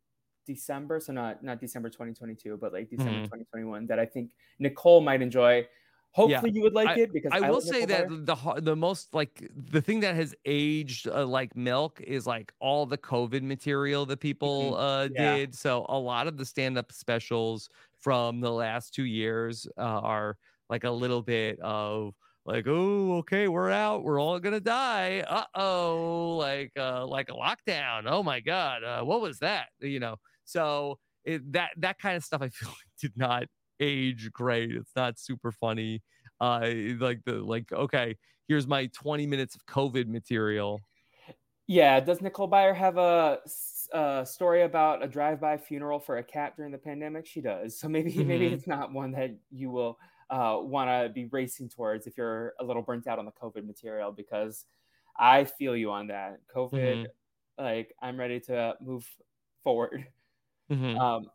[0.47, 3.25] December, so not not December 2022, but like December Mhm.
[3.25, 5.67] 2021 that I think Nicole might enjoy.
[6.13, 6.57] Hopefully, yeah.
[6.57, 9.49] you would like I, it because I, I will say that the the most like
[9.55, 14.21] the thing that has aged uh, like milk is like all the COVID material that
[14.21, 14.83] people mm-hmm.
[14.83, 15.37] uh, yeah.
[15.37, 15.55] did.
[15.55, 20.37] So a lot of the stand up specials from the last two years uh, are
[20.69, 22.15] like a little bit of
[22.45, 28.03] like oh okay we're out we're all gonna die uh-oh like uh like a lockdown
[28.07, 30.17] oh my god uh, what was that you know
[30.53, 33.45] so it, that that kind of stuff i feel like did not
[33.81, 36.03] age great it's not super funny
[36.41, 38.17] uh like the like okay
[38.49, 40.81] here's my 20 minutes of covid material
[41.67, 43.39] yeah does nicole byer have a,
[43.93, 47.89] a story about a drive-by funeral for a cat during the pandemic she does so
[47.89, 48.29] maybe mm-hmm.
[48.29, 49.99] maybe it's not one that you will
[50.33, 53.67] uh, want to be racing towards if you're a little burnt out on the COVID
[53.67, 54.65] material because
[55.19, 56.41] I feel you on that.
[56.55, 57.65] COVID, mm-hmm.
[57.65, 59.07] like I'm ready to move
[59.63, 60.07] forward.
[60.73, 60.99] Mm-hmm.
[60.99, 61.27] Um,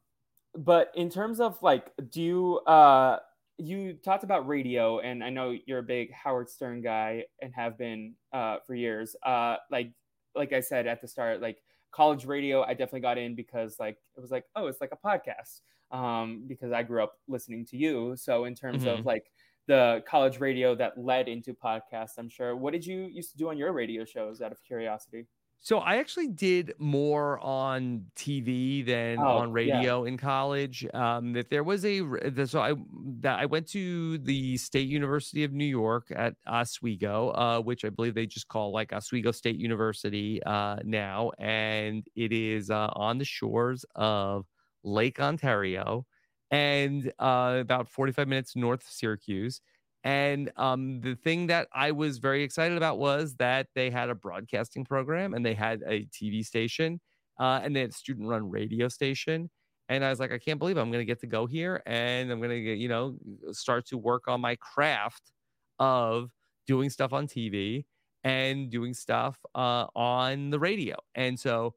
[0.55, 3.19] but in terms of like, do you uh,
[3.57, 7.77] you talked about radio, and I know you're a big Howard Stern guy and have
[7.77, 9.15] been uh, for years.
[9.23, 9.91] Uh, like
[10.35, 11.57] like I said at the start, like
[11.91, 15.07] college radio, I definitely got in because like it was like, oh, it's like a
[15.07, 15.61] podcast
[15.91, 18.15] um, because I grew up listening to you.
[18.15, 18.99] So in terms mm-hmm.
[18.99, 19.25] of like
[19.67, 22.55] the college radio that led into podcasts, I'm sure.
[22.55, 25.25] What did you used to do on your radio shows out of curiosity?
[25.59, 30.09] So I actually did more on TV than oh, on radio yeah.
[30.09, 30.85] in college.
[30.93, 32.01] Um, that there was a
[32.45, 32.73] so I
[33.21, 37.89] that I went to the State University of New York at Oswego, uh, which I
[37.89, 43.17] believe they just call like Oswego State University uh, now, and it is uh, on
[43.17, 44.45] the shores of
[44.83, 46.05] Lake Ontario,
[46.51, 49.59] and uh, about 45 minutes north of Syracuse.
[50.07, 54.15] And um, the thing that I was very excited about was that they had a
[54.15, 57.01] broadcasting program and they had a TV station
[57.41, 59.49] uh, and they had a student run radio station.
[59.89, 62.31] And I was like, I can't believe I'm going to get to go here and
[62.31, 63.17] I'm going to you know,
[63.51, 65.23] start to work on my craft
[65.77, 66.31] of
[66.67, 67.83] doing stuff on TV
[68.23, 70.95] and doing stuff uh, on the radio.
[71.15, 71.73] And so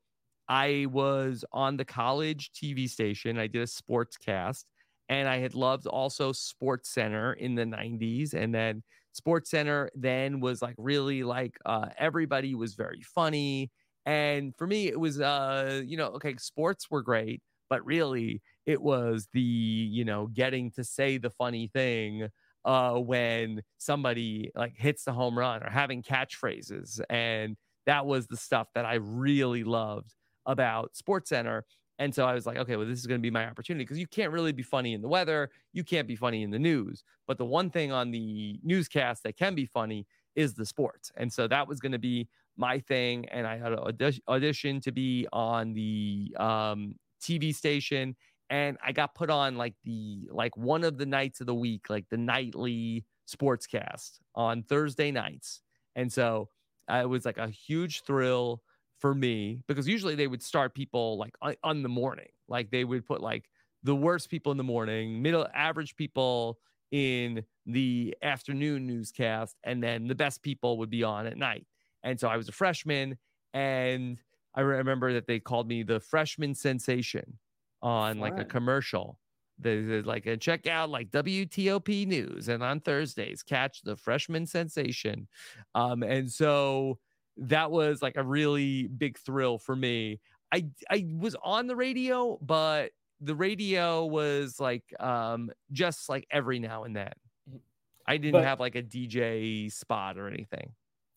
[0.49, 3.41] I was on the college TV station.
[3.41, 4.67] I did a sports cast
[5.11, 8.35] and I had loved also Sports Center in the 90s.
[8.35, 13.71] And then Sports Center then was like really like uh, everybody was very funny.
[14.07, 18.81] And for me, it was, uh, you know, okay, sports were great, but really it
[18.83, 22.29] was the, you know, getting to say the funny thing
[22.65, 27.01] uh, when somebody like hits the home run or having catchphrases.
[27.11, 27.57] And
[27.87, 30.15] that was the stuff that I really loved
[30.47, 31.65] about Sports Center.
[32.01, 33.99] And so I was like, okay, well, this is going to be my opportunity because
[33.99, 35.51] you can't really be funny in the weather.
[35.75, 37.05] You can't be funny in the news.
[37.27, 41.13] But the one thing on the newscast that can be funny is the sports.
[41.19, 42.27] And so that was going to be
[42.57, 43.29] my thing.
[43.29, 48.17] And I had an audition to be on the um, TV station.
[48.49, 51.91] And I got put on like the, like one of the nights of the week,
[51.91, 55.61] like the nightly sportscast on Thursday nights.
[55.97, 56.49] And so
[56.89, 58.63] it was like a huge thrill
[59.01, 62.29] for me because usually they would start people like on, the morning.
[62.49, 63.49] Like they would put like
[63.83, 66.59] the worst people in the morning, middle average people
[66.93, 71.67] in the afternoon newscast, and then the best people would be on at night.
[72.03, 73.17] And so I was a freshman,
[73.55, 74.19] and
[74.55, 77.39] I remember that they called me the freshman sensation
[77.83, 78.21] on Fun.
[78.21, 79.19] like a commercial.
[79.59, 85.29] There's like a check out like WTOP news, and on Thursdays catch the freshman sensation.
[85.75, 86.99] Um, and so
[87.37, 90.21] that was like a really big thrill for me.
[90.53, 96.59] I I was on the radio, but the radio was like um just like every
[96.59, 97.13] now and then.
[97.49, 97.59] Mm-hmm.
[98.07, 100.73] I didn't but, have like a DJ spot or anything.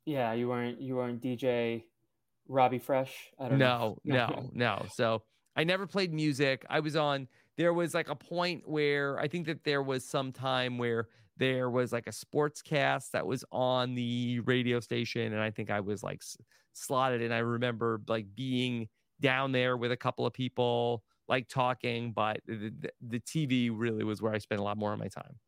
[0.05, 1.83] Yeah, you weren't you weren't DJ
[2.47, 3.31] Robbie Fresh.
[3.39, 4.13] I don't no, know.
[4.29, 4.85] no, no.
[4.93, 5.23] So
[5.55, 6.65] I never played music.
[6.69, 10.31] I was on there was like a point where I think that there was some
[10.31, 11.07] time where
[11.37, 15.69] there was like a sports cast that was on the radio station and i think
[15.69, 16.37] i was like s-
[16.73, 18.87] slotted and i remember like being
[19.19, 22.71] down there with a couple of people like talking but the,
[23.01, 25.39] the, tv really was where i spent a lot more of my time.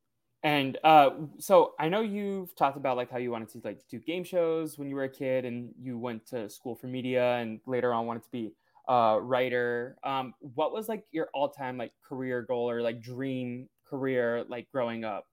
[0.44, 1.10] And uh,
[1.40, 4.78] so i know you've talked about like how you wanted to like do game shows
[4.78, 8.06] when you were a kid and you went to school for media and later on
[8.06, 8.54] wanted to be
[8.88, 9.98] a writer.
[10.04, 15.04] Um, what was like your all-time like career goal or like dream career like growing
[15.04, 15.26] up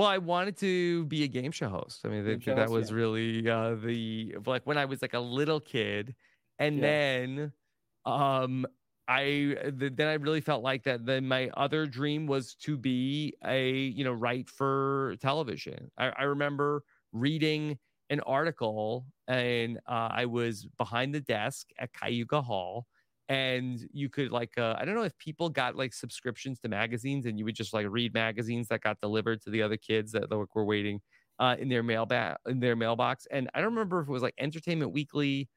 [0.00, 2.06] well, I wanted to be a game show host.
[2.06, 2.96] I mean, that, that host, was yeah.
[2.96, 6.14] really uh, the like when I was like a little kid,
[6.58, 6.82] and yeah.
[6.82, 7.52] then
[8.06, 8.64] um
[9.06, 11.04] I then I really felt like that.
[11.04, 15.90] Then my other dream was to be a you know write for television.
[15.98, 16.82] I, I remember
[17.12, 17.78] reading
[18.08, 22.86] an article, and uh, I was behind the desk at Cayuga Hall,
[23.30, 27.26] and you could like uh, I don't know if people got like subscriptions to magazines
[27.26, 30.28] and you would just like read magazines that got delivered to the other kids that
[30.28, 31.00] were waiting
[31.38, 33.26] uh, in their mail ba- in their mailbox.
[33.30, 35.48] And I don't remember if it was like Entertainment Weekly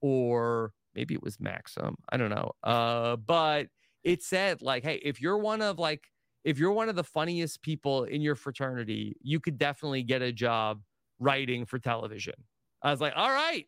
[0.00, 1.94] or maybe it was Maxim.
[2.08, 2.50] I don't know.
[2.64, 3.68] Uh, but
[4.02, 6.02] it said like, hey, if you're one of like
[6.42, 10.32] if you're one of the funniest people in your fraternity, you could definitely get a
[10.32, 10.80] job
[11.20, 12.34] writing for television.
[12.82, 13.66] I was like, all right,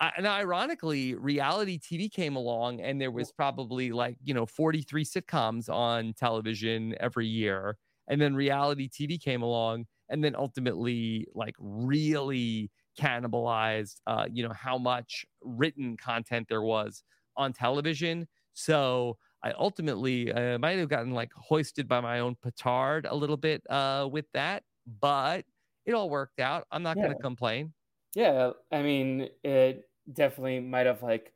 [0.00, 5.04] uh, and ironically, reality TV came along, and there was probably like you know 43
[5.04, 7.76] sitcoms on television every year,
[8.08, 14.52] and then reality TV came along, and then ultimately like really cannibalized, uh, you know,
[14.52, 17.02] how much written content there was
[17.36, 18.26] on television.
[18.52, 23.36] So I ultimately uh, might have gotten like hoisted by my own petard a little
[23.36, 24.62] bit uh, with that,
[25.00, 25.44] but
[25.86, 26.66] it all worked out.
[26.70, 27.04] I'm not yeah.
[27.04, 27.72] going to complain.
[28.14, 31.32] Yeah, I mean, it definitely might have like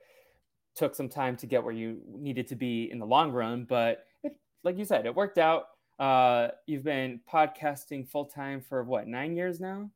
[0.77, 4.07] took some time to get where you needed to be in the long run, but
[4.23, 5.65] it, like you said, it worked out.
[5.99, 9.91] Uh, you've been podcasting full time for what nine years now?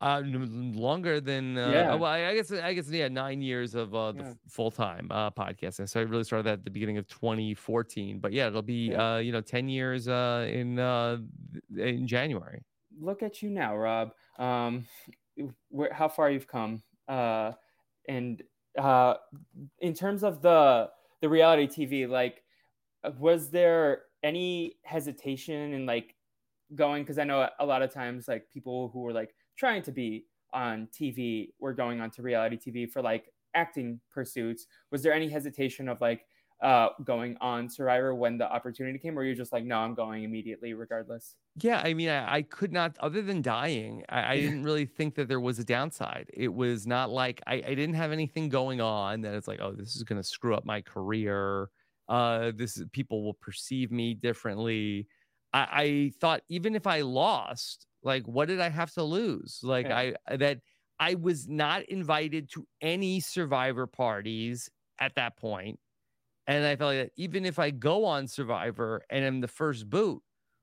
[0.00, 1.94] Uh, longer than uh, yeah.
[1.94, 4.32] Well, I guess I guess yeah, nine years of uh, the yeah.
[4.48, 5.88] full time uh, podcasting.
[5.88, 8.18] So I really started that at the beginning of 2014.
[8.18, 9.14] But yeah, it'll be yeah.
[9.14, 11.18] uh, you know 10 years uh, in uh,
[11.78, 12.60] in January.
[13.00, 14.10] Look at you now, Rob.
[14.38, 14.84] Um,
[15.68, 16.82] where, how far you've come.
[17.08, 17.52] Uh,
[18.08, 18.42] and
[18.78, 19.14] uh,
[19.80, 22.42] in terms of the the reality TV, like,
[23.18, 26.14] was there any hesitation in like
[26.74, 27.02] going?
[27.02, 30.26] Because I know a lot of times, like people who were like trying to be
[30.52, 34.66] on TV were going on to reality TV for like acting pursuits.
[34.90, 36.26] Was there any hesitation of like
[36.64, 40.24] uh, going on Survivor when the opportunity came, or you're just like, no, I'm going
[40.24, 41.36] immediately, regardless?
[41.56, 45.14] Yeah, I mean, I, I could not, other than dying, I, I, didn't really think
[45.16, 46.30] that there was a downside.
[46.32, 49.72] It was not like I, I didn't have anything going on that it's like, oh,
[49.72, 51.68] this is going to screw up my career.
[52.08, 55.06] Uh, this is, people will perceive me differently.
[55.52, 59.60] I, I thought even if I lost, like, what did I have to lose?
[59.62, 60.12] Like, yeah.
[60.28, 60.60] I that
[60.98, 65.78] I was not invited to any Survivor parties at that point
[66.46, 69.88] and I felt like that even if I go on Survivor and I'm the first
[69.88, 70.22] boot,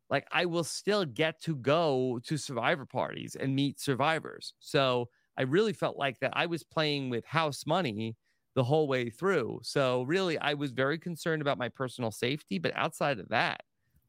[0.10, 4.54] like I will still get to go to Survivor parties and meet survivors.
[4.60, 8.16] So I really felt like that I was playing with house money
[8.54, 9.62] the whole way through.
[9.64, 12.60] So really, I was very concerned about my personal safety.
[12.60, 13.62] But outside of that,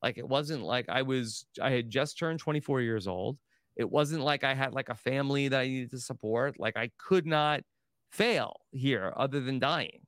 [0.03, 3.39] like it wasn't like I was, I had just turned 24 years old.
[3.77, 6.59] It wasn't like I had like a family that I needed to support.
[6.59, 7.63] Like I could not
[8.11, 10.01] fail here other than dying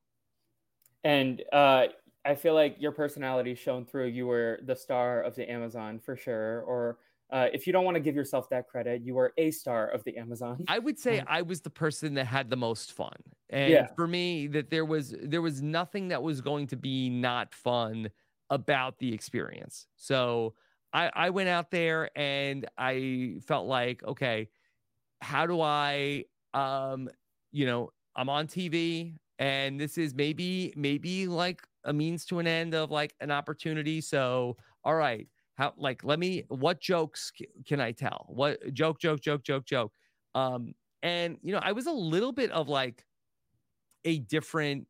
[1.05, 1.87] and uh,
[2.25, 4.07] I feel like your personality shone through.
[4.07, 6.99] You were the star of the Amazon for sure, or
[7.31, 10.03] uh, if you don't want to give yourself that credit, you were a star of
[10.05, 10.65] the Amazon.
[10.69, 13.17] I would say I was the person that had the most fun,
[13.51, 13.87] and yeah.
[13.95, 18.11] for me, that there was there was nothing that was going to be not fun
[18.51, 19.87] about the experience.
[19.97, 20.55] So
[20.93, 24.49] I, I went out there and I felt like, okay,
[25.21, 27.11] how do I, um,
[27.51, 32.47] you know, I'm on TV and this is maybe maybe like a means to an
[32.47, 34.01] end of like an opportunity.
[34.01, 37.33] So all right how like let me what jokes
[37.67, 38.27] can i tell?
[38.29, 39.93] What joke joke joke joke joke.
[40.35, 43.05] Um and you know i was a little bit of like
[44.05, 44.87] a different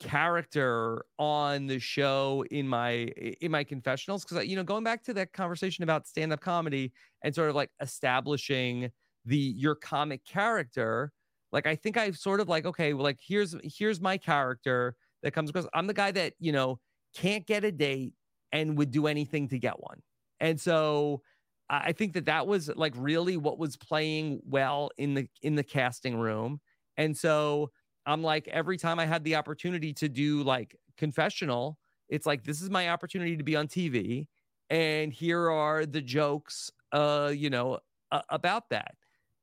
[0.00, 2.92] character on the show in my
[3.40, 4.24] in my confessionals.
[4.24, 7.70] Because you know going back to that conversation about stand-up comedy and sort of like
[7.80, 8.90] establishing
[9.26, 11.12] the your comic character
[11.52, 15.32] like I think I've sort of like, okay, well, like here's here's my character that
[15.32, 15.66] comes across.
[15.74, 16.80] I'm the guy that, you know,
[17.14, 18.14] can't get a date
[18.52, 20.00] and would do anything to get one.
[20.40, 21.22] And so
[21.68, 25.62] I think that that was like really what was playing well in the in the
[25.64, 26.60] casting room.
[26.96, 27.70] And so
[28.06, 31.78] I'm like every time I had the opportunity to do like confessional,
[32.08, 34.28] it's like this is my opportunity to be on TV
[34.68, 37.78] and here are the jokes uh you know
[38.12, 38.94] uh, about that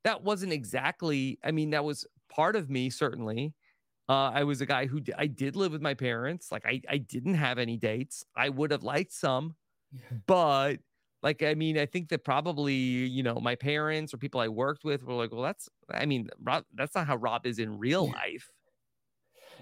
[0.08, 3.54] that wasn't exactly, I mean, that was part of me, certainly.
[4.08, 6.50] Uh, I was a guy who d- I did live with my parents.
[6.50, 8.24] Like, I, I didn't have any dates.
[8.34, 9.56] I would have liked some,
[10.26, 10.78] but
[11.24, 14.86] like, I mean, I think that probably, you know, my parents or people I worked
[14.86, 18.08] with were like, well, that's, I mean, Rob, that's not how Rob is in real
[18.08, 18.50] life.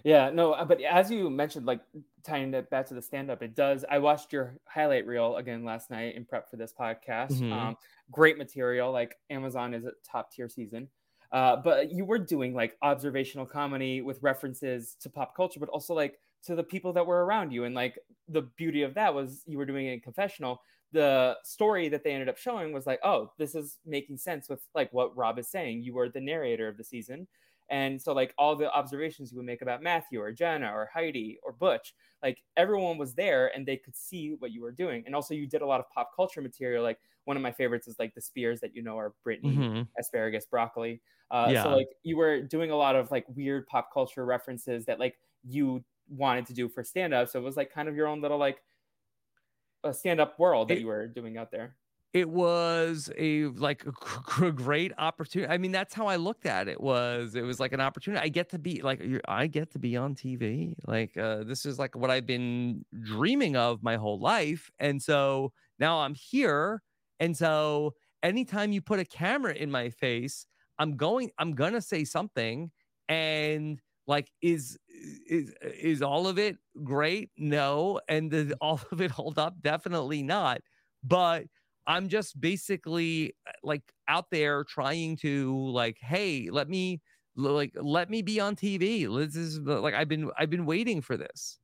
[0.05, 1.81] Yeah, no, uh, but as you mentioned, like
[2.23, 3.83] tying it back to the stand up, it does.
[3.89, 7.31] I watched your highlight reel again last night in prep for this podcast.
[7.31, 7.51] Mm-hmm.
[7.51, 7.77] Um,
[8.11, 8.91] great material.
[8.91, 10.89] Like Amazon is a top tier season.
[11.31, 15.95] Uh, but you were doing like observational comedy with references to pop culture, but also
[15.95, 17.63] like to the people that were around you.
[17.63, 17.97] And like
[18.29, 20.61] the beauty of that was you were doing it in confessional.
[20.91, 24.61] The story that they ended up showing was like, oh, this is making sense with
[24.75, 25.81] like what Rob is saying.
[25.81, 27.27] You were the narrator of the season
[27.69, 31.39] And so like all the observations you would make about Matthew or Jenna or Heidi
[31.43, 35.03] or Butch, like everyone was there and they could see what you were doing.
[35.05, 36.83] And also you did a lot of pop culture material.
[36.83, 39.81] Like one of my favorites is like the spears that you know are Britney, mm-hmm.
[39.99, 41.01] asparagus, broccoli.
[41.31, 41.63] Uh, yeah.
[41.63, 45.17] So like you were doing a lot of like weird pop culture references that like
[45.43, 47.29] you wanted to do for stand up.
[47.29, 48.61] So it was like kind of your own little like
[49.83, 51.75] a stand up world that it, you were doing out there
[52.15, 53.85] it was a like
[54.41, 55.51] a great opportunity.
[55.51, 56.79] I mean, that's how I looked at it.
[56.79, 58.23] Was it was like an opportunity?
[58.23, 60.75] I get to be like I get to be on TV.
[60.87, 65.51] Like uh, this is like what I've been dreaming of my whole life, and so
[65.77, 66.81] now I'm here.
[67.19, 70.47] And so anytime you put a camera in my face,
[70.79, 71.31] I'm going.
[71.37, 72.71] I'm gonna say something,
[73.09, 74.77] and like is
[75.27, 77.31] is is all of it great?
[77.35, 79.61] No, and does all of it hold up?
[79.61, 80.61] Definitely not.
[81.03, 81.47] But
[81.87, 87.01] I'm just basically uh, like out there trying to like, hey, let me
[87.35, 89.07] like let me be on TV.
[89.17, 91.59] This is like I've been I've been waiting for this.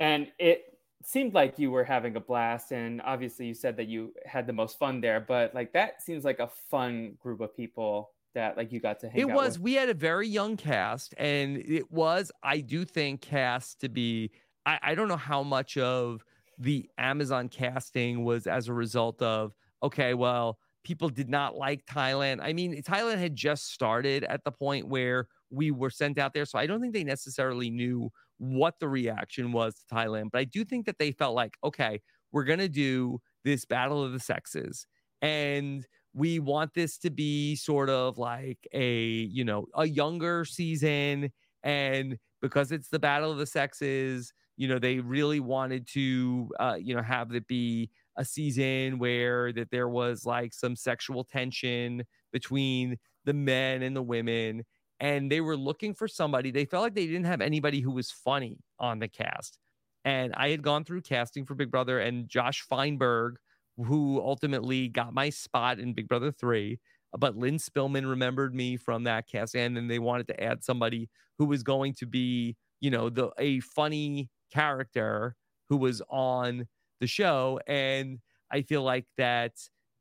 [0.00, 0.64] And it
[1.04, 4.52] seemed like you were having a blast and obviously you said that you had the
[4.52, 8.72] most fun there, but like that seems like a fun group of people that like
[8.72, 9.64] you got to hang it was with.
[9.64, 14.30] we had a very young cast and it was i do think cast to be
[14.66, 16.24] I, I don't know how much of
[16.58, 19.52] the Amazon casting was as a result of,
[19.82, 22.40] okay, well, people did not like Thailand.
[22.42, 26.44] I mean, Thailand had just started at the point where we were sent out there.
[26.44, 30.30] So I don't think they necessarily knew what the reaction was to Thailand.
[30.30, 32.00] But I do think that they felt like, okay,
[32.32, 34.86] we're going to do this battle of the sexes.
[35.22, 41.32] And we want this to be sort of like a, you know, a younger season.
[41.62, 46.76] And because it's the battle of the sexes, you know they really wanted to uh,
[46.80, 52.04] you know have it be a season where that there was like some sexual tension
[52.32, 54.62] between the men and the women
[55.00, 56.50] and they were looking for somebody.
[56.52, 59.58] They felt like they didn't have anybody who was funny on the cast.
[60.04, 63.36] And i had gone through casting for big brother and josh feinberg
[63.76, 66.78] who ultimately got my spot in big brother 3
[67.18, 71.08] but lynne spillman remembered me from that cast and then they wanted to add somebody
[71.38, 75.34] who was going to be you know the a funny character
[75.68, 76.66] who was on
[77.00, 78.20] the show and
[78.52, 79.52] i feel like that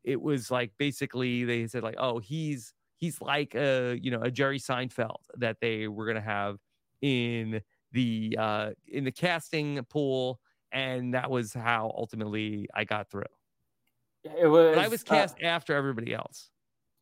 [0.03, 4.29] it was like basically they said like oh he's he's like a you know a
[4.29, 6.57] jerry seinfeld that they were going to have
[7.01, 7.59] in
[7.91, 10.39] the uh in the casting pool
[10.71, 13.23] and that was how ultimately i got through.
[14.23, 16.49] It was but i was uh, cast uh, after everybody else.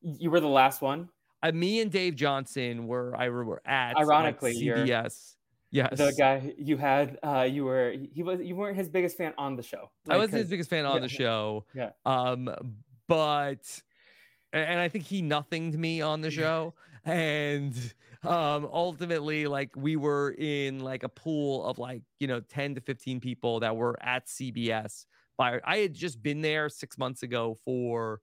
[0.01, 1.09] you were the last one?
[1.43, 5.35] Uh, me and dave johnson were i were at ironically like, cbs
[5.71, 5.97] Yes.
[5.97, 9.55] The guy you had, uh, you were he was you weren't his biggest fan on
[9.55, 9.89] the show.
[10.05, 11.65] Like, I wasn't his biggest fan on yeah, the show.
[11.73, 11.91] Yeah.
[12.05, 12.53] Um,
[13.07, 13.81] but
[14.53, 16.73] and I think he nothinged me on the show.
[17.05, 17.75] and
[18.23, 22.81] um ultimately like we were in like a pool of like you know 10 to
[22.81, 25.05] 15 people that were at cbs
[25.35, 28.21] by i had just been there six months ago for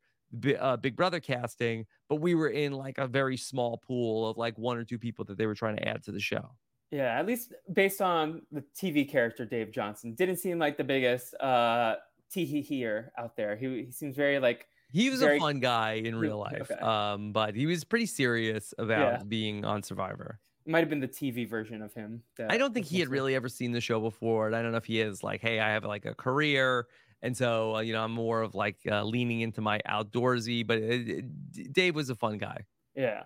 [0.60, 4.56] uh, big brother casting but we were in like a very small pool of like
[4.56, 6.48] one or two people that they were trying to add to the show
[6.90, 11.34] yeah, at least based on the TV character Dave Johnson, didn't seem like the biggest
[11.34, 11.96] uh
[12.30, 13.56] tee hee here out there.
[13.56, 15.36] He, he seems very like he was very...
[15.36, 16.80] a fun guy in real life, okay.
[16.80, 19.22] um, but he was pretty serious about yeah.
[19.26, 20.38] being on Survivor.
[20.66, 22.22] It might have been the TV version of him.
[22.48, 24.78] I don't think he had really ever seen the show before, and I don't know
[24.78, 26.86] if he is like, hey, I have like a career,
[27.22, 30.66] and so uh, you know I'm more of like uh, leaning into my outdoorsy.
[30.66, 32.64] But it, it, Dave was a fun guy.
[32.94, 33.24] Yeah.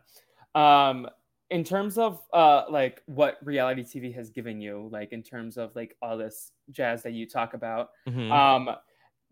[0.55, 1.09] Um,
[1.53, 5.75] in terms of uh like what reality tv has given you like in terms of
[5.77, 8.33] like all this jazz that you talk about mm-hmm.
[8.33, 8.75] um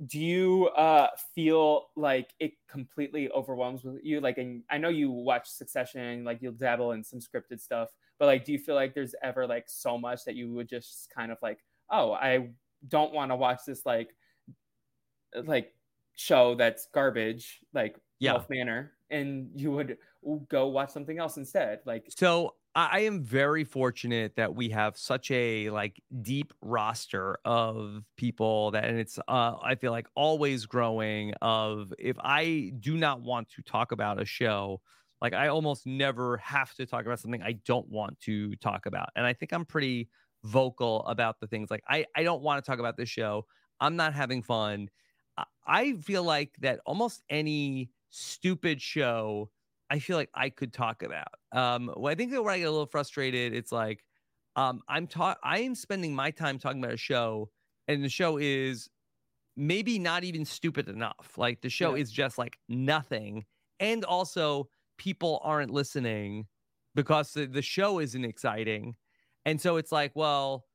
[0.07, 5.11] do you uh feel like it completely overwhelms with you like and i know you
[5.11, 7.89] watch succession like you'll dabble in some scripted stuff
[8.19, 11.09] but like do you feel like there's ever like so much that you would just
[11.11, 11.59] kind of like
[11.91, 12.49] oh i
[12.89, 14.15] don't want to watch this like
[15.45, 15.73] like
[16.17, 18.33] show that's garbage like yeah.
[18.33, 19.97] Wolf Manor and you would
[20.49, 21.81] go watch something else instead.
[21.87, 28.05] Like so I am very fortunate that we have such a like deep roster of
[28.17, 33.23] people that and it's uh I feel like always growing of if I do not
[33.23, 34.81] want to talk about a show
[35.21, 39.11] like I almost never have to talk about something I don't want to talk about.
[39.17, 40.09] And I think I'm pretty
[40.45, 43.47] vocal about the things like I I don't want to talk about this show.
[43.81, 44.89] I'm not having fun.
[45.67, 49.51] I feel like that almost any stupid show
[49.91, 51.29] I feel like I could talk about.
[51.53, 54.05] Um, well, I think that where I get a little frustrated, it's like
[54.57, 57.51] um, I'm talk I am spending my time talking about a show,
[57.89, 58.89] and the show is
[59.57, 61.35] maybe not even stupid enough.
[61.37, 62.03] Like the show yeah.
[62.03, 63.45] is just like nothing,
[63.81, 66.47] and also people aren't listening
[66.95, 68.95] because the, the show isn't exciting.
[69.47, 70.67] And so it's like, well,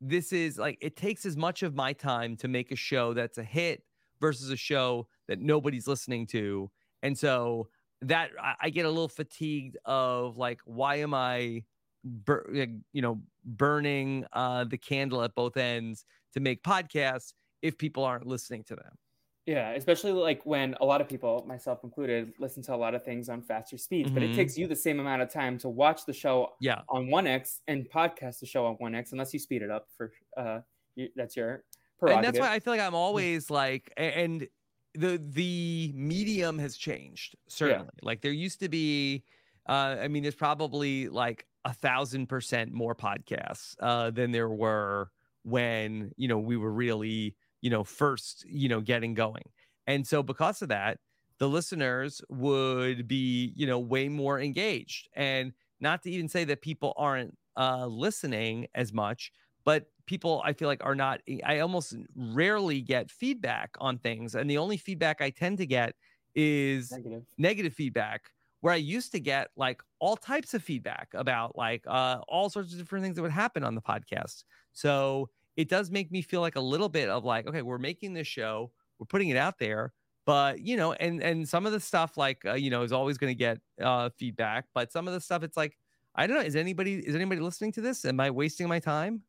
[0.00, 3.38] this is like it takes as much of my time to make a show that's
[3.38, 3.82] a hit
[4.20, 6.70] versus a show that nobody's listening to.
[7.02, 7.68] And so
[8.02, 11.64] that I, I get a little fatigued of like, why am I,
[12.04, 12.50] bur-
[12.92, 16.04] you know, burning uh, the candle at both ends
[16.34, 18.98] to make podcasts if people aren't listening to them?
[19.46, 23.02] Yeah, especially like when a lot of people, myself included, listen to a lot of
[23.02, 24.14] things on faster speeds, mm-hmm.
[24.14, 24.36] but it mm-hmm.
[24.36, 26.82] takes you the same amount of time to watch the show yeah.
[26.88, 30.60] on 1x and podcast the show on 1x unless you speed it up for uh
[30.94, 31.64] you, that's your
[32.10, 34.46] and that's why I feel like I'm always like and
[34.94, 37.88] the the medium has changed certainly.
[37.94, 38.06] Yeah.
[38.06, 39.24] Like there used to be
[39.68, 45.10] uh I mean there's probably like a thousand percent more podcasts uh than there were
[45.44, 49.44] when you know we were really you know, first, you know, getting going.
[49.86, 50.98] And so because of that,
[51.38, 55.08] the listeners would be, you know, way more engaged.
[55.14, 59.32] And not to even say that people aren't uh, listening as much,
[59.64, 64.34] but people I feel like are not, I almost rarely get feedback on things.
[64.34, 65.94] And the only feedback I tend to get
[66.34, 68.30] is negative, negative feedback
[68.60, 72.72] where I used to get like all types of feedback about like uh, all sorts
[72.72, 74.44] of different things that would happen on the podcast.
[74.72, 78.14] So it does make me feel like a little bit of like, okay, we're making
[78.14, 79.92] this show, we're putting it out there,
[80.24, 83.18] but you know, and and some of the stuff like uh, you know is always
[83.18, 85.76] going to get uh, feedback, but some of the stuff it's like,
[86.14, 88.04] I don't know, is anybody is anybody listening to this?
[88.04, 89.22] Am I wasting my time?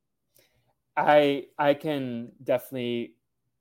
[0.95, 3.15] I I can definitely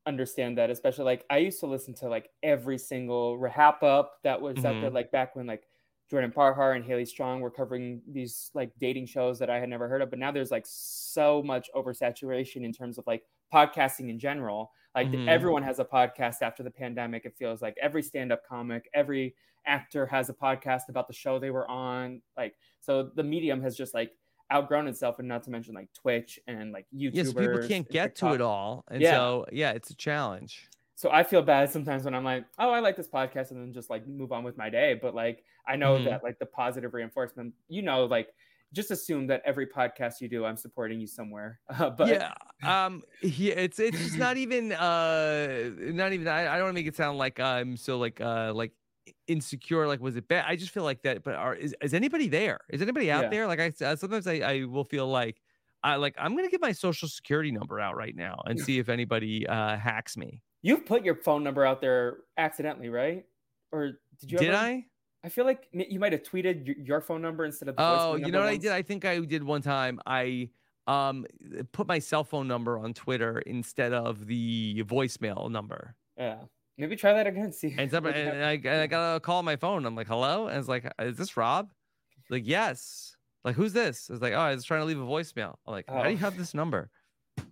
[0.06, 4.56] understand that, especially like I used to listen to like every single RHAP-Up that was
[4.56, 4.66] mm-hmm.
[4.66, 5.64] out there, like back when like
[6.10, 9.88] Jordan Parhar and Haley Strong were covering these like dating shows that I had never
[9.88, 10.10] heard of.
[10.10, 13.22] But now there's like so much oversaturation in terms of like
[13.52, 14.70] podcasting in general.
[14.94, 15.28] Like mm-hmm.
[15.28, 17.24] everyone has a podcast after the pandemic.
[17.24, 19.34] It feels like every stand-up comic, every
[19.64, 22.20] actor has a podcast about the show they were on.
[22.36, 24.12] Like so, the medium has just like
[24.52, 27.14] outgrown itself, and not to mention like Twitch and like YouTube.
[27.14, 29.12] Yes, people can't get to it all, and yeah.
[29.12, 30.68] so yeah, it's a challenge
[31.02, 33.72] so I feel bad sometimes when I'm like, oh, I like this podcast, and then
[33.72, 34.96] just like move on with my day.
[35.02, 36.04] But like, I know mm-hmm.
[36.04, 38.28] that like the positive reinforcement, you know, like
[38.72, 41.58] just assume that every podcast you do, I'm supporting you somewhere.
[41.68, 46.28] Uh, but yeah, um, yeah, it's it's just not even uh, not even.
[46.28, 48.70] I, I don't want to make it sound like I'm so like uh like
[49.28, 49.86] insecure.
[49.86, 50.44] Like, was it bad?
[50.46, 51.22] I just feel like that.
[51.22, 52.60] But are is is anybody there?
[52.68, 53.30] Is anybody out yeah.
[53.30, 53.46] there?
[53.46, 55.40] Like I uh, sometimes I I will feel like.
[55.84, 58.88] I like I'm gonna get my social security number out right now and see if
[58.88, 60.40] anybody uh, hacks me.
[60.62, 63.24] You've put your phone number out there accidentally, right?
[63.72, 64.38] Or did you?
[64.38, 64.58] Did ever...
[64.58, 64.84] I?
[65.24, 67.74] I feel like you might have tweeted your phone number instead of.
[67.74, 68.58] The oh, you know what once.
[68.58, 68.70] I did?
[68.70, 69.98] I think I did one time.
[70.06, 70.50] I
[70.86, 71.26] um
[71.72, 75.96] put my cell phone number on Twitter instead of the voicemail number.
[76.16, 76.38] Yeah.
[76.78, 77.52] Maybe try that again.
[77.52, 77.74] See.
[77.76, 79.84] And, somebody, and I, I got a call on my phone.
[79.86, 80.48] I'm like, hello?
[80.48, 81.70] And it's like, is this Rob?
[82.30, 83.16] Like, yes.
[83.44, 84.08] Like, who's this?
[84.10, 85.56] It's like, oh, I was trying to leave a voicemail.
[85.66, 85.94] I'm like, oh.
[85.94, 86.18] how do you oh.
[86.18, 86.90] have this number?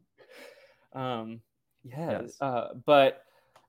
[0.92, 1.40] Um,
[1.84, 2.22] Yes.
[2.22, 2.36] yes.
[2.40, 3.24] Uh, but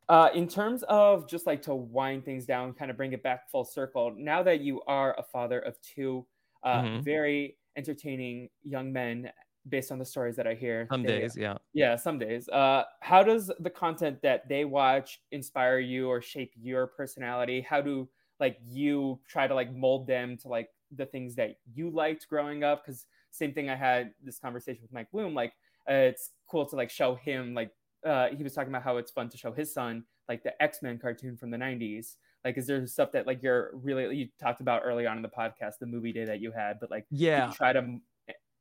[0.10, 3.49] uh, in terms of just like to wind things down, kind of bring it back
[3.49, 6.26] full circle, now that you are a father of two
[6.64, 7.02] uh, mm-hmm.
[7.02, 9.32] very entertaining young men
[9.70, 10.88] based on the stories that I hear.
[10.92, 11.58] Some they, days, yeah.
[11.74, 12.50] Yeah, some days.
[12.50, 17.62] Uh, how does the content that they watch inspire you or shape your personality?
[17.62, 18.10] How do
[18.40, 22.64] like you try to like mold them to like the things that you liked growing
[22.64, 22.86] up?
[22.86, 25.34] Because same thing, I had this conversation with Mike Bloom.
[25.34, 25.54] Like,
[25.90, 27.72] uh, it's cool to like show him like
[28.06, 30.98] uh, he was talking about how it's fun to show his son like the X-Men
[30.98, 32.16] cartoon from the 90s.
[32.46, 35.30] Like, is there stuff that like you're really you talked about early on in the
[35.30, 38.00] podcast, the movie day that you had, but like, yeah, try to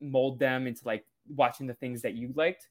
[0.01, 2.68] mold them into like watching the things that you liked.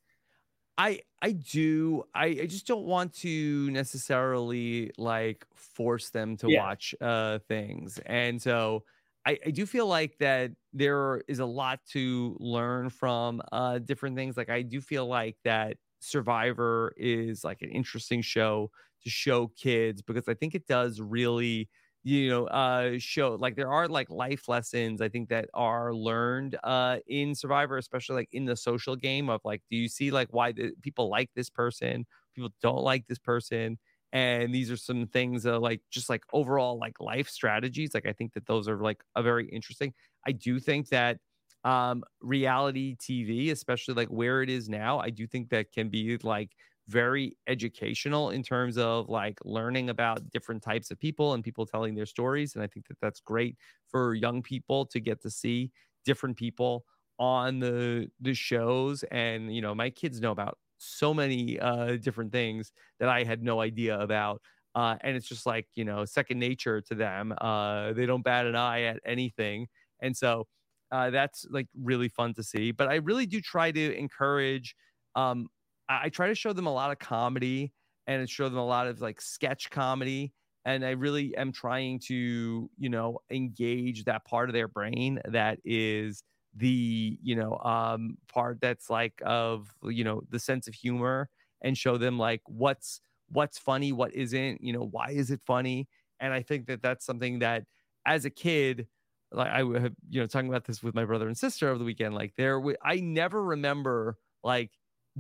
[0.78, 2.06] I I do.
[2.16, 6.64] I, I just don't want to necessarily like force them to yeah.
[6.64, 8.00] watch uh things.
[8.06, 8.86] And so
[9.26, 14.16] I, I do feel like that there is a lot to learn from uh different
[14.16, 14.38] things.
[14.38, 18.72] Like I do feel like that Survivor is like an interesting show
[19.04, 21.70] to show kids because I think it does really
[22.04, 26.58] you know uh show like there are like life lessons i think that are learned
[26.64, 30.30] uh in survivor especially like in the social game of like do you see like
[30.32, 33.78] why the, people like this person people don't like this person
[34.14, 38.14] and these are some things that like just like overall like life strategies like i
[38.14, 39.94] think that those are like a very interesting
[40.26, 41.18] i do think that
[41.64, 46.18] um, reality TV, especially like where it is now, I do think that can be
[46.24, 46.52] like
[46.90, 51.96] very educational in terms of like learning about different types of people and people telling
[51.96, 52.56] their stories.
[52.56, 53.58] And I think that that's great
[53.88, 55.72] for young people to get to see
[56.06, 56.86] different people
[57.18, 59.04] on the the shows.
[59.12, 63.44] And you know, my kids know about so many uh, different things that I had
[63.44, 64.42] no idea about.
[64.76, 67.34] Uh, and it's just like you know second nature to them.
[67.40, 69.68] Uh, they don't bat an eye at anything,
[70.02, 70.48] And so
[70.92, 72.72] uh, that's like really fun to see.
[72.72, 74.76] But I really do try to encourage.
[75.16, 75.48] Um,
[75.90, 77.74] I, try to show them a lot of comedy
[78.08, 80.34] and show them a lot of like sketch comedy.
[80.66, 85.60] And I really am trying to, you know, engage that part of their brain that
[85.66, 86.24] is
[86.56, 91.30] the, you know, um, part that's like of, you know, the sense of humor
[91.62, 93.02] and show them like what's
[93.32, 95.88] what's funny, what isn't, you know, why is it funny?
[96.20, 97.64] And I think that that's something that
[98.06, 98.88] as a kid,
[99.32, 101.86] like I have, you know, talking about this with my brother and sister over the
[101.86, 104.72] weekend, like there, I never remember like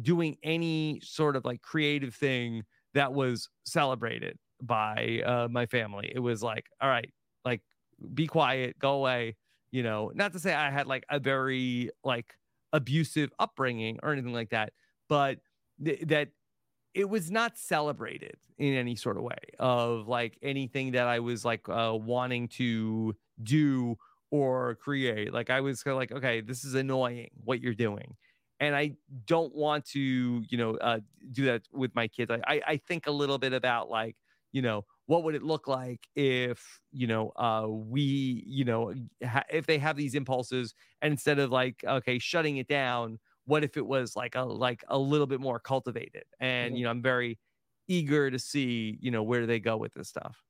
[0.01, 2.63] doing any sort of like creative thing
[2.93, 6.11] that was celebrated by uh, my family.
[6.13, 7.11] It was like, all right,
[7.45, 7.61] like
[8.13, 9.35] be quiet, go away.
[9.71, 12.33] You know, not to say I had like a very like
[12.73, 14.73] abusive upbringing or anything like that,
[15.07, 15.39] but
[15.83, 16.29] th- that
[16.93, 21.45] it was not celebrated in any sort of way of like anything that I was
[21.45, 23.95] like uh, wanting to do
[24.31, 25.33] or create.
[25.33, 28.15] Like I was kind of like, okay, this is annoying what you're doing.
[28.59, 29.99] And I don't want to,
[30.49, 30.99] you know, uh,
[31.31, 32.29] do that with my kids.
[32.31, 34.17] I, I, I think a little bit about like,
[34.51, 39.43] you know, what would it look like if, you know, uh, we, you know, ha-
[39.49, 43.77] if they have these impulses and instead of like, okay, shutting it down, what if
[43.77, 46.23] it was like a like a little bit more cultivated?
[46.39, 47.39] And you know i'm very
[47.87, 50.43] eager to see you know where they go with this stuff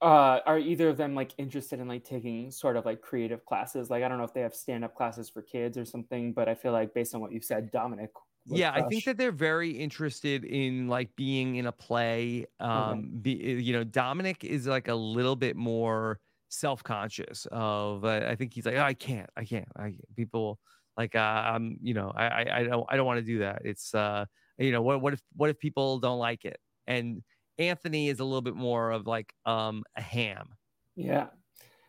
[0.00, 3.90] uh are either of them like interested in like taking sort of like creative classes
[3.90, 6.54] like i don't know if they have stand-up classes for kids or something but i
[6.54, 8.10] feel like based on what you said dominic
[8.46, 13.06] yeah i think that they're very interested in like being in a play um okay.
[13.22, 18.54] be, you know dominic is like a little bit more self-conscious of uh, i think
[18.54, 20.58] he's like oh, i can't i can't i people
[20.98, 23.62] like uh, I'm, you know, I, I, I don't, I don't want to do that.
[23.64, 24.24] It's, uh,
[24.58, 26.58] you know, what, what if, what if people don't like it?
[26.88, 27.22] And
[27.58, 30.50] Anthony is a little bit more of like um a ham.
[30.96, 31.26] Yeah,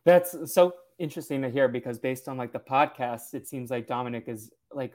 [0.05, 4.25] that's so interesting to hear because based on like the podcast, it seems like Dominic
[4.27, 4.93] is like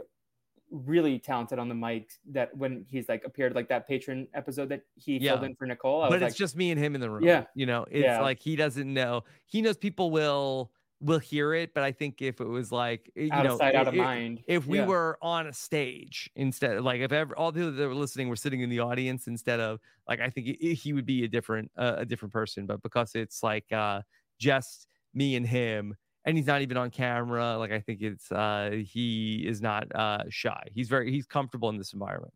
[0.70, 4.82] really talented on the mic that when he's like appeared like that Patreon episode that
[4.96, 5.32] he yeah.
[5.32, 6.02] filled in for Nicole.
[6.02, 7.24] I but it's like, just me and him in the room.
[7.24, 7.44] Yeah.
[7.54, 8.20] You know, it's yeah.
[8.20, 9.22] like he doesn't know.
[9.46, 10.72] He knows people will
[11.04, 13.74] will hear it, but I think if it was like you out know, of sight,
[13.74, 14.42] it, out of mind.
[14.46, 14.86] If we yeah.
[14.86, 18.36] were on a stage instead, like if ever, all the people that were listening were
[18.36, 21.70] sitting in the audience instead of like, I think it, he would be a different
[21.76, 22.66] uh, a different person.
[22.66, 24.00] But because it's like uh,
[24.38, 25.94] just me and him,
[26.24, 30.24] and he's not even on camera, like I think it's uh, he is not uh,
[30.30, 30.68] shy.
[30.72, 32.32] He's very he's comfortable in this environment.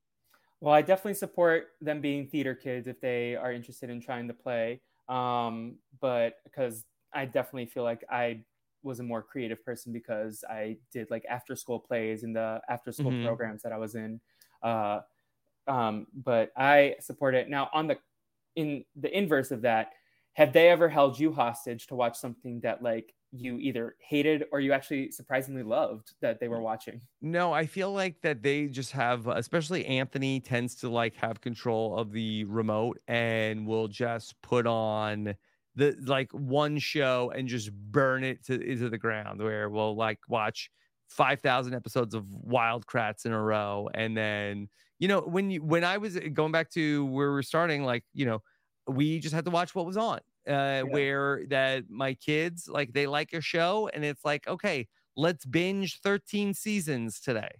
[0.61, 4.35] Well, I definitely support them being theater kids if they are interested in trying to
[4.35, 4.81] play.
[5.09, 6.85] Um, but because
[7.15, 8.40] I definitely feel like I
[8.82, 12.92] was a more creative person because I did like after school plays in the after
[12.92, 13.26] school mm-hmm.
[13.26, 14.20] programs that I was in.
[14.62, 15.00] Uh,
[15.66, 17.98] um, but I support it now on the
[18.56, 19.92] in the inverse of that.
[20.34, 24.60] Have they ever held you hostage to watch something that like you either hated or
[24.60, 27.00] you actually surprisingly loved that they were watching?
[27.20, 31.96] No, I feel like that they just have, especially Anthony tends to like have control
[31.96, 35.34] of the remote and will just put on
[35.78, 40.18] the like one show and just burn it to into the ground where we'll like
[40.28, 40.70] watch
[41.09, 44.68] 5000 episodes of wild kratts in a row and then
[44.98, 48.05] you know when you when i was uh, going back to where we're starting like
[48.12, 48.42] you know
[48.88, 50.18] we just had to watch what was on
[50.48, 50.82] uh yeah.
[50.82, 54.86] where that my kids like they like a show and it's like okay
[55.16, 57.50] let's binge 13 seasons today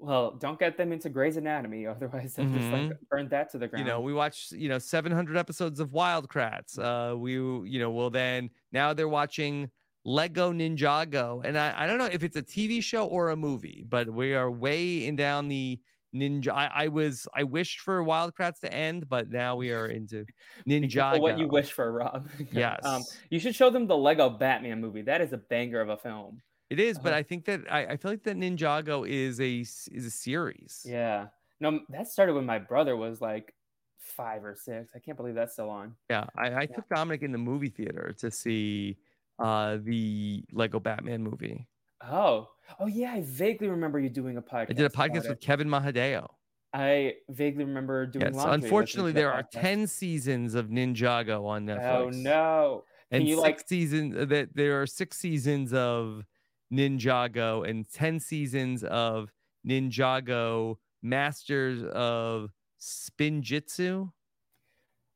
[0.00, 2.58] well, don't get them into Grey's Anatomy, otherwise they'll mm-hmm.
[2.58, 3.04] just like mm-hmm.
[3.10, 3.86] burn that to the ground.
[3.86, 6.78] You know, we watched you know 700 episodes of Wild Kratts.
[6.78, 9.70] Uh, we you know, well then now they're watching
[10.04, 13.84] Lego Ninjago, and I I don't know if it's a TV show or a movie,
[13.88, 15.78] but we are way in down the
[16.14, 16.48] ninja.
[16.48, 20.24] I, I was I wished for Wild Kratts to end, but now we are into
[20.68, 21.20] Ninjago.
[21.20, 22.28] what you wish for, Rob?
[22.52, 22.80] yes.
[22.84, 25.02] Um, you should show them the Lego Batman movie.
[25.02, 26.40] That is a banger of a film.
[26.70, 27.18] It is, but uh-huh.
[27.18, 30.86] I think that I, I feel like that Ninjago is a is a series.
[30.88, 31.26] Yeah.
[31.58, 33.54] No, that started when my brother was like
[33.98, 34.92] five or six.
[34.94, 35.94] I can't believe that's still on.
[36.08, 36.66] Yeah, I, I yeah.
[36.66, 38.96] took Dominic in the movie theater to see
[39.38, 41.66] uh the Lego Batman movie.
[42.08, 42.48] Oh,
[42.78, 44.70] oh yeah, I vaguely remember you doing a podcast.
[44.70, 46.28] I did a podcast with Kevin Mahadeo.
[46.72, 48.32] I vaguely remember doing.
[48.32, 52.00] Yes, unfortunately, there are ten seasons of Ninjago on oh, Netflix.
[52.00, 52.84] Oh no!
[53.10, 56.24] Can and you six like seasons uh, that there are six seasons of
[56.72, 59.32] Ninjago and 10 seasons of
[59.66, 64.10] Ninjago Masters of Spinjitzu.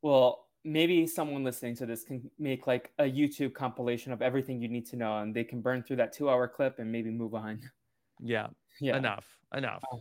[0.03, 4.69] Well, maybe someone listening to this can make like a YouTube compilation of everything you
[4.69, 7.35] need to know and they can burn through that two hour clip and maybe move
[7.35, 7.61] on.
[8.21, 8.49] Yeah.
[8.81, 8.97] Yeah.
[8.97, 9.25] Enough.
[9.57, 9.85] Enough.
[9.93, 10.01] Oh.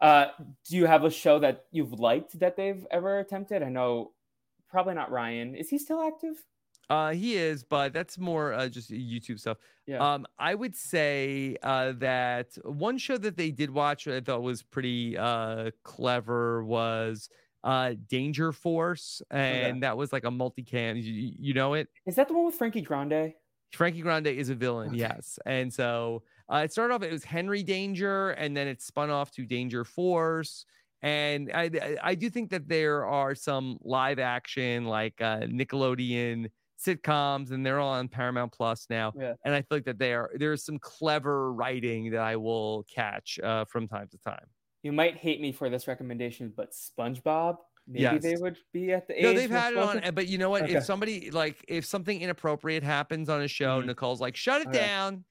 [0.00, 0.28] Uh,
[0.68, 3.60] do you have a show that you've liked that they've ever attempted?
[3.60, 4.12] I know
[4.70, 5.56] probably not Ryan.
[5.56, 6.36] Is he still active?
[6.90, 9.56] Uh, he is, but that's more uh, just YouTube stuff.
[9.86, 9.98] Yeah.
[9.98, 14.62] Um, I would say uh, that one show that they did watch I thought was
[14.62, 17.28] pretty uh clever was
[17.64, 21.02] uh Danger Force, and that was like a multicam.
[21.02, 21.88] You, you know it?
[22.06, 23.32] Is that the one with Frankie Grande?
[23.72, 24.98] Frankie Grande is a villain, Okay.
[24.98, 25.38] yes.
[25.46, 29.32] And so uh, it started off, it was Henry Danger, and then it spun off
[29.32, 30.64] to Danger Force.
[31.02, 36.50] And I, I- I do think that there are some live action, like uh, Nickelodeon
[36.78, 39.12] sitcoms, and they're all on Paramount Plus now.
[39.18, 39.34] Yeah.
[39.44, 43.38] And I feel like that they are there's some clever writing that I will catch
[43.42, 44.46] uh, from time to time.
[44.82, 47.56] You might hate me for this recommendation, but SpongeBob,
[47.86, 49.22] maybe they would be at the age.
[49.22, 50.64] No, they've had it on, but you know what?
[50.64, 50.74] Okay.
[50.74, 53.86] If somebody like if something inappropriate happens on a show, Mhm.
[53.86, 55.24] Nicole's like, shut it down.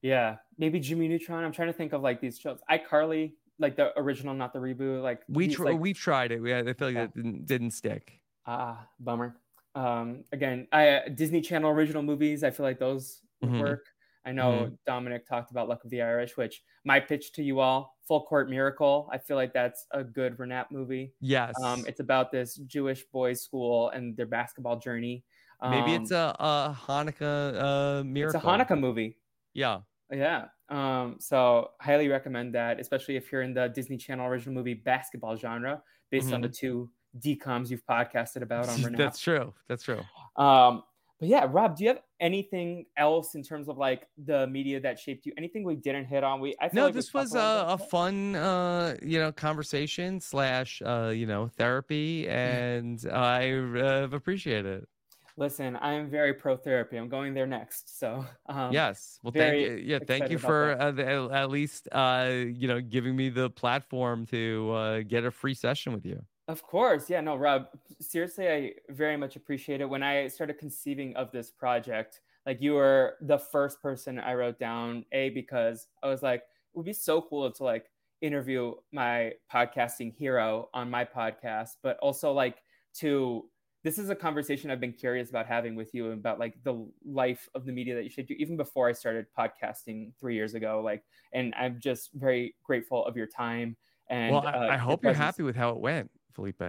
[0.00, 1.44] Yeah, maybe Jimmy Neutron.
[1.44, 2.60] I'm trying to think of like these shows.
[2.70, 5.02] iCarly, like the original, not the reboot.
[5.02, 6.40] Like We tr- like, we've tried it.
[6.40, 7.02] We I feel like Yeah.
[7.06, 8.20] that didn't, didn't stick.
[8.46, 9.36] ah bummer.
[9.74, 12.44] Um, again, I Disney Channel original movies.
[12.44, 13.60] I feel like those would Mhm.
[13.60, 13.86] work.
[14.26, 17.98] I know Dominic talked about Luck of the Irish, which my pitch to you all,
[18.08, 19.06] Full Court Miracle.
[19.12, 21.12] I feel like that's a good Renat movie.
[21.20, 21.52] Yes.
[21.62, 25.24] Um, it's about this Jewish boys' school and their basketball journey.
[25.60, 28.38] Um, Maybe it's a, a Hanukkah uh, miracle.
[28.38, 29.18] it's a Hanukkah movie.
[29.52, 29.80] Yeah.
[30.10, 30.48] Yeah.
[30.70, 35.36] Um, so highly recommend that, especially if you're in the Disney Channel original movie basketball
[35.36, 38.96] genre, based on the two DComs you've podcasted about on Renap.
[38.96, 39.54] That's true.
[39.68, 40.00] That's true.
[40.36, 40.82] Um,
[41.20, 44.98] but yeah, Rob, do you have anything else in terms of like the media that
[44.98, 45.32] shaped you?
[45.38, 46.40] Anything we didn't hit on?
[46.40, 50.82] We I feel No, like this was a, a fun, uh, you know, conversation slash,
[50.84, 54.88] uh, you know, therapy, and I uh, appreciate it.
[55.36, 56.96] Listen, I am very pro therapy.
[56.96, 57.98] I'm going there next.
[57.98, 59.18] So um, yes.
[59.22, 59.82] Well, thank you.
[59.82, 64.26] Yeah, thank you for uh, the, at least, uh, you know, giving me the platform
[64.26, 66.22] to uh, get a free session with you.
[66.46, 67.08] Of course.
[67.08, 67.68] Yeah, no, Rob,
[68.00, 69.88] seriously, I very much appreciate it.
[69.88, 74.58] When I started conceiving of this project, like you were the first person I wrote
[74.58, 77.86] down, A, because I was like, it would be so cool to like
[78.20, 82.58] interview my podcasting hero on my podcast, but also like
[82.94, 83.48] to
[83.84, 87.50] this is a conversation I've been curious about having with you about like the life
[87.54, 90.80] of the media that you should do even before I started podcasting three years ago.
[90.82, 91.04] Like,
[91.34, 93.76] and I'm just very grateful of your time.
[94.08, 96.62] And well, I, uh, I hope you're happy with how it went, Felipe.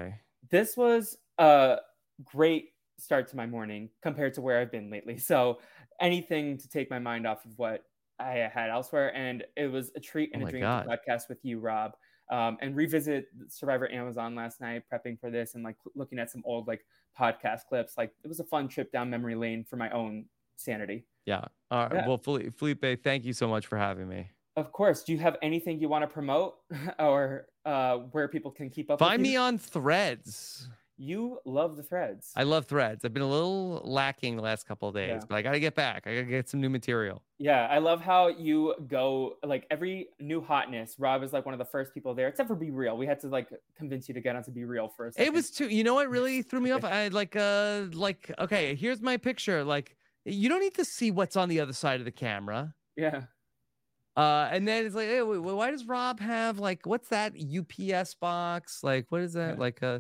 [0.50, 1.78] this was a
[2.24, 5.18] great start to my morning compared to where I've been lately.
[5.32, 5.60] So
[6.00, 7.84] anything to take my mind off of what
[8.20, 10.84] I had elsewhere, and it was a treat and Oh a dream God.
[10.84, 11.94] to podcast with you, Rob.
[12.32, 16.42] Um, and revisit Survivor Amazon last night, prepping for this, and like looking at some
[16.46, 16.84] old like
[17.20, 17.98] podcast clips.
[17.98, 20.26] Like it was a fun trip down memory lane for my own
[20.56, 21.06] sanity.
[21.26, 21.44] Yeah.
[21.70, 21.94] All right.
[21.94, 22.08] Yeah.
[22.08, 24.30] Well, Felipe, thank you so much for having me.
[24.57, 25.03] Of course.
[25.03, 26.56] Do you have anything you want to promote,
[26.99, 28.99] or uh, where people can keep up?
[28.99, 29.07] With.
[29.10, 30.69] Find me on Threads.
[30.98, 32.32] You love the threads.
[32.38, 33.03] I love Threads.
[33.03, 35.26] I've been a little lacking the last couple of days, Yeah.
[35.27, 36.07] but I got to get back.
[36.07, 37.22] I got to get some new material.
[37.38, 40.95] Yeah, I love how you go like every new hotness.
[40.98, 42.95] Rob is like one of the first people there, except for BeReal.
[42.98, 45.15] We had to like convince you to get on to BeReal second.
[45.18, 45.68] It was too.
[45.68, 46.86] You know what really threw me off?
[46.86, 49.65] I like uh like okay, here's my picture.
[49.65, 52.73] Like you don't need to see what's on the other side of the camera.
[52.95, 53.23] yeah,
[54.16, 58.14] Uh, and then it's like, hey, wait, why does Rob have like what's that UPS
[58.16, 58.84] box?
[58.84, 59.56] Like what is that?
[59.56, 59.60] Yeah.
[59.60, 60.00] Like uh,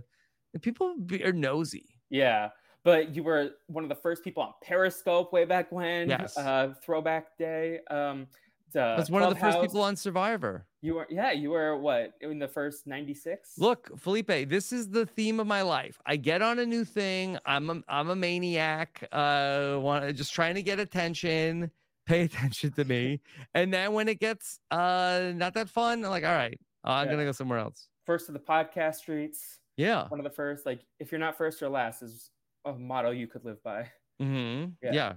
[0.61, 1.97] people be, are nosy.
[2.09, 2.49] yeah.
[2.83, 6.07] But you were one of the first people on Periscope way back when.
[6.07, 6.37] Yes.
[6.37, 7.79] Uh, throwback day.
[7.89, 8.27] Um,
[8.75, 10.65] I was one of the first people on Survivor.
[10.81, 11.31] You were yeah.
[11.31, 13.57] You were what in the first ninety six?
[13.57, 15.99] Look, Felipe, this is the theme of my life.
[16.05, 17.37] I get on a new thing.
[17.45, 19.07] I'm a, I'm a maniac.
[19.11, 21.71] Uh, want just trying to get attention.
[22.05, 23.21] Pay attention to me.
[23.53, 27.07] And then when it gets uh not that fun, I'm like, all right, uh, I'm
[27.07, 27.13] Yeah.
[27.13, 27.87] gonna go somewhere else.
[28.05, 29.59] first of the podcast streets.
[29.77, 30.07] Yeah.
[30.09, 30.65] One of the first.
[30.65, 32.29] Like if you're not first or last is
[32.65, 33.89] a motto you could live by.
[34.21, 34.71] Mm-hmm.
[34.83, 34.93] Yeah.
[34.93, 35.13] Yeah.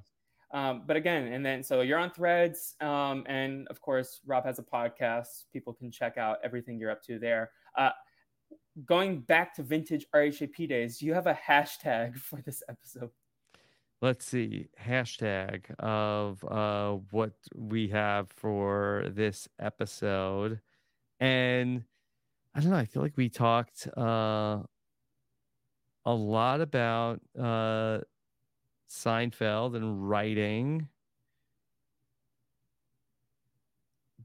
[0.50, 4.58] Um, but again, and then so you're on Threads, um, and of course, Rob has
[4.58, 5.44] a podcast.
[5.52, 7.50] People can check out everything you're up to there.
[7.76, 7.90] Uh,
[8.86, 13.10] going back to vintage RHAP days, you have a hashtag for this episode?
[14.00, 14.68] Let's see.
[14.80, 20.60] Hashtag of uh what we have for this episode.
[21.20, 21.84] And
[22.54, 24.62] I don't know, I feel like we talked uh
[26.04, 27.98] a lot about uh
[28.88, 30.88] Seinfeld and writing.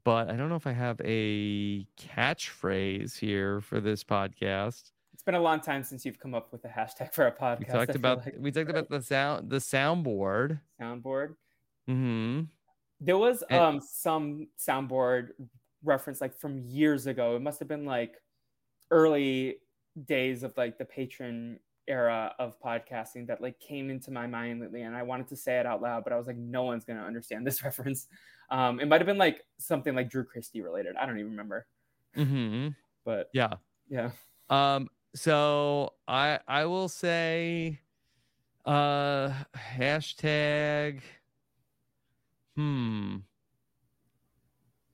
[0.04, 4.91] But I don't know if I have a catchphrase here for this podcast.
[5.24, 7.60] It's been a long time since you've come up with a hashtag for a podcast.
[7.60, 8.36] We talked about like.
[8.38, 10.60] we talked about the sound the soundboard.
[10.82, 11.36] soundboard.
[11.90, 12.41] Mm-hmm.
[13.00, 15.30] There was And- um some soundboard
[15.82, 17.38] reference like from years ago.
[17.38, 18.16] It must have been like
[18.91, 19.60] early
[20.04, 24.82] days of like the Patreon era of podcasting that like came into my mind lately
[24.82, 27.06] and I wanted to say it out loud, but I was like, no one's gonna
[27.06, 28.08] understand this reference.
[28.50, 30.98] Um, it might have been like something like Drew Christie related.
[30.98, 31.66] I don't even remember.
[32.18, 32.68] Mm-hmm.
[33.06, 33.54] But yeah.
[33.88, 34.12] Yeah.
[34.50, 37.80] Um, so I I will say
[38.65, 41.02] uh hashtag
[42.56, 43.18] hmm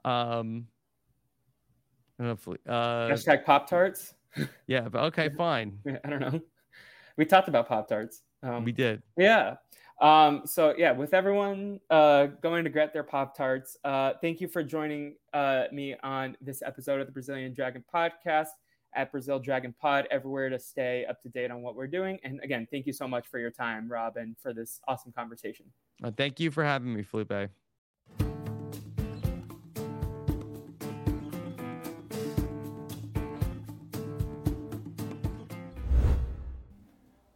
[0.06, 0.68] um
[2.20, 4.14] hopefully uh hashtag Pop Tarts.
[4.68, 5.80] yeah, but okay, fine.
[6.04, 6.40] I don't know.
[7.18, 8.22] We talked about Pop Tarts.
[8.44, 9.02] Um, we did.
[9.18, 9.56] Yeah.
[10.00, 14.48] Um, so yeah, with everyone uh, going to get their Pop Tarts, uh, thank you
[14.48, 18.52] for joining uh, me on this episode of the Brazilian Dragon Podcast
[18.94, 22.20] at Brazil Dragon Pod, everywhere to stay up to date on what we're doing.
[22.24, 25.66] And again, thank you so much for your time, Robin, for this awesome conversation.
[26.04, 27.50] Uh, thank you for having me, Felipe.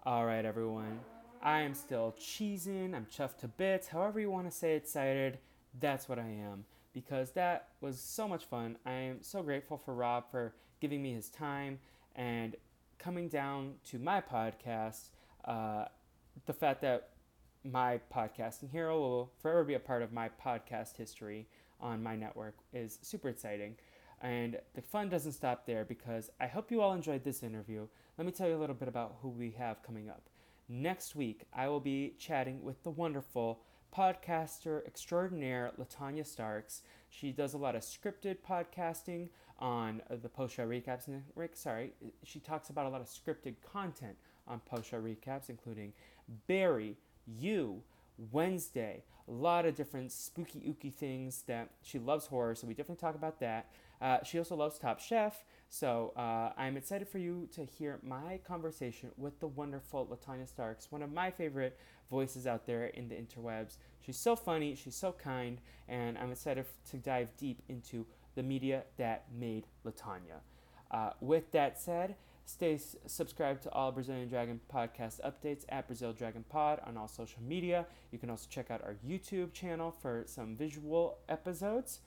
[0.06, 1.00] All right, everyone.
[1.42, 2.94] I am still cheesing.
[2.94, 3.88] I'm chuffed to bits.
[3.88, 5.40] However you want to say excited,
[5.80, 6.66] that's what I am.
[6.94, 8.78] Because that was so much fun.
[8.86, 11.80] I am so grateful for Rob for giving me his time
[12.14, 12.58] and
[13.00, 15.12] coming down to my podcast.
[15.46, 15.86] Uh,
[16.46, 17.12] the fact that
[17.64, 21.48] my podcasting hero will forever be a part of my podcast history
[21.80, 23.78] on my network is super exciting.
[24.22, 27.88] And the fun doesn't stop there because I hope you all enjoyed this interview.
[28.18, 30.28] Let me tell you a little bit about who we have coming up.
[30.68, 33.62] Next week, I will be chatting with the wonderful
[33.96, 36.82] podcaster extraordinaire Latanya Starks.
[37.10, 39.30] She does a lot of scripted podcasting
[39.64, 41.08] on the post show recaps.
[41.08, 45.50] And Rick, sorry, she talks about a lot of scripted content on post show recaps,
[45.50, 45.94] including
[46.48, 47.82] Barry, You,
[48.32, 53.02] Wednesday, a lot of different spooky ooky things that she loves horror, so we definitely
[53.02, 53.70] talk about that.
[54.02, 58.42] Uh, she also loves Top Chef, so uh, I'm excited for you to hear my
[58.46, 61.80] conversation with the wonderful Latanya Starks, one of my favorite
[62.12, 63.78] voices out there in the interwebs.
[64.06, 68.84] She's so funny, she's so kind, and I'm excited to dive deep into the media
[68.98, 70.42] that made Latanya.
[70.92, 72.16] Uh, with that said,
[72.46, 77.08] stay s- subscribed to all Brazilian Dragon podcast updates at Brazil Dragon Pod on all
[77.08, 77.86] social media.
[78.12, 82.00] You can also check out our YouTube channel for some visual episodes.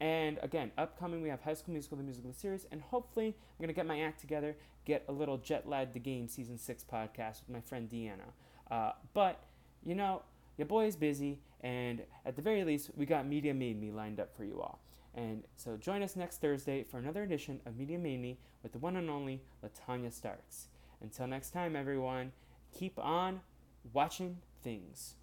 [0.00, 3.72] And again, upcoming, we have High School Musical, the musical series, and hopefully, I'm to
[3.72, 7.50] get my act together, get a little Jet Lag the Game Season 6 podcast with
[7.50, 8.32] my friend Deanna.
[8.68, 9.44] Uh, but,
[9.84, 10.22] you know,
[10.58, 14.18] your boy is busy, and at the very least, we got Media Made Me lined
[14.18, 14.80] up for you all.
[15.14, 18.96] And so join us next Thursday for another edition of Media Made with the one
[18.96, 20.68] and only Latanya Starks.
[21.02, 22.32] Until next time, everyone,
[22.72, 23.40] keep on
[23.92, 25.16] watching things.